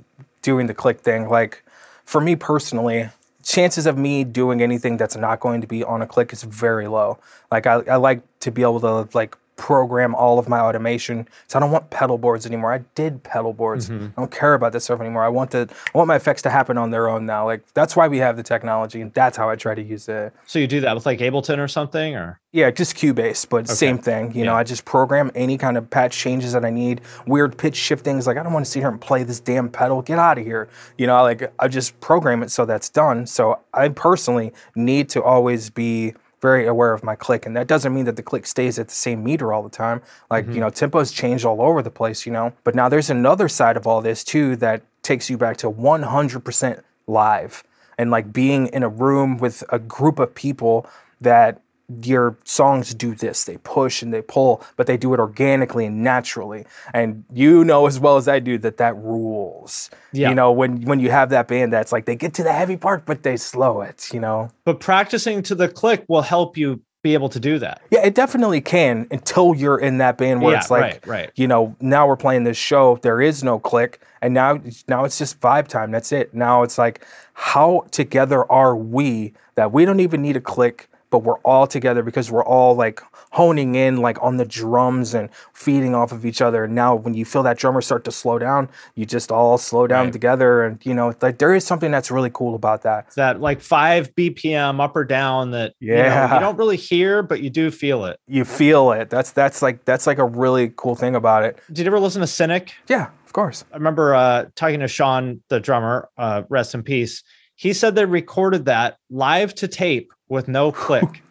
doing 0.43 0.69
the 0.69 0.75
click 0.75 1.01
thing. 1.01 1.29
Like 1.29 1.65
for 2.05 2.21
me 2.21 2.37
personally, 2.37 3.11
chances 3.43 3.87
of 3.87 3.99
me 3.99 4.23
doing 4.23 4.63
anything 4.63 4.97
that's 4.97 5.17
not 5.17 5.41
going 5.41 5.61
to 5.61 5.67
be 5.67 5.83
on 5.83 6.03
a 6.03 6.07
click 6.07 6.33
is 6.33 6.45
very 6.45 6.87
low. 6.87 7.19
Like 7.51 7.67
I, 7.67 7.83
I 7.91 7.97
like 7.97 8.23
to 8.41 8.51
be 8.51 8.63
able 8.63 8.81
to 8.81 9.09
like 9.13 9.37
program 9.57 10.15
all 10.15 10.39
of 10.39 10.49
my 10.49 10.61
automation. 10.61 11.29
So 11.47 11.59
I 11.59 11.61
don't 11.61 11.71
want 11.71 11.91
pedal 11.91 12.19
boards 12.19 12.47
anymore. 12.47 12.73
I 12.73 12.79
did 12.95 13.23
pedal 13.23 13.53
boards. 13.53 13.89
Mm-hmm. 13.89 14.07
I 14.07 14.21
don't 14.21 14.31
care 14.31 14.55
about 14.55 14.73
this 14.73 14.85
stuff 14.85 15.01
anymore. 15.01 15.25
I 15.25 15.29
want 15.29 15.51
the 15.53 15.69
I 15.95 15.99
want 15.99 16.09
my 16.09 16.17
effects 16.17 16.43
to 16.43 16.51
happen 16.51 16.77
on 16.79 16.91
their 16.91 17.09
own 17.09 17.27
now. 17.27 17.45
Like 17.45 17.63
that's 17.75 17.95
why 17.97 18.09
we 18.09 18.19
have 18.19 18.37
the 18.37 18.43
technology 18.43 19.01
and 19.01 19.13
that's 19.15 19.37
how 19.37 19.49
I 19.49 19.57
try 19.57 19.75
to 19.75 19.83
use 19.83 20.09
it. 20.09 20.33
So 20.47 20.59
you 20.59 20.67
do 20.67 20.81
that 20.81 20.95
with 20.95 21.07
like 21.07 21.21
Ableton 21.21 21.59
or 21.59 21.69
something 21.69 22.15
or 22.17 22.41
Yeah, 22.53 22.71
just 22.71 22.97
Cubase, 22.97 23.49
but 23.49 23.69
same 23.69 23.99
thing. 23.99 24.35
You 24.35 24.45
know, 24.45 24.55
I 24.55 24.65
just 24.65 24.85
program 24.85 25.31
any 25.35 25.57
kind 25.59 25.77
of 25.77 25.89
patch 25.91 26.17
changes 26.17 26.53
that 26.53 26.65
I 26.65 26.71
need, 26.71 27.01
weird 27.27 27.57
pitch 27.57 27.77
shiftings. 27.77 28.27
Like 28.27 28.37
I 28.37 28.43
don't 28.43 28.53
want 28.53 28.67
to 28.67 28.71
sit 28.71 28.81
here 28.81 28.89
and 28.89 29.01
play 29.01 29.23
this 29.23 29.41
damn 29.41 29.69
pedal. 29.69 30.03
Get 30.03 30.19
out 30.19 30.39
of 30.39 30.45
here. 30.45 30.69
You 30.99 31.07
know, 31.07 31.23
like 31.23 31.53
I 31.59 31.69
just 31.69 31.99
program 32.01 32.43
it 32.43 32.51
so 32.51 32.65
that's 32.65 32.89
done. 32.89 33.27
So 33.27 33.61
I 33.73 33.89
personally 33.89 34.53
need 34.75 35.09
to 35.11 35.23
always 35.23 35.71
be 35.71 36.15
very 36.45 36.67
aware 36.67 36.93
of 36.93 37.03
my 37.03 37.17
click, 37.17 37.47
and 37.47 37.57
that 37.57 37.67
doesn't 37.67 37.95
mean 37.95 38.05
that 38.05 38.17
the 38.17 38.23
click 38.23 38.47
stays 38.47 38.79
at 38.79 38.89
the 38.89 38.95
same 38.95 39.25
meter 39.25 39.51
all 39.51 39.63
the 39.63 39.77
time. 39.85 40.03
Like 40.31 40.45
you 40.45 40.53
mm-hmm. 40.53 40.61
know, 40.61 40.71
tempos 40.71 41.11
change 41.13 41.43
all 41.43 41.63
over 41.63 41.81
the 41.81 41.91
place. 41.91 42.27
You 42.27 42.33
know, 42.33 42.53
but 42.65 42.75
now 42.75 42.91
there's 42.91 43.09
another 43.09 43.49
side 43.49 43.79
of 43.79 43.87
all 43.87 44.03
this 44.03 44.23
too 44.23 44.55
that 44.57 44.83
takes 45.03 45.31
you 45.31 45.39
back 45.39 45.57
to 45.59 45.71
100% 45.71 46.83
live 47.07 47.65
and 47.97 48.11
like 48.11 48.33
being 48.33 48.67
in 48.69 48.83
a 48.83 48.89
room 48.89 49.39
with 49.39 49.65
a 49.71 49.79
group 49.79 50.19
of 50.19 50.35
people 50.35 50.87
that 51.21 51.61
your 52.03 52.37
songs 52.45 52.95
do 52.95 53.15
this 53.15 53.45
they 53.45 53.59
push 53.59 54.01
and 54.01 54.13
they 54.13 54.23
pull 54.23 54.63
but 54.77 54.87
they 54.87 54.97
do 54.97 55.13
it 55.13 55.21
organically 55.21 55.85
and 55.85 56.03
naturally 56.03 56.65
and 56.95 57.25
you 57.33 57.63
know 57.63 57.87
as 57.87 58.01
well 58.01 58.17
as 58.17 58.27
i 58.27 58.39
do 58.39 58.57
that 58.57 58.79
that 58.79 58.97
rules 58.97 59.91
Yeah. 60.13 60.31
you 60.31 60.35
know 60.35 60.51
when 60.51 60.83
when 60.83 60.99
you 60.99 61.11
have 61.11 61.29
that 61.31 61.47
band 61.47 61.73
that's 61.75 61.93
like 61.93 62.07
they 62.07 62.17
get 62.17 62.33
to 62.35 62.43
the 62.43 62.53
heavy 62.53 62.79
part 62.79 63.05
but 63.05 63.23
they 63.23 63.37
slow 63.37 63.83
it 63.83 64.09
you 64.15 64.21
know 64.21 64.51
but 64.65 64.81
practicing 64.81 65.43
to 65.43 65.55
the 65.55 65.69
click 65.69 66.05
will 66.09 66.23
help 66.23 66.57
you 66.57 66.81
be 67.03 67.13
able 67.13 67.29
to 67.29 67.39
do 67.39 67.59
that. 67.59 67.83
yeah 67.91 68.01
it 68.03 68.15
definitely 68.15 68.63
can 68.63 69.07
until 69.11 69.55
you're 69.55 69.79
in 69.79 69.99
that 69.99 70.17
band 70.17 70.41
where 70.41 70.55
Yeah, 70.55 70.61
it's 70.61 70.71
like 70.71 70.81
right, 70.83 71.07
right. 71.07 71.31
you 71.35 71.47
know 71.47 71.77
now 71.81 72.07
we're 72.09 72.17
playing 72.17 72.45
this 72.45 72.57
show 72.57 72.99
there 73.03 73.21
is 73.21 73.45
no 73.45 73.59
click 73.59 74.01
and 74.23 74.33
now 74.33 74.59
now 74.89 75.05
it's 75.05 75.19
just 75.19 75.39
vibe 75.39 75.69
time 75.69 75.91
that's 75.91 76.13
it 76.13 76.33
now 76.33 76.63
it's 76.63 76.79
like 76.79 77.05
how 77.35 77.85
together 77.91 78.51
are 78.51 78.75
we 78.75 79.35
that 79.57 79.71
we 79.71 79.85
don't 79.85 80.01
even 80.01 80.23
need 80.23 80.35
a 80.37 80.41
click 80.41 80.89
but 81.15 81.21
we're 81.23 81.39
all 81.45 81.65
together 81.69 82.03
because 82.03 82.29
we're 82.29 82.45
all 82.45 82.75
like 82.75 83.01
honing 83.31 83.77
in 83.77 83.99
like 83.99 84.21
on 84.21 84.37
the 84.37 84.45
drums 84.45 85.15
and 85.15 85.29
feeding 85.53 85.95
off 85.95 86.11
of 86.11 86.27
each 86.27 86.43
other 86.43 86.65
and 86.65 86.75
now 86.75 86.93
when 86.97 87.15
you 87.15 87.25
feel 87.25 87.45
that 87.45 87.57
drummer 87.57 87.81
start 87.81 88.03
to 88.05 88.11
slow 88.11 88.37
down 88.37 88.69
you 88.97 89.07
just 89.07 89.31
all 89.31 89.57
slow 89.57 89.87
down 89.87 90.07
Right. 90.07 90.13
together 90.13 90.65
and 90.65 90.85
you 90.85 90.93
know 90.93 91.15
like 91.23 91.39
there 91.39 91.55
is 91.55 91.65
something 91.65 91.93
that's 91.93 92.11
really 92.11 92.31
cool 92.35 92.57
about 92.57 92.83
that 92.83 93.13
That 93.15 93.41
like 93.41 93.61
five 93.61 94.13
BPM 94.17 94.81
up 94.81 94.97
or 94.97 95.05
down 95.05 95.53
that 95.53 95.75
you, 95.79 95.95
know, 95.95 96.03
Yeah. 96.03 96.35
you 96.35 96.41
don't 96.41 96.57
really 96.59 96.77
hear, 96.77 97.23
but 97.23 97.41
you 97.41 97.49
do 97.51 97.71
feel 97.71 98.07
it. 98.07 98.19
you 98.27 98.45
feel 98.45 98.91
it 98.91 99.09
that's 99.09 99.31
that's 99.31 99.63
like 99.63 99.85
that's 99.85 100.09
like 100.09 100.19
a 100.19 100.25
really 100.25 100.73
cool 100.75 100.97
thing 100.97 101.15
about 101.15 101.45
it 101.45 101.61
Did 101.69 101.79
you 101.85 101.87
ever 101.87 102.01
listen 102.01 102.23
to 102.23 102.27
Cynic? 102.27 102.73
yeah 102.89 103.07
of 103.25 103.33
course 103.33 103.65
I 103.73 103.77
remember 103.77 104.17
uh, 104.17 104.47
talking 104.57 104.81
to 104.81 104.89
Sean, 104.89 105.43
the 105.49 105.61
drummer, 105.61 106.09
uh, 106.19 106.43
rest 106.49 106.75
in 106.75 106.83
peace. 106.83 107.23
He 107.57 107.73
said 107.73 107.95
they 107.95 108.05
recorded 108.05 108.65
that 108.67 108.97
live 109.11 109.55
to 109.57 109.69
tape 109.69 110.13
with 110.29 110.49
no 110.49 110.73
click. 110.73 111.23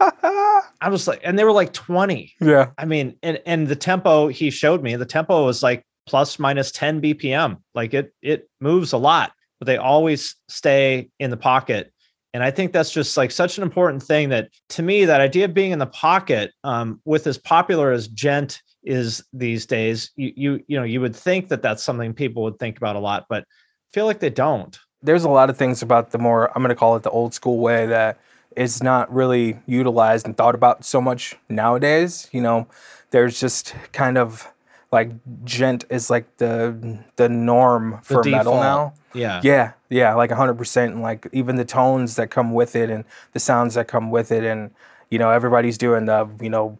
I 0.00 0.88
was 0.88 1.08
like, 1.08 1.20
and 1.24 1.38
they 1.38 1.44
were 1.44 1.52
like 1.52 1.72
20. 1.72 2.34
yeah 2.40 2.70
I 2.78 2.84
mean, 2.84 3.16
and, 3.22 3.40
and 3.46 3.66
the 3.66 3.76
tempo 3.76 4.28
he 4.28 4.50
showed 4.50 4.82
me, 4.82 4.96
the 4.96 5.06
tempo 5.06 5.44
was 5.44 5.62
like 5.62 5.84
plus 6.06 6.38
minus 6.38 6.70
10 6.72 7.00
BPM. 7.00 7.58
Like 7.74 7.94
it, 7.94 8.14
it 8.22 8.48
moves 8.60 8.92
a 8.92 8.98
lot, 8.98 9.32
but 9.58 9.66
they 9.66 9.76
always 9.76 10.36
stay 10.48 11.10
in 11.18 11.30
the 11.30 11.36
pocket. 11.36 11.92
And 12.34 12.42
I 12.42 12.50
think 12.50 12.72
that's 12.72 12.90
just 12.90 13.16
like 13.16 13.30
such 13.30 13.56
an 13.56 13.64
important 13.64 14.02
thing 14.02 14.28
that 14.28 14.50
to 14.70 14.82
me, 14.82 15.04
that 15.04 15.20
idea 15.20 15.46
of 15.46 15.54
being 15.54 15.72
in 15.72 15.78
the 15.78 15.86
pocket, 15.86 16.52
um, 16.62 17.00
with 17.04 17.26
as 17.26 17.38
popular 17.38 17.90
as 17.90 18.06
djent 18.06 18.60
is 18.84 19.24
these 19.32 19.66
days, 19.66 20.10
you, 20.14 20.32
you, 20.36 20.64
you 20.68 20.78
know, 20.78 20.84
you 20.84 21.00
would 21.00 21.16
think 21.16 21.48
that 21.48 21.62
that's 21.62 21.82
something 21.82 22.14
people 22.14 22.42
would 22.42 22.58
think 22.58 22.76
about 22.76 22.96
a 22.96 23.00
lot, 23.00 23.26
but 23.28 23.42
I 23.42 23.90
feel 23.94 24.06
like 24.06 24.20
they 24.20 24.30
don't. 24.30 24.78
There's 25.02 25.24
a 25.24 25.28
lot 25.28 25.50
of 25.50 25.56
things 25.56 25.82
about 25.82 26.10
the 26.10 26.18
more 26.18 26.50
I'm 26.54 26.62
going 26.62 26.70
to 26.70 26.74
call 26.74 26.96
it 26.96 27.02
the 27.02 27.10
old 27.10 27.34
school 27.34 27.58
way 27.58 27.86
that 27.86 28.18
is 28.56 28.82
not 28.82 29.12
really 29.12 29.58
utilized 29.66 30.26
and 30.26 30.36
thought 30.36 30.54
about 30.54 30.84
so 30.84 31.00
much 31.00 31.36
nowadays. 31.48 32.28
You 32.32 32.40
know, 32.40 32.66
there's 33.10 33.38
just 33.38 33.74
kind 33.92 34.18
of 34.18 34.52
like 34.90 35.10
djent 35.44 35.84
is 35.90 36.10
like 36.10 36.38
the 36.38 36.98
the 37.16 37.28
norm 37.28 38.00
The 38.08 38.14
for 38.14 38.24
metal 38.24 38.54
now. 38.54 38.94
Yeah. 39.14 39.40
Yeah, 39.42 39.72
yeah, 39.88 40.14
like 40.14 40.30
100% 40.30 40.84
and 40.84 41.02
like 41.02 41.26
even 41.32 41.56
the 41.56 41.64
tones 41.64 42.16
that 42.16 42.30
come 42.30 42.52
with 42.52 42.74
it 42.76 42.90
and 42.90 43.04
the 43.32 43.40
sounds 43.40 43.74
that 43.74 43.88
come 43.88 44.10
with 44.10 44.30
it 44.32 44.44
and 44.44 44.70
you 45.10 45.18
know 45.18 45.30
everybody's 45.30 45.78
doing 45.78 46.06
the, 46.06 46.28
you 46.40 46.50
know, 46.50 46.78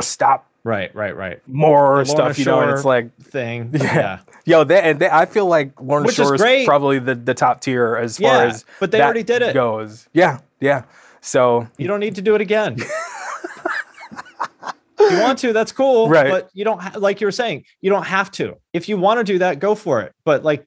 stop 0.00 0.46
Right, 0.64 0.94
right, 0.94 1.16
right. 1.16 1.46
more 1.48 2.04
stuff, 2.04 2.38
you 2.38 2.44
know, 2.44 2.60
and 2.60 2.70
it's 2.70 2.84
like 2.84 3.16
thing. 3.20 3.70
yeah. 3.74 4.20
Yo, 4.44 4.62
they, 4.62 4.80
and 4.80 5.00
they, 5.00 5.10
I 5.10 5.26
feel 5.26 5.46
like 5.46 5.80
Lorna 5.80 6.06
Which 6.06 6.18
is 6.18 6.26
Shore 6.26 6.36
is 6.36 6.40
great. 6.40 6.66
probably 6.66 7.00
the, 7.00 7.16
the 7.16 7.34
top 7.34 7.60
tier 7.60 7.96
as 7.96 8.18
far 8.18 8.44
as 8.44 8.64
but 8.78 8.92
they 8.92 9.00
already 9.00 9.24
did 9.24 9.42
it. 9.42 9.54
goes. 9.54 10.08
Yeah, 10.12 10.38
yeah. 10.60 10.84
So 11.20 11.66
You 11.78 11.88
don't 11.88 12.00
need 12.00 12.14
to 12.14 12.22
do 12.22 12.34
it 12.36 12.40
again. 12.40 12.76
if 14.98 15.12
you 15.12 15.18
want 15.18 15.38
to, 15.40 15.52
that's 15.52 15.72
cool. 15.72 16.08
Right. 16.08 16.30
But 16.30 16.50
you 16.52 16.64
don't 16.64 16.80
ha- 16.80 16.98
like 16.98 17.20
you 17.20 17.26
were 17.26 17.32
saying, 17.32 17.64
you 17.80 17.90
don't 17.90 18.06
have 18.06 18.30
to. 18.32 18.56
If 18.72 18.88
you 18.88 18.98
want 18.98 19.18
to 19.18 19.24
do 19.24 19.38
that, 19.38 19.58
go 19.58 19.74
for 19.74 20.00
it. 20.00 20.12
But 20.24 20.44
like 20.44 20.66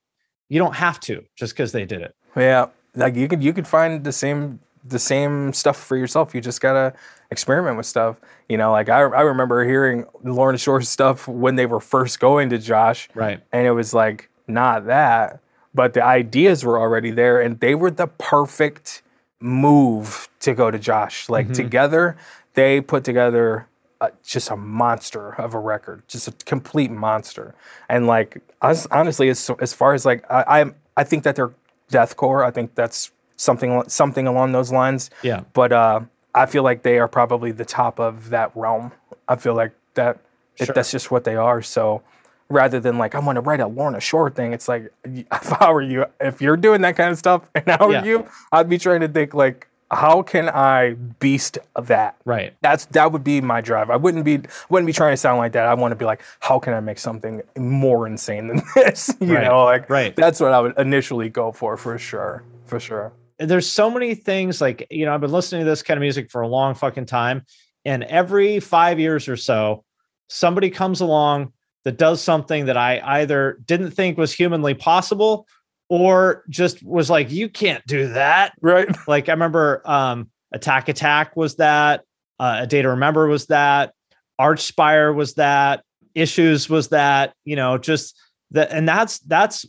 you 0.50 0.60
don't 0.60 0.76
have 0.76 1.00
to 1.02 1.24
just 1.38 1.54
because 1.54 1.72
they 1.72 1.86
did 1.86 2.02
it. 2.02 2.14
yeah, 2.36 2.68
like 2.96 3.16
you 3.16 3.28
could 3.28 3.44
you 3.44 3.54
could 3.54 3.68
find 3.68 4.04
the 4.04 4.12
same 4.12 4.60
the 4.88 5.00
same 5.00 5.52
stuff 5.54 5.78
for 5.78 5.98
yourself. 5.98 6.36
You 6.36 6.42
just 6.42 6.62
gotta 6.62 6.94
experiment 7.32 7.78
with 7.78 7.86
stuff. 7.86 8.18
You 8.50 8.58
know, 8.58 8.72
like 8.72 8.90
I 8.90 9.00
I 9.02 9.22
remember 9.22 9.66
hearing 9.66 10.06
Lorna 10.24 10.58
Shore's 10.58 10.90
stuff 10.90 11.28
when 11.28 11.56
they 11.56 11.66
were 11.66 11.80
first 11.80 12.20
going 12.20 12.50
to 12.52 12.58
Josh, 12.58 13.10
Right. 13.16 13.42
and 13.52 13.66
it 13.68 13.72
was 13.72 13.94
like 13.94 14.30
not 14.48 14.86
that, 14.86 15.40
but 15.74 15.94
the 15.94 16.04
ideas 16.04 16.64
were 16.64 16.80
already 16.80 17.12
there, 17.12 17.42
and 17.42 17.60
they 17.60 17.74
were 17.76 17.90
the 17.92 18.08
perfect 18.08 19.02
move 19.40 20.30
to 20.42 20.54
go 20.54 20.72
to 20.72 20.80
Josh. 20.80 21.30
Like 21.30 21.52
together, 21.54 22.16
they 22.54 22.82
put 22.82 23.04
together 23.04 23.68
uh, 24.02 24.10
just 24.24 24.50
a 24.52 24.56
monster 24.56 25.34
of 25.40 25.54
a 25.54 25.60
record, 25.60 26.04
just 26.08 26.28
a 26.28 26.32
complete 26.46 26.92
monster. 26.92 27.56
And 27.90 28.08
like 28.08 28.42
us, 28.62 28.86
honestly, 28.92 29.30
as 29.30 29.50
as 29.60 29.74
far 29.74 29.94
as 29.94 30.06
like 30.06 30.30
I 30.32 30.62
I, 30.62 30.72
I 30.98 31.04
think 31.04 31.24
that 31.24 31.36
they're 31.36 31.54
deathcore. 31.92 32.46
I 32.46 32.52
think 32.52 32.76
that's 32.76 33.12
something 33.38 33.84
something 33.88 34.28
along 34.28 34.52
those 34.52 34.72
lines. 34.72 35.10
Yeah. 35.24 35.42
But 35.54 35.72
uh, 35.72 36.02
I 36.34 36.46
feel 36.46 36.64
like 36.64 36.84
they 36.84 37.00
are 37.00 37.08
probably 37.08 37.52
the 37.52 37.66
top 37.66 38.00
of 38.00 38.30
that 38.30 38.52
realm. 38.56 38.92
I 39.28 39.36
feel 39.36 39.56
like 39.56 39.72
that 39.96 40.20
it, 40.58 40.74
that's 40.74 40.92
just 40.92 41.12
what 41.12 41.24
they 41.24 41.36
are. 41.36 41.62
So 41.62 42.02
rather 42.50 42.80
than 42.80 42.98
like 42.98 43.16
I'm 43.16 43.26
gonna 43.26 43.42
write 43.42 43.60
a 43.60 43.68
Lorna 43.68 44.00
Shore 44.00 44.30
thing, 44.30 44.54
it's 44.54 44.68
like 44.68 44.92
if 45.06 45.62
I 45.62 45.72
were 45.72 45.82
you, 45.82 46.06
if 46.20 46.42
you're 46.42 46.58
doing 46.58 46.82
that 46.82 46.96
kind 46.96 47.12
of 47.12 47.18
stuff, 47.18 47.44
and 47.56 47.70
I 47.70 47.86
were 47.86 47.94
Yeah. 47.94 48.04
you, 48.04 48.28
I'd 48.52 48.70
be 48.70 48.78
trying 48.78 49.02
to 49.02 49.08
think 49.08 49.34
like, 49.34 49.68
how 49.92 50.24
can 50.24 50.50
I 50.50 50.94
beast 51.20 51.58
that? 51.80 52.16
Right. 52.26 52.54
That's 52.62 52.86
that 52.88 53.12
would 53.12 53.24
be 53.24 53.40
my 53.40 53.62
drive. 53.62 53.90
I 53.90 53.96
wouldn't 53.98 54.26
be 54.26 54.42
wouldn't 54.70 54.88
be 54.88 54.94
trying 54.94 55.14
to 55.14 55.18
sound 55.18 55.38
like 55.38 55.54
that. 55.54 55.68
I 55.68 55.74
want 55.76 55.92
to 55.92 55.96
be 55.96 56.06
like, 56.06 56.22
how 56.40 56.60
can 56.60 56.74
I 56.74 56.80
make 56.80 56.98
something 57.00 57.42
more 57.58 58.08
insane 58.08 58.48
than 58.48 58.62
this? 58.76 59.16
You 59.20 59.36
Right, 59.36 59.46
know, 59.46 59.64
like 59.66 59.90
right. 59.90 60.16
That's 60.16 60.40
what 60.40 60.52
I 60.54 60.60
would 60.60 60.78
initially 60.78 61.30
go 61.30 61.52
for, 61.52 61.78
for 61.78 61.98
sure, 61.98 62.44
for 62.66 62.80
sure. 62.80 63.14
There's 63.40 63.70
so 63.70 63.90
many 63.90 64.16
things 64.16 64.62
like 64.62 64.86
you 64.90 65.06
know 65.06 65.14
i've 65.14 65.22
been 65.22 65.32
listening 65.32 65.62
to 65.62 65.70
this 65.70 65.84
kind 65.84 65.98
of 65.98 66.02
music 66.02 66.30
for 66.32 66.42
a 66.42 66.48
long 66.48 66.74
fucking 66.74 67.06
time 67.06 67.44
and 67.84 68.04
every 68.06 68.60
five 68.60 69.00
years 69.00 69.28
or 69.28 69.38
so 69.38 69.84
somebody 70.30 70.70
comes 70.70 71.02
along 71.02 71.52
that 71.84 71.98
does 71.98 72.22
something 72.22 72.66
that 72.66 72.78
i 72.78 73.00
either 73.20 73.60
didn't 73.66 73.92
think 73.92 74.18
was 74.18 74.34
humanly 74.34 74.74
possible 74.74 75.48
or 75.90 76.44
just 76.50 76.84
was 76.84 77.10
like 77.10 77.30
you 77.32 77.50
can't 77.50 77.86
do 77.86 78.08
that 78.14 78.54
Right. 78.62 78.88
like 79.08 79.30
i 79.30 79.34
remember 79.34 79.82
um 79.86 80.30
attack 80.52 80.90
attack 80.90 81.36
was 81.36 81.56
that 81.58 82.04
uh, 82.40 82.60
a 82.62 82.68
day 82.68 82.82
to 82.82 82.90
remember 82.90 83.28
was 83.28 83.48
that 83.48 83.94
archspire 84.40 85.14
was 85.14 85.36
that 85.36 85.84
issues 86.14 86.70
was 86.70 86.90
that 86.90 87.34
you 87.44 87.56
know 87.56 87.78
just 87.78 88.18
that 88.52 88.72
and 88.72 88.88
that's 88.88 89.20
that's 89.20 89.66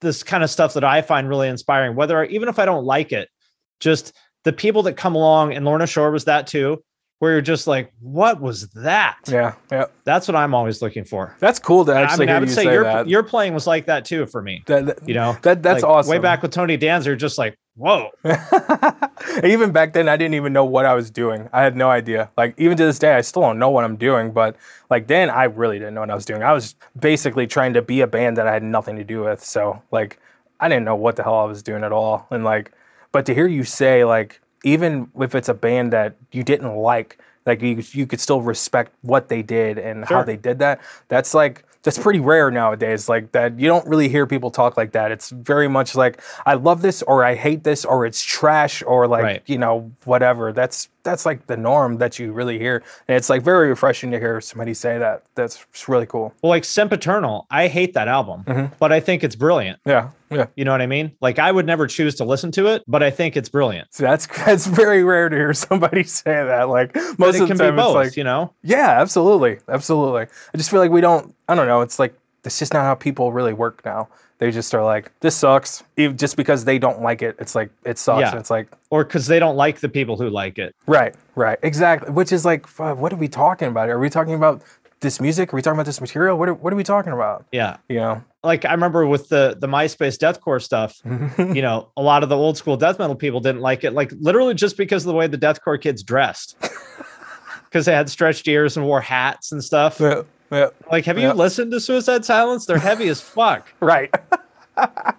this 0.00 0.22
kind 0.22 0.42
of 0.42 0.50
stuff 0.50 0.74
that 0.74 0.84
i 0.84 1.02
find 1.02 1.28
really 1.28 1.48
inspiring 1.48 1.96
whether 1.96 2.24
even 2.24 2.48
if 2.48 2.58
i 2.58 2.64
don't 2.64 2.84
like 2.84 3.12
it 3.12 3.28
just 3.80 4.12
the 4.44 4.52
people 4.52 4.82
that 4.82 4.96
come 4.96 5.14
along 5.14 5.52
and 5.52 5.64
lorna 5.64 5.86
shore 5.86 6.10
was 6.10 6.24
that 6.24 6.46
too 6.46 6.82
where 7.20 7.32
you're 7.32 7.40
just 7.42 7.66
like, 7.66 7.92
what 8.00 8.40
was 8.40 8.68
that? 8.70 9.18
Yeah, 9.28 9.54
yeah. 9.70 9.84
That's 10.04 10.26
what 10.26 10.34
I'm 10.36 10.54
always 10.54 10.80
looking 10.82 11.04
for. 11.04 11.36
That's 11.38 11.58
cool 11.58 11.84
to 11.84 11.92
actually 11.94 12.24
I 12.24 12.26
mean, 12.26 12.36
I 12.36 12.40
would 12.40 12.48
you 12.48 12.54
say, 12.54 12.64
say 12.64 12.72
your 12.72 12.82
that. 12.84 13.08
your 13.08 13.22
playing 13.22 13.54
was 13.54 13.66
like 13.66 13.86
that 13.86 14.04
too 14.06 14.26
for 14.26 14.42
me. 14.42 14.64
That- 14.66 14.86
that- 14.86 15.08
you 15.08 15.14
know, 15.14 15.36
that- 15.42 15.62
that's 15.62 15.82
Like, 15.82 15.90
awesome. 15.90 16.10
Way 16.10 16.18
back 16.18 16.40
with 16.42 16.50
Tony 16.50 16.76
Danza, 16.78 17.14
just 17.16 17.36
like, 17.38 17.56
whoa. 17.76 18.08
even 19.44 19.70
back 19.72 19.92
then, 19.92 20.08
I 20.08 20.16
didn't 20.16 20.34
even 20.34 20.52
know 20.52 20.64
what 20.64 20.86
I 20.86 20.94
was 20.94 21.10
doing. 21.10 21.48
I 21.52 21.62
had 21.62 21.76
no 21.76 21.90
idea. 21.90 22.30
Like 22.36 22.54
even 22.58 22.76
to 22.76 22.84
this 22.84 22.98
day, 22.98 23.14
I 23.14 23.20
still 23.20 23.42
don't 23.42 23.58
know 23.58 23.70
what 23.70 23.84
I'm 23.84 23.96
doing. 23.96 24.32
But 24.32 24.56
like 24.88 25.06
then, 25.06 25.30
I 25.30 25.44
really 25.44 25.78
didn't 25.78 25.94
know 25.94 26.00
what 26.00 26.10
I 26.10 26.14
was 26.14 26.24
doing. 26.24 26.42
I 26.42 26.52
was 26.52 26.74
basically 26.98 27.46
trying 27.46 27.74
to 27.74 27.82
be 27.82 28.00
a 28.00 28.06
band 28.06 28.36
that 28.38 28.46
I 28.46 28.52
had 28.52 28.62
nothing 28.62 28.96
to 28.96 29.04
do 29.04 29.22
with. 29.24 29.44
So 29.44 29.82
like, 29.90 30.18
I 30.58 30.68
didn't 30.68 30.84
know 30.84 30.96
what 30.96 31.16
the 31.16 31.22
hell 31.22 31.38
I 31.38 31.44
was 31.44 31.62
doing 31.62 31.84
at 31.84 31.92
all. 31.92 32.26
And 32.30 32.44
like, 32.44 32.72
but 33.12 33.26
to 33.26 33.34
hear 33.34 33.46
you 33.46 33.64
say 33.64 34.04
like, 34.04 34.40
even 34.64 35.10
if 35.20 35.34
it's 35.34 35.48
a 35.48 35.54
band 35.54 35.92
that 35.92 36.16
you 36.32 36.42
didn't 36.42 36.74
like, 36.76 37.18
like 37.46 37.62
you 37.62 37.82
you 37.92 38.06
could 38.06 38.20
still 38.20 38.42
respect 38.42 38.92
what 39.02 39.28
they 39.28 39.42
did 39.42 39.78
and 39.78 40.04
how 40.04 40.22
they 40.22 40.36
did 40.36 40.58
that. 40.58 40.80
That's 41.08 41.32
like 41.34 41.64
that's 41.82 41.96
pretty 41.98 42.20
rare 42.20 42.50
nowadays. 42.50 43.08
Like 43.08 43.32
that, 43.32 43.58
you 43.58 43.66
don't 43.66 43.86
really 43.88 44.08
hear 44.10 44.26
people 44.26 44.50
talk 44.50 44.76
like 44.76 44.92
that. 44.92 45.10
It's 45.10 45.30
very 45.30 45.66
much 45.66 45.94
like 45.94 46.20
I 46.44 46.54
love 46.54 46.82
this 46.82 47.02
or 47.02 47.24
I 47.24 47.34
hate 47.34 47.64
this 47.64 47.86
or 47.86 48.04
it's 48.04 48.22
trash 48.22 48.82
or 48.86 49.08
like 49.08 49.22
Right. 49.22 49.42
you 49.46 49.56
know 49.56 49.90
whatever. 50.04 50.52
That's 50.52 50.90
that's 51.02 51.26
like 51.26 51.46
the 51.46 51.56
norm 51.56 51.98
that 51.98 52.18
you 52.18 52.32
really 52.32 52.58
hear, 52.58 52.82
and 53.08 53.16
it's 53.16 53.30
like 53.30 53.42
very 53.42 53.68
refreshing 53.68 54.10
to 54.12 54.18
hear 54.18 54.40
somebody 54.40 54.74
say 54.74 54.98
that. 54.98 55.22
That's 55.34 55.64
really 55.88 56.06
cool. 56.06 56.34
Well, 56.42 56.50
like 56.50 56.64
Sempiternal, 56.64 57.46
I 57.50 57.68
hate 57.68 57.94
that 57.94 58.08
album, 58.08 58.44
mm-hmm. 58.44 58.74
but 58.78 58.92
I 58.92 59.00
think 59.00 59.24
it's 59.24 59.36
brilliant. 59.36 59.80
Yeah, 59.84 60.10
yeah. 60.30 60.46
You 60.56 60.64
know 60.64 60.72
what 60.72 60.82
I 60.82 60.86
mean? 60.86 61.12
Like 61.20 61.38
I 61.38 61.50
would 61.50 61.66
never 61.66 61.86
choose 61.86 62.14
to 62.16 62.24
listen 62.24 62.50
to 62.52 62.66
it, 62.66 62.82
but 62.86 63.02
I 63.02 63.10
think 63.10 63.36
it's 63.36 63.48
brilliant. 63.48 63.92
So 63.92 64.04
that's 64.04 64.26
that's 64.44 64.66
very 64.66 65.02
rare 65.02 65.28
to 65.28 65.36
hear 65.36 65.54
somebody 65.54 66.02
say 66.04 66.32
that. 66.32 66.68
Like 66.68 66.94
most 67.18 67.40
of 67.40 67.48
can 67.48 67.56
the 67.56 67.64
be 67.64 67.68
time, 67.68 67.76
both, 67.76 67.96
it's 67.96 68.10
like 68.10 68.16
you 68.16 68.24
know? 68.24 68.52
Yeah, 68.62 69.00
absolutely, 69.00 69.58
absolutely. 69.68 70.22
I 70.22 70.56
just 70.56 70.70
feel 70.70 70.80
like 70.80 70.90
we 70.90 71.00
don't. 71.00 71.34
I 71.48 71.54
don't 71.54 71.66
know. 71.66 71.80
It's 71.80 71.98
like 71.98 72.14
it's 72.44 72.58
just 72.58 72.72
not 72.72 72.82
how 72.82 72.94
people 72.94 73.32
really 73.32 73.52
work 73.52 73.82
now. 73.84 74.08
They 74.38 74.50
just 74.50 74.74
are 74.74 74.82
like, 74.82 75.12
this 75.20 75.36
sucks. 75.36 75.84
Even 75.98 76.16
just 76.16 76.36
because 76.36 76.64
they 76.64 76.78
don't 76.78 77.02
like 77.02 77.20
it, 77.20 77.36
it's 77.38 77.54
like 77.54 77.70
it 77.84 77.98
sucks. 77.98 78.20
Yeah. 78.22 78.30
And 78.30 78.40
it's 78.40 78.48
like, 78.50 78.68
Or 78.88 79.04
because 79.04 79.26
they 79.26 79.38
don't 79.38 79.56
like 79.56 79.80
the 79.80 79.88
people 79.88 80.16
who 80.16 80.30
like 80.30 80.58
it. 80.58 80.74
right, 80.86 81.14
right, 81.34 81.58
exactly. 81.62 82.10
Which 82.10 82.32
is 82.32 82.44
like, 82.46 82.66
what 82.78 83.12
are 83.12 83.16
we 83.16 83.28
talking 83.28 83.68
about? 83.68 83.90
Are 83.90 83.98
we 83.98 84.08
talking 84.08 84.32
about 84.32 84.62
this 85.00 85.20
music? 85.20 85.52
Are 85.52 85.56
we 85.56 85.62
talking 85.62 85.76
about 85.76 85.86
this 85.86 86.00
material? 86.00 86.38
What 86.38 86.48
are, 86.48 86.54
what 86.54 86.72
are 86.72 86.76
we 86.76 86.84
talking 86.84 87.12
about? 87.12 87.44
Yeah. 87.52 87.76
You 87.88 87.96
know? 87.96 88.24
Like 88.42 88.64
I 88.64 88.72
remember 88.72 89.06
with 89.06 89.28
the 89.28 89.56
the 89.60 89.66
MySpace 89.66 90.16
deathcore 90.16 90.62
stuff, 90.62 90.98
you 91.54 91.60
know, 91.60 91.90
a 91.98 92.02
lot 92.02 92.22
of 92.22 92.30
the 92.30 92.36
old 92.36 92.56
school 92.56 92.78
death 92.78 92.98
metal 92.98 93.14
people 93.14 93.40
didn't 93.40 93.60
like 93.60 93.84
it, 93.84 93.92
like 93.92 94.10
literally 94.18 94.54
just 94.54 94.78
because 94.78 95.02
of 95.04 95.08
the 95.08 95.14
way 95.14 95.26
the 95.26 95.36
deathcore 95.36 95.78
kids 95.78 96.02
dressed. 96.02 96.56
Because 97.64 97.86
they 97.86 97.92
had 97.92 98.10
stretched 98.10 98.48
ears 98.48 98.76
and 98.76 98.84
wore 98.84 99.00
hats 99.00 99.52
and 99.52 99.62
stuff. 99.62 100.00
Yeah, 100.00 100.22
yeah. 100.50 100.68
Like, 100.90 101.04
have 101.06 101.18
Yeah. 101.18 101.28
you 101.28 101.34
listened 101.34 101.72
to 101.72 101.80
Suicide 101.80 102.24
Silence? 102.24 102.66
They're 102.66 102.78
heavy 102.78 103.08
as 103.08 103.20
fuck. 103.36 103.72
Right. 103.80 104.14
uh, 104.76 105.12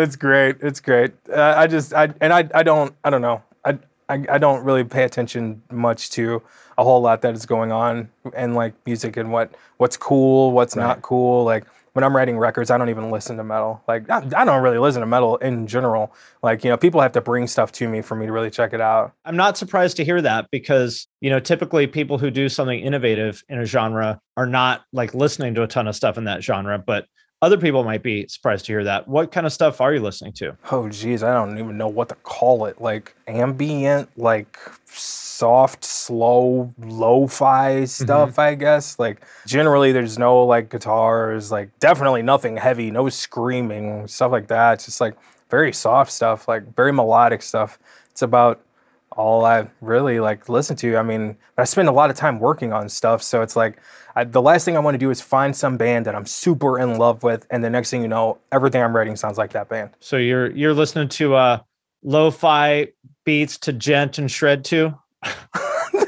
it's 0.00 0.16
great. 0.16 0.56
It's 0.60 0.80
great. 0.80 1.12
Uh, 1.30 1.54
I 1.56 1.66
just, 1.66 1.92
I, 1.94 2.12
and 2.20 2.32
I, 2.32 2.48
I 2.54 2.62
don't, 2.62 2.94
I 3.04 3.10
don't 3.10 3.22
know. 3.22 3.42
I, 3.64 3.78
I, 4.08 4.24
I 4.30 4.38
don't 4.38 4.64
really 4.64 4.84
pay 4.84 5.02
attention 5.04 5.62
much 5.70 6.10
to 6.10 6.42
a 6.78 6.84
whole 6.84 7.00
lot 7.00 7.22
that 7.22 7.34
is 7.34 7.46
going 7.46 7.72
on 7.72 8.08
and 8.34 8.54
like 8.54 8.74
music 8.86 9.16
and 9.16 9.32
what, 9.32 9.54
what's 9.78 9.96
cool, 9.96 10.52
what's 10.52 10.76
not 10.76 11.02
cool. 11.02 11.44
Like 11.44 11.64
when 11.96 12.04
I'm 12.04 12.14
writing 12.14 12.36
records, 12.36 12.70
I 12.70 12.76
don't 12.76 12.90
even 12.90 13.10
listen 13.10 13.38
to 13.38 13.42
metal. 13.42 13.82
Like 13.88 14.10
I, 14.10 14.18
I 14.36 14.44
don't 14.44 14.62
really 14.62 14.76
listen 14.76 15.00
to 15.00 15.06
metal 15.06 15.38
in 15.38 15.66
general. 15.66 16.14
Like, 16.42 16.62
you 16.62 16.68
know, 16.68 16.76
people 16.76 17.00
have 17.00 17.12
to 17.12 17.22
bring 17.22 17.46
stuff 17.46 17.72
to 17.72 17.88
me 17.88 18.02
for 18.02 18.14
me 18.14 18.26
to 18.26 18.32
really 18.32 18.50
check 18.50 18.74
it 18.74 18.82
out. 18.82 19.14
I'm 19.24 19.34
not 19.34 19.56
surprised 19.56 19.96
to 19.96 20.04
hear 20.04 20.20
that 20.20 20.50
because, 20.50 21.08
you 21.22 21.30
know, 21.30 21.40
typically 21.40 21.86
people 21.86 22.18
who 22.18 22.30
do 22.30 22.50
something 22.50 22.78
innovative 22.78 23.42
in 23.48 23.58
a 23.58 23.64
genre 23.64 24.20
are 24.36 24.44
not 24.44 24.84
like 24.92 25.14
listening 25.14 25.54
to 25.54 25.62
a 25.62 25.66
ton 25.66 25.88
of 25.88 25.96
stuff 25.96 26.18
in 26.18 26.24
that 26.24 26.44
genre, 26.44 26.78
but 26.78 27.06
other 27.42 27.58
people 27.58 27.84
might 27.84 28.02
be 28.02 28.26
surprised 28.28 28.64
to 28.66 28.72
hear 28.72 28.84
that. 28.84 29.06
What 29.06 29.30
kind 29.30 29.46
of 29.46 29.52
stuff 29.52 29.80
are 29.80 29.92
you 29.92 30.00
listening 30.00 30.32
to? 30.34 30.56
oh 30.70 30.88
geez, 30.88 31.22
I 31.22 31.34
don't 31.34 31.58
even 31.58 31.76
know 31.76 31.88
what 31.88 32.08
to 32.08 32.14
call 32.16 32.64
it. 32.66 32.80
Like 32.80 33.14
ambient, 33.26 34.08
like 34.16 34.58
soft, 34.86 35.84
slow, 35.84 36.72
lo-fi 36.78 37.84
stuff, 37.84 38.30
mm-hmm. 38.30 38.40
I 38.40 38.54
guess. 38.54 38.98
Like 38.98 39.22
generally 39.46 39.92
there's 39.92 40.18
no 40.18 40.44
like 40.44 40.70
guitars, 40.70 41.50
like 41.50 41.68
definitely 41.78 42.22
nothing 42.22 42.56
heavy, 42.56 42.90
no 42.90 43.08
screaming, 43.08 44.08
stuff 44.08 44.32
like 44.32 44.48
that. 44.48 44.74
It's 44.74 44.86
just 44.86 45.00
like 45.00 45.16
very 45.50 45.72
soft 45.72 46.10
stuff, 46.12 46.48
like 46.48 46.74
very 46.74 46.92
melodic 46.92 47.42
stuff. 47.42 47.78
It's 48.10 48.22
about 48.22 48.62
all 49.16 49.44
I 49.44 49.68
really 49.80 50.20
like 50.20 50.48
listen 50.48 50.76
to. 50.76 50.96
I 50.96 51.02
mean, 51.02 51.36
I 51.58 51.64
spend 51.64 51.88
a 51.88 51.92
lot 51.92 52.10
of 52.10 52.16
time 52.16 52.38
working 52.38 52.72
on 52.72 52.88
stuff, 52.88 53.22
so 53.22 53.42
it's 53.42 53.56
like 53.56 53.78
I, 54.14 54.24
the 54.24 54.42
last 54.42 54.64
thing 54.64 54.76
I 54.76 54.80
want 54.80 54.94
to 54.94 54.98
do 54.98 55.10
is 55.10 55.20
find 55.20 55.56
some 55.56 55.76
band 55.76 56.06
that 56.06 56.14
I'm 56.14 56.26
super 56.26 56.78
in 56.78 56.98
love 56.98 57.22
with, 57.22 57.46
and 57.50 57.64
the 57.64 57.70
next 57.70 57.90
thing 57.90 58.02
you 58.02 58.08
know, 58.08 58.38
everything 58.52 58.82
I'm 58.82 58.94
writing 58.94 59.16
sounds 59.16 59.38
like 59.38 59.52
that 59.52 59.68
band. 59.68 59.90
So 60.00 60.16
you're 60.16 60.50
you're 60.52 60.74
listening 60.74 61.08
to 61.08 61.34
uh 61.34 61.58
lo-fi 62.02 62.88
beats 63.24 63.58
to 63.58 63.72
djent 63.72 64.18
and 64.18 64.30
shred 64.30 64.64
to? 64.66 64.94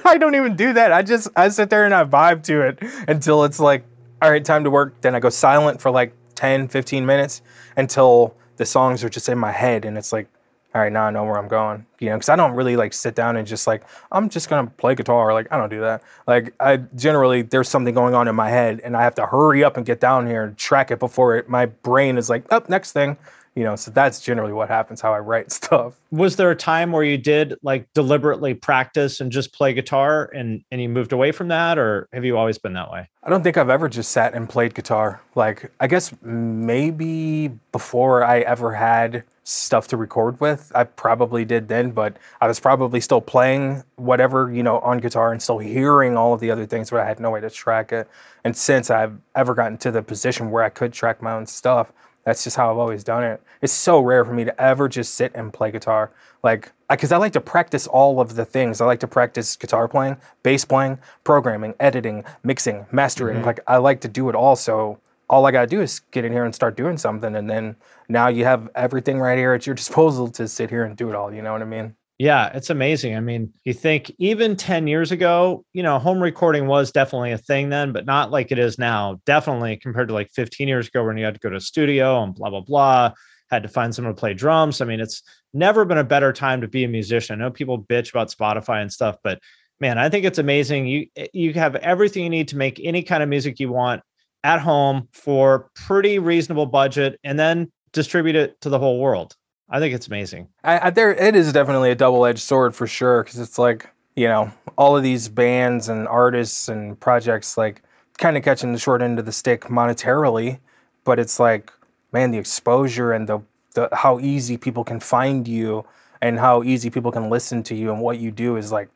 I 0.04 0.16
don't 0.16 0.34
even 0.34 0.56
do 0.56 0.72
that. 0.72 0.92
I 0.92 1.02
just 1.02 1.28
I 1.36 1.48
sit 1.48 1.70
there 1.70 1.84
and 1.84 1.94
I 1.94 2.04
vibe 2.04 2.42
to 2.44 2.62
it 2.62 2.78
until 3.08 3.44
it's 3.44 3.60
like, 3.60 3.84
all 4.22 4.30
right, 4.30 4.44
time 4.44 4.64
to 4.64 4.70
work. 4.70 5.00
Then 5.00 5.14
I 5.14 5.20
go 5.20 5.28
silent 5.28 5.80
for 5.80 5.90
like 5.90 6.14
10, 6.36 6.68
15 6.68 7.04
minutes 7.04 7.42
until 7.76 8.34
the 8.56 8.64
songs 8.64 9.04
are 9.04 9.08
just 9.08 9.28
in 9.28 9.38
my 9.38 9.52
head 9.52 9.84
and 9.84 9.98
it's 9.98 10.12
like, 10.12 10.28
all 10.74 10.82
right, 10.82 10.92
now 10.92 11.04
I 11.04 11.10
know 11.10 11.24
where 11.24 11.38
I'm 11.38 11.48
going. 11.48 11.86
You 11.98 12.10
know, 12.10 12.16
because 12.16 12.28
I 12.28 12.36
don't 12.36 12.52
really 12.52 12.76
like 12.76 12.92
sit 12.92 13.14
down 13.14 13.36
and 13.36 13.46
just 13.46 13.66
like, 13.66 13.84
I'm 14.12 14.28
just 14.28 14.50
gonna 14.50 14.68
play 14.76 14.94
guitar. 14.94 15.32
Like, 15.32 15.50
I 15.50 15.56
don't 15.56 15.70
do 15.70 15.80
that. 15.80 16.02
Like 16.26 16.54
I 16.60 16.76
generally 16.76 17.42
there's 17.42 17.68
something 17.68 17.94
going 17.94 18.14
on 18.14 18.28
in 18.28 18.34
my 18.34 18.50
head 18.50 18.80
and 18.84 18.96
I 18.96 19.02
have 19.02 19.14
to 19.16 19.26
hurry 19.26 19.64
up 19.64 19.76
and 19.76 19.86
get 19.86 19.98
down 19.98 20.26
here 20.26 20.44
and 20.44 20.56
track 20.56 20.90
it 20.90 20.98
before 20.98 21.36
it, 21.36 21.48
my 21.48 21.66
brain 21.66 22.18
is 22.18 22.28
like, 22.28 22.44
up, 22.52 22.68
next 22.68 22.92
thing. 22.92 23.16
You 23.54 23.64
know, 23.64 23.74
so 23.74 23.90
that's 23.90 24.20
generally 24.20 24.52
what 24.52 24.68
happens 24.68 25.00
how 25.00 25.12
I 25.12 25.18
write 25.18 25.50
stuff. 25.60 25.98
Was 26.12 26.36
there 26.36 26.50
a 26.50 26.56
time 26.56 26.92
where 26.92 27.02
you 27.02 27.16
did 27.16 27.54
like 27.62 27.92
deliberately 27.94 28.54
practice 28.54 29.20
and 29.20 29.32
just 29.32 29.52
play 29.54 29.72
guitar 29.72 30.30
and 30.34 30.62
and 30.70 30.80
you 30.82 30.88
moved 30.88 31.12
away 31.12 31.32
from 31.32 31.48
that 31.48 31.78
or 31.78 32.08
have 32.12 32.24
you 32.24 32.36
always 32.36 32.58
been 32.58 32.74
that 32.74 32.90
way? 32.90 33.08
I 33.24 33.30
don't 33.30 33.42
think 33.42 33.56
I've 33.56 33.70
ever 33.70 33.88
just 33.88 34.12
sat 34.12 34.34
and 34.34 34.48
played 34.48 34.74
guitar. 34.74 35.22
Like, 35.34 35.72
I 35.80 35.86
guess 35.86 36.12
maybe 36.22 37.48
before 37.72 38.22
I 38.22 38.40
ever 38.40 38.74
had 38.74 39.24
stuff 39.48 39.88
to 39.88 39.96
record 39.96 40.38
with, 40.40 40.70
I 40.74 40.84
probably 40.84 41.44
did 41.44 41.68
then, 41.68 41.90
but 41.90 42.18
I 42.40 42.46
was 42.46 42.60
probably 42.60 43.00
still 43.00 43.22
playing 43.22 43.82
whatever, 43.96 44.52
you 44.52 44.62
know, 44.62 44.78
on 44.80 44.98
guitar 44.98 45.32
and 45.32 45.42
still 45.42 45.58
hearing 45.58 46.18
all 46.18 46.34
of 46.34 46.40
the 46.40 46.50
other 46.50 46.66
things, 46.66 46.90
but 46.90 47.00
I 47.00 47.06
had 47.06 47.18
no 47.18 47.30
way 47.30 47.40
to 47.40 47.48
track 47.48 47.90
it. 47.90 48.08
And 48.44 48.54
since 48.54 48.90
I've 48.90 49.16
ever 49.34 49.54
gotten 49.54 49.78
to 49.78 49.90
the 49.90 50.02
position 50.02 50.50
where 50.50 50.64
I 50.64 50.68
could 50.68 50.92
track 50.92 51.22
my 51.22 51.32
own 51.32 51.46
stuff, 51.46 51.92
that's 52.24 52.44
just 52.44 52.56
how 52.56 52.70
I've 52.70 52.76
always 52.76 53.02
done 53.02 53.24
it. 53.24 53.42
It's 53.62 53.72
so 53.72 54.00
rare 54.00 54.22
for 54.22 54.34
me 54.34 54.44
to 54.44 54.60
ever 54.60 54.86
just 54.86 55.14
sit 55.14 55.32
and 55.34 55.50
play 55.50 55.70
guitar. 55.70 56.10
Like, 56.42 56.70
because 56.90 57.10
I, 57.10 57.16
like 57.16 57.32
to 57.32 57.40
practice 57.40 57.86
all 57.86 58.20
of 58.20 58.34
the 58.34 58.44
things. 58.44 58.82
I 58.82 58.86
like 58.86 59.00
to 59.00 59.08
practice 59.08 59.56
guitar 59.56 59.88
playing, 59.88 60.18
bass 60.42 60.66
playing, 60.66 60.98
programming, 61.24 61.74
editing, 61.80 62.24
mixing, 62.44 62.84
mastering. 62.92 63.40
Mhm. 63.40 63.46
Like, 63.46 63.60
I 63.66 63.78
like 63.78 64.02
to 64.02 64.08
do 64.08 64.28
it 64.28 64.34
all. 64.34 64.56
So 64.56 64.98
all 65.30 65.46
I 65.46 65.50
got 65.50 65.62
to 65.62 65.66
do 65.66 65.80
is 65.80 66.00
get 66.10 66.24
in 66.24 66.32
here 66.32 66.44
and 66.44 66.54
start 66.54 66.76
doing 66.76 66.96
something. 66.96 67.36
And 67.36 67.48
then 67.48 67.76
now 68.08 68.28
you 68.28 68.44
have 68.44 68.68
everything 68.74 69.20
right 69.20 69.38
here 69.38 69.52
at 69.52 69.66
your 69.66 69.74
disposal 69.76 70.28
to 70.32 70.48
sit 70.48 70.70
here 70.70 70.84
and 70.84 70.96
do 70.96 71.08
it 71.08 71.14
all. 71.14 71.32
You 71.32 71.42
know 71.42 71.52
what 71.52 71.62
I 71.62 71.66
mean? 71.66 71.94
Yeah, 72.18 72.50
it's 72.52 72.70
amazing. 72.70 73.16
I 73.16 73.20
mean, 73.20 73.52
you 73.62 73.72
think 73.72 74.10
even 74.18 74.56
10 74.56 74.88
years 74.88 75.12
ago, 75.12 75.64
you 75.72 75.84
know, 75.84 76.00
home 76.00 76.20
recording 76.20 76.66
was 76.66 76.90
definitely 76.90 77.30
a 77.30 77.38
thing 77.38 77.68
then, 77.68 77.92
but 77.92 78.06
not 78.06 78.32
like 78.32 78.50
it 78.50 78.58
is 78.58 78.76
now. 78.76 79.20
Definitely 79.24 79.76
compared 79.76 80.08
to 80.08 80.14
like 80.14 80.32
15 80.32 80.66
years 80.66 80.88
ago 80.88 81.04
when 81.04 81.16
you 81.16 81.24
had 81.24 81.34
to 81.34 81.40
go 81.40 81.48
to 81.48 81.56
a 81.56 81.60
studio 81.60 82.20
and 82.24 82.34
blah, 82.34 82.50
blah, 82.50 82.62
blah, 82.62 83.12
had 83.50 83.62
to 83.62 83.68
find 83.68 83.94
someone 83.94 84.16
to 84.16 84.18
play 84.18 84.34
drums. 84.34 84.80
I 84.80 84.84
mean, 84.84 84.98
it's 84.98 85.22
never 85.54 85.84
been 85.84 85.98
a 85.98 86.04
better 86.04 86.32
time 86.32 86.60
to 86.62 86.68
be 86.68 86.82
a 86.82 86.88
musician. 86.88 87.40
I 87.40 87.44
know 87.44 87.52
people 87.52 87.80
bitch 87.80 88.10
about 88.10 88.32
Spotify 88.32 88.82
and 88.82 88.92
stuff, 88.92 89.16
but 89.22 89.38
man, 89.78 89.96
I 89.96 90.08
think 90.08 90.24
it's 90.24 90.38
amazing. 90.38 90.86
You 90.86 91.06
eh, 91.16 91.28
you 91.32 91.52
have 91.54 91.76
everything 91.76 92.24
you 92.24 92.30
need 92.30 92.48
to 92.48 92.56
make 92.56 92.80
any 92.82 93.04
kind 93.04 93.22
of 93.22 93.28
music 93.28 93.60
you 93.60 93.70
want 93.70 94.02
at 94.48 94.60
home 94.60 95.08
for 95.12 95.68
pretty 95.74 96.18
reasonable 96.18 96.66
budget 96.66 97.18
and 97.22 97.38
then 97.38 97.70
distribute 97.92 98.36
it 98.36 98.60
to 98.62 98.68
the 98.68 98.78
whole 98.78 98.98
world. 98.98 99.36
I 99.70 99.78
think 99.78 99.94
it's 99.94 100.06
amazing. 100.06 100.48
I, 100.64 100.86
I, 100.86 100.90
there, 100.90 101.12
it 101.14 101.36
is 101.36 101.52
definitely 101.52 101.90
a 101.90 101.94
double-edged 101.94 102.40
sword 102.40 102.74
for 102.74 102.86
sure. 102.86 103.22
Because 103.22 103.38
it's 103.38 103.58
like 103.58 103.90
you 104.18 104.26
know, 104.26 104.50
all 104.76 104.96
of 104.96 105.04
these 105.04 105.28
bands 105.28 105.88
and 105.88 106.08
artists 106.08 106.68
and 106.68 106.98
projects 106.98 107.56
like 107.56 107.82
kind 108.18 108.36
of 108.36 108.42
catching 108.42 108.72
the 108.72 108.78
short 108.78 109.00
end 109.00 109.20
of 109.20 109.26
the 109.26 109.32
stick 109.32 109.66
monetarily, 109.66 110.58
but 111.04 111.20
it's 111.20 111.38
like, 111.38 111.72
man, 112.12 112.32
the 112.32 112.38
exposure 112.38 113.12
and 113.12 113.28
the, 113.28 113.38
the 113.74 113.88
how 113.92 114.18
easy 114.18 114.56
people 114.56 114.82
can 114.82 114.98
find 114.98 115.46
you 115.46 115.84
and 116.20 116.36
how 116.36 116.64
easy 116.64 116.90
people 116.90 117.12
can 117.12 117.30
listen 117.30 117.62
to 117.62 117.76
you 117.76 117.92
and 117.92 118.00
what 118.00 118.18
you 118.18 118.32
do 118.32 118.56
is 118.56 118.72
like, 118.72 118.88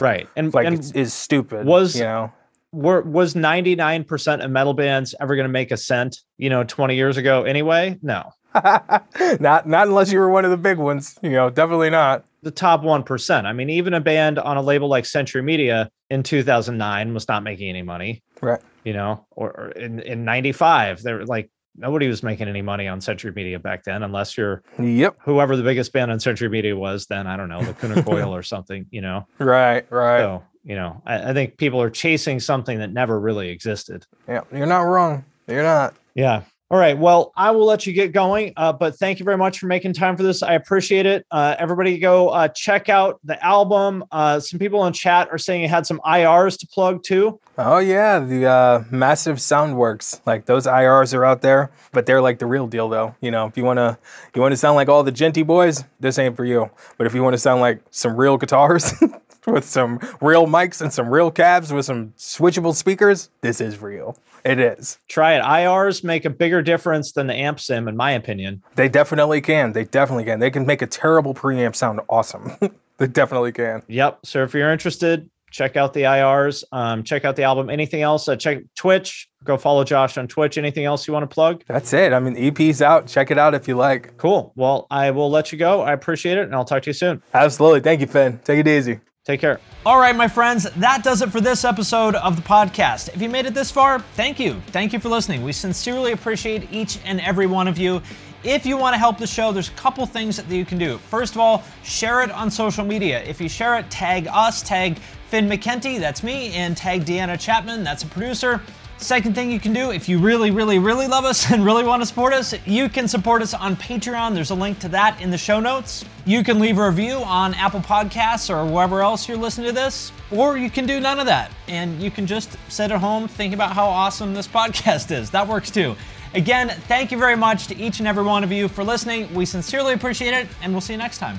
right, 0.00 0.26
and 0.36 0.54
like 0.54 0.66
and 0.66 0.78
it's, 0.78 0.90
is 0.92 1.12
stupid. 1.12 1.66
was 1.66 1.94
you 1.94 2.04
know. 2.04 2.32
Were 2.76 3.02
was 3.02 3.34
99% 3.34 4.44
of 4.44 4.50
metal 4.50 4.74
bands 4.74 5.14
ever 5.20 5.34
going 5.34 5.46
to 5.46 5.52
make 5.52 5.70
a 5.70 5.76
cent, 5.76 6.18
you 6.36 6.50
know, 6.50 6.62
20 6.62 6.94
years 6.94 7.16
ago 7.16 7.44
anyway? 7.44 7.98
No. 8.02 8.30
not 8.54 9.66
not 9.66 9.88
unless 9.88 10.10
you 10.12 10.18
were 10.18 10.30
one 10.30 10.44
of 10.44 10.50
the 10.50 10.56
big 10.56 10.78
ones, 10.78 11.18
you 11.22 11.30
know, 11.30 11.50
definitely 11.50 11.90
not. 11.90 12.24
the 12.42 12.50
top 12.50 12.82
1%. 12.82 13.44
I 13.44 13.52
mean, 13.52 13.70
even 13.70 13.92
a 13.92 14.00
band 14.00 14.38
on 14.38 14.56
a 14.56 14.62
label 14.62 14.88
like 14.88 15.04
Century 15.04 15.42
Media 15.42 15.90
in 16.10 16.22
2009 16.22 17.12
was 17.12 17.26
not 17.28 17.42
making 17.42 17.68
any 17.68 17.82
money. 17.82 18.22
Right. 18.40 18.60
You 18.84 18.92
know, 18.92 19.26
or, 19.30 19.50
or 19.50 19.68
in, 19.70 19.98
in 20.00 20.24
95, 20.24 21.02
they 21.02 21.12
were 21.12 21.26
like, 21.26 21.50
nobody 21.76 22.08
was 22.08 22.22
making 22.22 22.48
any 22.48 22.62
money 22.62 22.86
on 22.88 23.00
Century 23.00 23.32
Media 23.32 23.58
back 23.58 23.84
then, 23.84 24.02
unless 24.02 24.36
you're 24.36 24.62
yep 24.78 25.16
whoever 25.24 25.56
the 25.56 25.62
biggest 25.62 25.92
band 25.92 26.10
on 26.10 26.20
Century 26.20 26.48
Media 26.48 26.76
was. 26.76 27.06
Then 27.06 27.26
I 27.26 27.36
don't 27.36 27.48
know, 27.48 27.58
Lacuna 27.58 28.02
Coil 28.02 28.34
or 28.34 28.42
something. 28.42 28.86
You 28.90 29.02
know, 29.02 29.26
right, 29.38 29.90
right. 29.90 30.20
So 30.20 30.44
you 30.66 30.74
know, 30.74 31.00
I, 31.06 31.30
I 31.30 31.32
think 31.32 31.56
people 31.56 31.80
are 31.80 31.90
chasing 31.90 32.40
something 32.40 32.78
that 32.80 32.92
never 32.92 33.18
really 33.18 33.48
existed. 33.48 34.04
Yeah, 34.28 34.42
you're 34.52 34.66
not 34.66 34.80
wrong. 34.80 35.24
You're 35.46 35.62
not. 35.62 35.94
Yeah. 36.14 36.42
All 36.68 36.78
right. 36.78 36.98
Well, 36.98 37.32
I 37.36 37.52
will 37.52 37.64
let 37.64 37.86
you 37.86 37.92
get 37.92 38.10
going. 38.10 38.52
Uh, 38.56 38.72
but 38.72 38.98
thank 38.98 39.20
you 39.20 39.24
very 39.24 39.36
much 39.36 39.60
for 39.60 39.66
making 39.66 39.92
time 39.92 40.16
for 40.16 40.24
this. 40.24 40.42
I 40.42 40.54
appreciate 40.54 41.06
it. 41.06 41.24
Uh, 41.30 41.54
everybody 41.60 41.96
go 41.96 42.30
uh, 42.30 42.48
check 42.48 42.88
out 42.88 43.20
the 43.22 43.40
album. 43.44 44.04
Uh, 44.10 44.40
some 44.40 44.58
people 44.58 44.84
in 44.84 44.92
chat 44.92 45.28
are 45.30 45.38
saying 45.38 45.62
you 45.62 45.68
had 45.68 45.86
some 45.86 46.00
IRs 46.04 46.58
to 46.58 46.66
plug 46.66 47.04
too. 47.04 47.38
Oh 47.56 47.78
yeah, 47.78 48.18
the 48.18 48.46
uh, 48.46 48.84
massive 48.90 49.36
Soundworks. 49.36 50.20
Like 50.26 50.46
those 50.46 50.66
IRs 50.66 51.14
are 51.14 51.24
out 51.24 51.40
there, 51.40 51.70
but 51.92 52.04
they're 52.04 52.20
like 52.20 52.40
the 52.40 52.46
real 52.46 52.66
deal 52.66 52.88
though. 52.88 53.14
You 53.20 53.30
know, 53.30 53.46
if 53.46 53.56
you 53.56 53.62
wanna 53.62 53.96
you 54.34 54.42
wanna 54.42 54.56
sound 54.56 54.74
like 54.74 54.88
all 54.88 55.04
the 55.04 55.12
Djenty 55.12 55.46
boys, 55.46 55.84
this 56.00 56.18
ain't 56.18 56.34
for 56.34 56.44
you. 56.44 56.68
But 56.98 57.06
if 57.06 57.14
you 57.14 57.22
want 57.22 57.34
to 57.34 57.38
sound 57.38 57.60
like 57.60 57.80
some 57.92 58.16
real 58.16 58.38
guitars. 58.38 58.92
with 59.52 59.64
some 59.64 60.00
real 60.20 60.46
mics 60.46 60.80
and 60.80 60.92
some 60.92 61.08
real 61.08 61.30
cabs 61.30 61.72
with 61.72 61.84
some 61.84 62.12
switchable 62.16 62.74
speakers, 62.74 63.30
this 63.40 63.60
is 63.60 63.80
real. 63.80 64.16
It 64.44 64.60
is. 64.60 64.98
Try 65.08 65.34
it. 65.34 65.42
IRs 65.42 66.04
make 66.04 66.24
a 66.24 66.30
bigger 66.30 66.62
difference 66.62 67.12
than 67.12 67.26
the 67.26 67.34
amp 67.34 67.58
sim, 67.58 67.88
in 67.88 67.96
my 67.96 68.12
opinion. 68.12 68.62
They 68.76 68.88
definitely 68.88 69.40
can. 69.40 69.72
They 69.72 69.84
definitely 69.84 70.24
can. 70.24 70.38
They 70.38 70.50
can 70.50 70.66
make 70.66 70.82
a 70.82 70.86
terrible 70.86 71.34
preamp 71.34 71.74
sound 71.74 72.00
awesome. 72.08 72.52
they 72.98 73.08
definitely 73.08 73.52
can. 73.52 73.82
Yep. 73.88 74.20
So 74.24 74.44
if 74.44 74.54
you're 74.54 74.70
interested, 74.72 75.28
check 75.50 75.76
out 75.76 75.94
the 75.94 76.02
IRs. 76.02 76.62
Um, 76.70 77.02
check 77.02 77.24
out 77.24 77.34
the 77.34 77.42
album. 77.42 77.70
Anything 77.70 78.02
else? 78.02 78.28
Uh, 78.28 78.36
check 78.36 78.58
Twitch. 78.76 79.28
Go 79.42 79.56
follow 79.56 79.84
Josh 79.84 80.18
on 80.18 80.28
Twitch. 80.28 80.58
Anything 80.58 80.84
else 80.84 81.06
you 81.08 81.12
want 81.12 81.28
to 81.28 81.32
plug? 81.32 81.64
That's 81.66 81.92
it. 81.92 82.12
I 82.12 82.20
mean, 82.20 82.36
EP's 82.36 82.82
out. 82.82 83.06
Check 83.06 83.30
it 83.30 83.38
out 83.38 83.54
if 83.54 83.66
you 83.66 83.76
like. 83.76 84.16
Cool. 84.16 84.52
Well, 84.54 84.86
I 84.90 85.10
will 85.10 85.30
let 85.30 85.50
you 85.50 85.58
go. 85.58 85.82
I 85.82 85.92
appreciate 85.92 86.38
it, 86.38 86.42
and 86.42 86.54
I'll 86.54 86.64
talk 86.64 86.82
to 86.84 86.90
you 86.90 86.94
soon. 86.94 87.22
Absolutely. 87.34 87.80
Thank 87.80 88.00
you, 88.00 88.06
Finn. 88.06 88.40
Take 88.44 88.60
it 88.60 88.68
easy. 88.68 89.00
Take 89.26 89.40
care. 89.40 89.58
All 89.84 89.98
right, 89.98 90.14
my 90.14 90.28
friends, 90.28 90.70
that 90.76 91.02
does 91.02 91.20
it 91.20 91.30
for 91.30 91.40
this 91.40 91.64
episode 91.64 92.14
of 92.14 92.36
the 92.36 92.42
podcast. 92.42 93.12
If 93.12 93.20
you 93.20 93.28
made 93.28 93.44
it 93.44 93.54
this 93.54 93.72
far, 93.72 93.98
thank 93.98 94.38
you. 94.38 94.62
Thank 94.68 94.92
you 94.92 95.00
for 95.00 95.08
listening. 95.08 95.42
We 95.42 95.52
sincerely 95.52 96.12
appreciate 96.12 96.72
each 96.72 97.00
and 97.04 97.20
every 97.20 97.48
one 97.48 97.66
of 97.66 97.76
you. 97.76 98.00
If 98.44 98.64
you 98.64 98.76
want 98.76 98.94
to 98.94 98.98
help 98.98 99.18
the 99.18 99.26
show, 99.26 99.50
there's 99.50 99.68
a 99.68 99.72
couple 99.72 100.06
things 100.06 100.36
that 100.36 100.48
you 100.48 100.64
can 100.64 100.78
do. 100.78 100.98
First 100.98 101.34
of 101.34 101.40
all, 101.40 101.64
share 101.82 102.22
it 102.22 102.30
on 102.30 102.48
social 102.48 102.84
media. 102.84 103.20
If 103.24 103.40
you 103.40 103.48
share 103.48 103.76
it, 103.76 103.90
tag 103.90 104.28
us, 104.28 104.62
tag 104.62 104.98
Finn 105.28 105.48
McKenty, 105.48 105.98
that's 105.98 106.22
me, 106.22 106.52
and 106.52 106.76
tag 106.76 107.04
Deanna 107.04 107.38
Chapman, 107.38 107.82
that's 107.82 108.04
a 108.04 108.06
producer. 108.06 108.62
Second 108.98 109.34
thing 109.34 109.50
you 109.50 109.58
can 109.58 109.72
do, 109.72 109.90
if 109.90 110.08
you 110.08 110.20
really, 110.20 110.52
really, 110.52 110.78
really 110.78 111.08
love 111.08 111.24
us 111.24 111.50
and 111.50 111.64
really 111.64 111.82
want 111.82 112.00
to 112.00 112.06
support 112.06 112.32
us, 112.32 112.54
you 112.64 112.88
can 112.88 113.08
support 113.08 113.42
us 113.42 113.54
on 113.54 113.74
Patreon. 113.74 114.34
There's 114.34 114.50
a 114.50 114.54
link 114.54 114.78
to 114.80 114.88
that 114.90 115.20
in 115.20 115.30
the 115.30 115.38
show 115.38 115.58
notes. 115.58 116.04
You 116.28 116.42
can 116.42 116.58
leave 116.58 116.76
a 116.78 116.84
review 116.88 117.18
on 117.18 117.54
Apple 117.54 117.78
Podcasts 117.78 118.50
or 118.50 118.68
wherever 118.68 119.00
else 119.00 119.28
you're 119.28 119.36
listening 119.36 119.68
to 119.68 119.72
this, 119.72 120.10
or 120.32 120.58
you 120.58 120.68
can 120.68 120.84
do 120.84 120.98
none 120.98 121.20
of 121.20 121.26
that. 121.26 121.52
And 121.68 122.02
you 122.02 122.10
can 122.10 122.26
just 122.26 122.56
sit 122.68 122.90
at 122.90 122.98
home 122.98 123.28
thinking 123.28 123.54
about 123.54 123.74
how 123.74 123.86
awesome 123.86 124.34
this 124.34 124.48
podcast 124.58 125.12
is. 125.12 125.30
That 125.30 125.46
works 125.46 125.70
too. 125.70 125.94
Again, 126.34 126.70
thank 126.88 127.12
you 127.12 127.18
very 127.18 127.36
much 127.36 127.68
to 127.68 127.76
each 127.76 128.00
and 128.00 128.08
every 128.08 128.24
one 128.24 128.42
of 128.42 128.50
you 128.50 128.66
for 128.66 128.82
listening. 128.82 129.32
We 129.34 129.46
sincerely 129.46 129.92
appreciate 129.92 130.34
it, 130.34 130.48
and 130.62 130.72
we'll 130.72 130.80
see 130.80 130.94
you 130.94 130.98
next 130.98 131.18
time. 131.18 131.38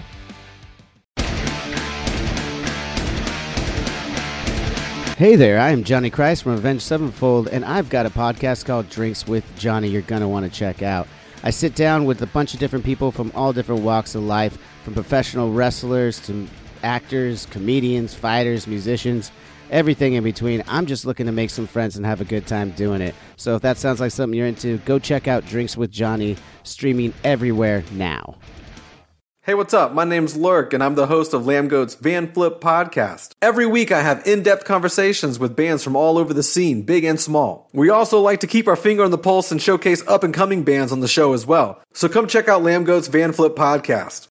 Hey 5.17 5.35
there, 5.35 5.59
I 5.59 5.71
am 5.71 5.83
Johnny 5.83 6.09
Christ 6.09 6.43
from 6.43 6.53
Avenged 6.53 6.83
Sevenfold, 6.83 7.49
and 7.49 7.65
I've 7.65 7.89
got 7.89 8.05
a 8.05 8.09
podcast 8.09 8.63
called 8.63 8.89
Drinks 8.89 9.27
with 9.27 9.43
Johnny 9.57 9.89
you're 9.89 10.01
going 10.03 10.21
to 10.21 10.29
want 10.29 10.45
to 10.45 10.57
check 10.57 10.81
out. 10.81 11.09
I 11.43 11.51
sit 11.51 11.75
down 11.75 12.05
with 12.05 12.21
a 12.21 12.27
bunch 12.27 12.53
of 12.53 12.59
different 12.59 12.85
people 12.85 13.11
from 13.11 13.31
all 13.35 13.53
different 13.53 13.81
walks 13.81 14.15
of 14.15 14.23
life, 14.23 14.57
from 14.87 14.93
professional 14.93 15.51
wrestlers 15.51 16.17
to 16.21 16.47
actors, 16.81 17.45
comedians, 17.47 18.13
fighters, 18.13 18.67
musicians, 18.67 19.33
everything 19.69 20.13
in 20.13 20.23
between. 20.23 20.63
I'm 20.65 20.85
just 20.85 21.05
looking 21.05 21.25
to 21.25 21.33
make 21.33 21.49
some 21.49 21.67
friends 21.67 21.97
and 21.97 22.05
have 22.05 22.21
a 22.21 22.23
good 22.23 22.47
time 22.47 22.71
doing 22.71 23.01
it. 23.01 23.13
So 23.35 23.57
if 23.57 23.63
that 23.63 23.75
sounds 23.75 23.99
like 23.99 24.13
something 24.13 24.37
you're 24.37 24.47
into, 24.47 24.77
go 24.85 24.97
check 24.97 25.27
out 25.27 25.45
Drinks 25.45 25.75
with 25.75 25.91
Johnny, 25.91 26.37
streaming 26.63 27.13
everywhere 27.25 27.83
now. 27.91 28.37
Hey, 29.47 29.53
what's 29.55 29.73
up? 29.73 29.93
My 29.93 30.03
name's 30.03 30.35
Lurk, 30.35 30.73
and 30.73 30.83
I'm 30.83 30.95
the 30.95 31.07
host 31.07 31.33
of 31.33 31.43
Lambgoat's 31.43 31.95
Van 31.95 32.31
Flip 32.33 32.59
podcast. 32.59 33.31
Every 33.41 33.65
week, 33.65 33.93
I 33.93 34.01
have 34.01 34.27
in 34.27 34.43
depth 34.43 34.65
conversations 34.65 35.39
with 35.39 35.55
bands 35.55 35.85
from 35.85 35.95
all 35.95 36.17
over 36.17 36.33
the 36.33 36.43
scene, 36.43 36.81
big 36.81 37.05
and 37.05 37.17
small. 37.17 37.69
We 37.71 37.89
also 37.89 38.19
like 38.19 38.41
to 38.41 38.47
keep 38.47 38.67
our 38.67 38.75
finger 38.75 39.05
on 39.05 39.11
the 39.11 39.17
pulse 39.17 39.49
and 39.49 39.61
showcase 39.61 40.05
up 40.05 40.25
and 40.25 40.33
coming 40.33 40.63
bands 40.63 40.91
on 40.91 40.99
the 40.99 41.07
show 41.07 41.31
as 41.31 41.45
well. 41.45 41.81
So 41.93 42.09
come 42.09 42.27
check 42.27 42.49
out 42.49 42.61
Lambgoat's 42.61 43.07
Van 43.07 43.31
Flip 43.31 43.55
podcast. 43.55 44.25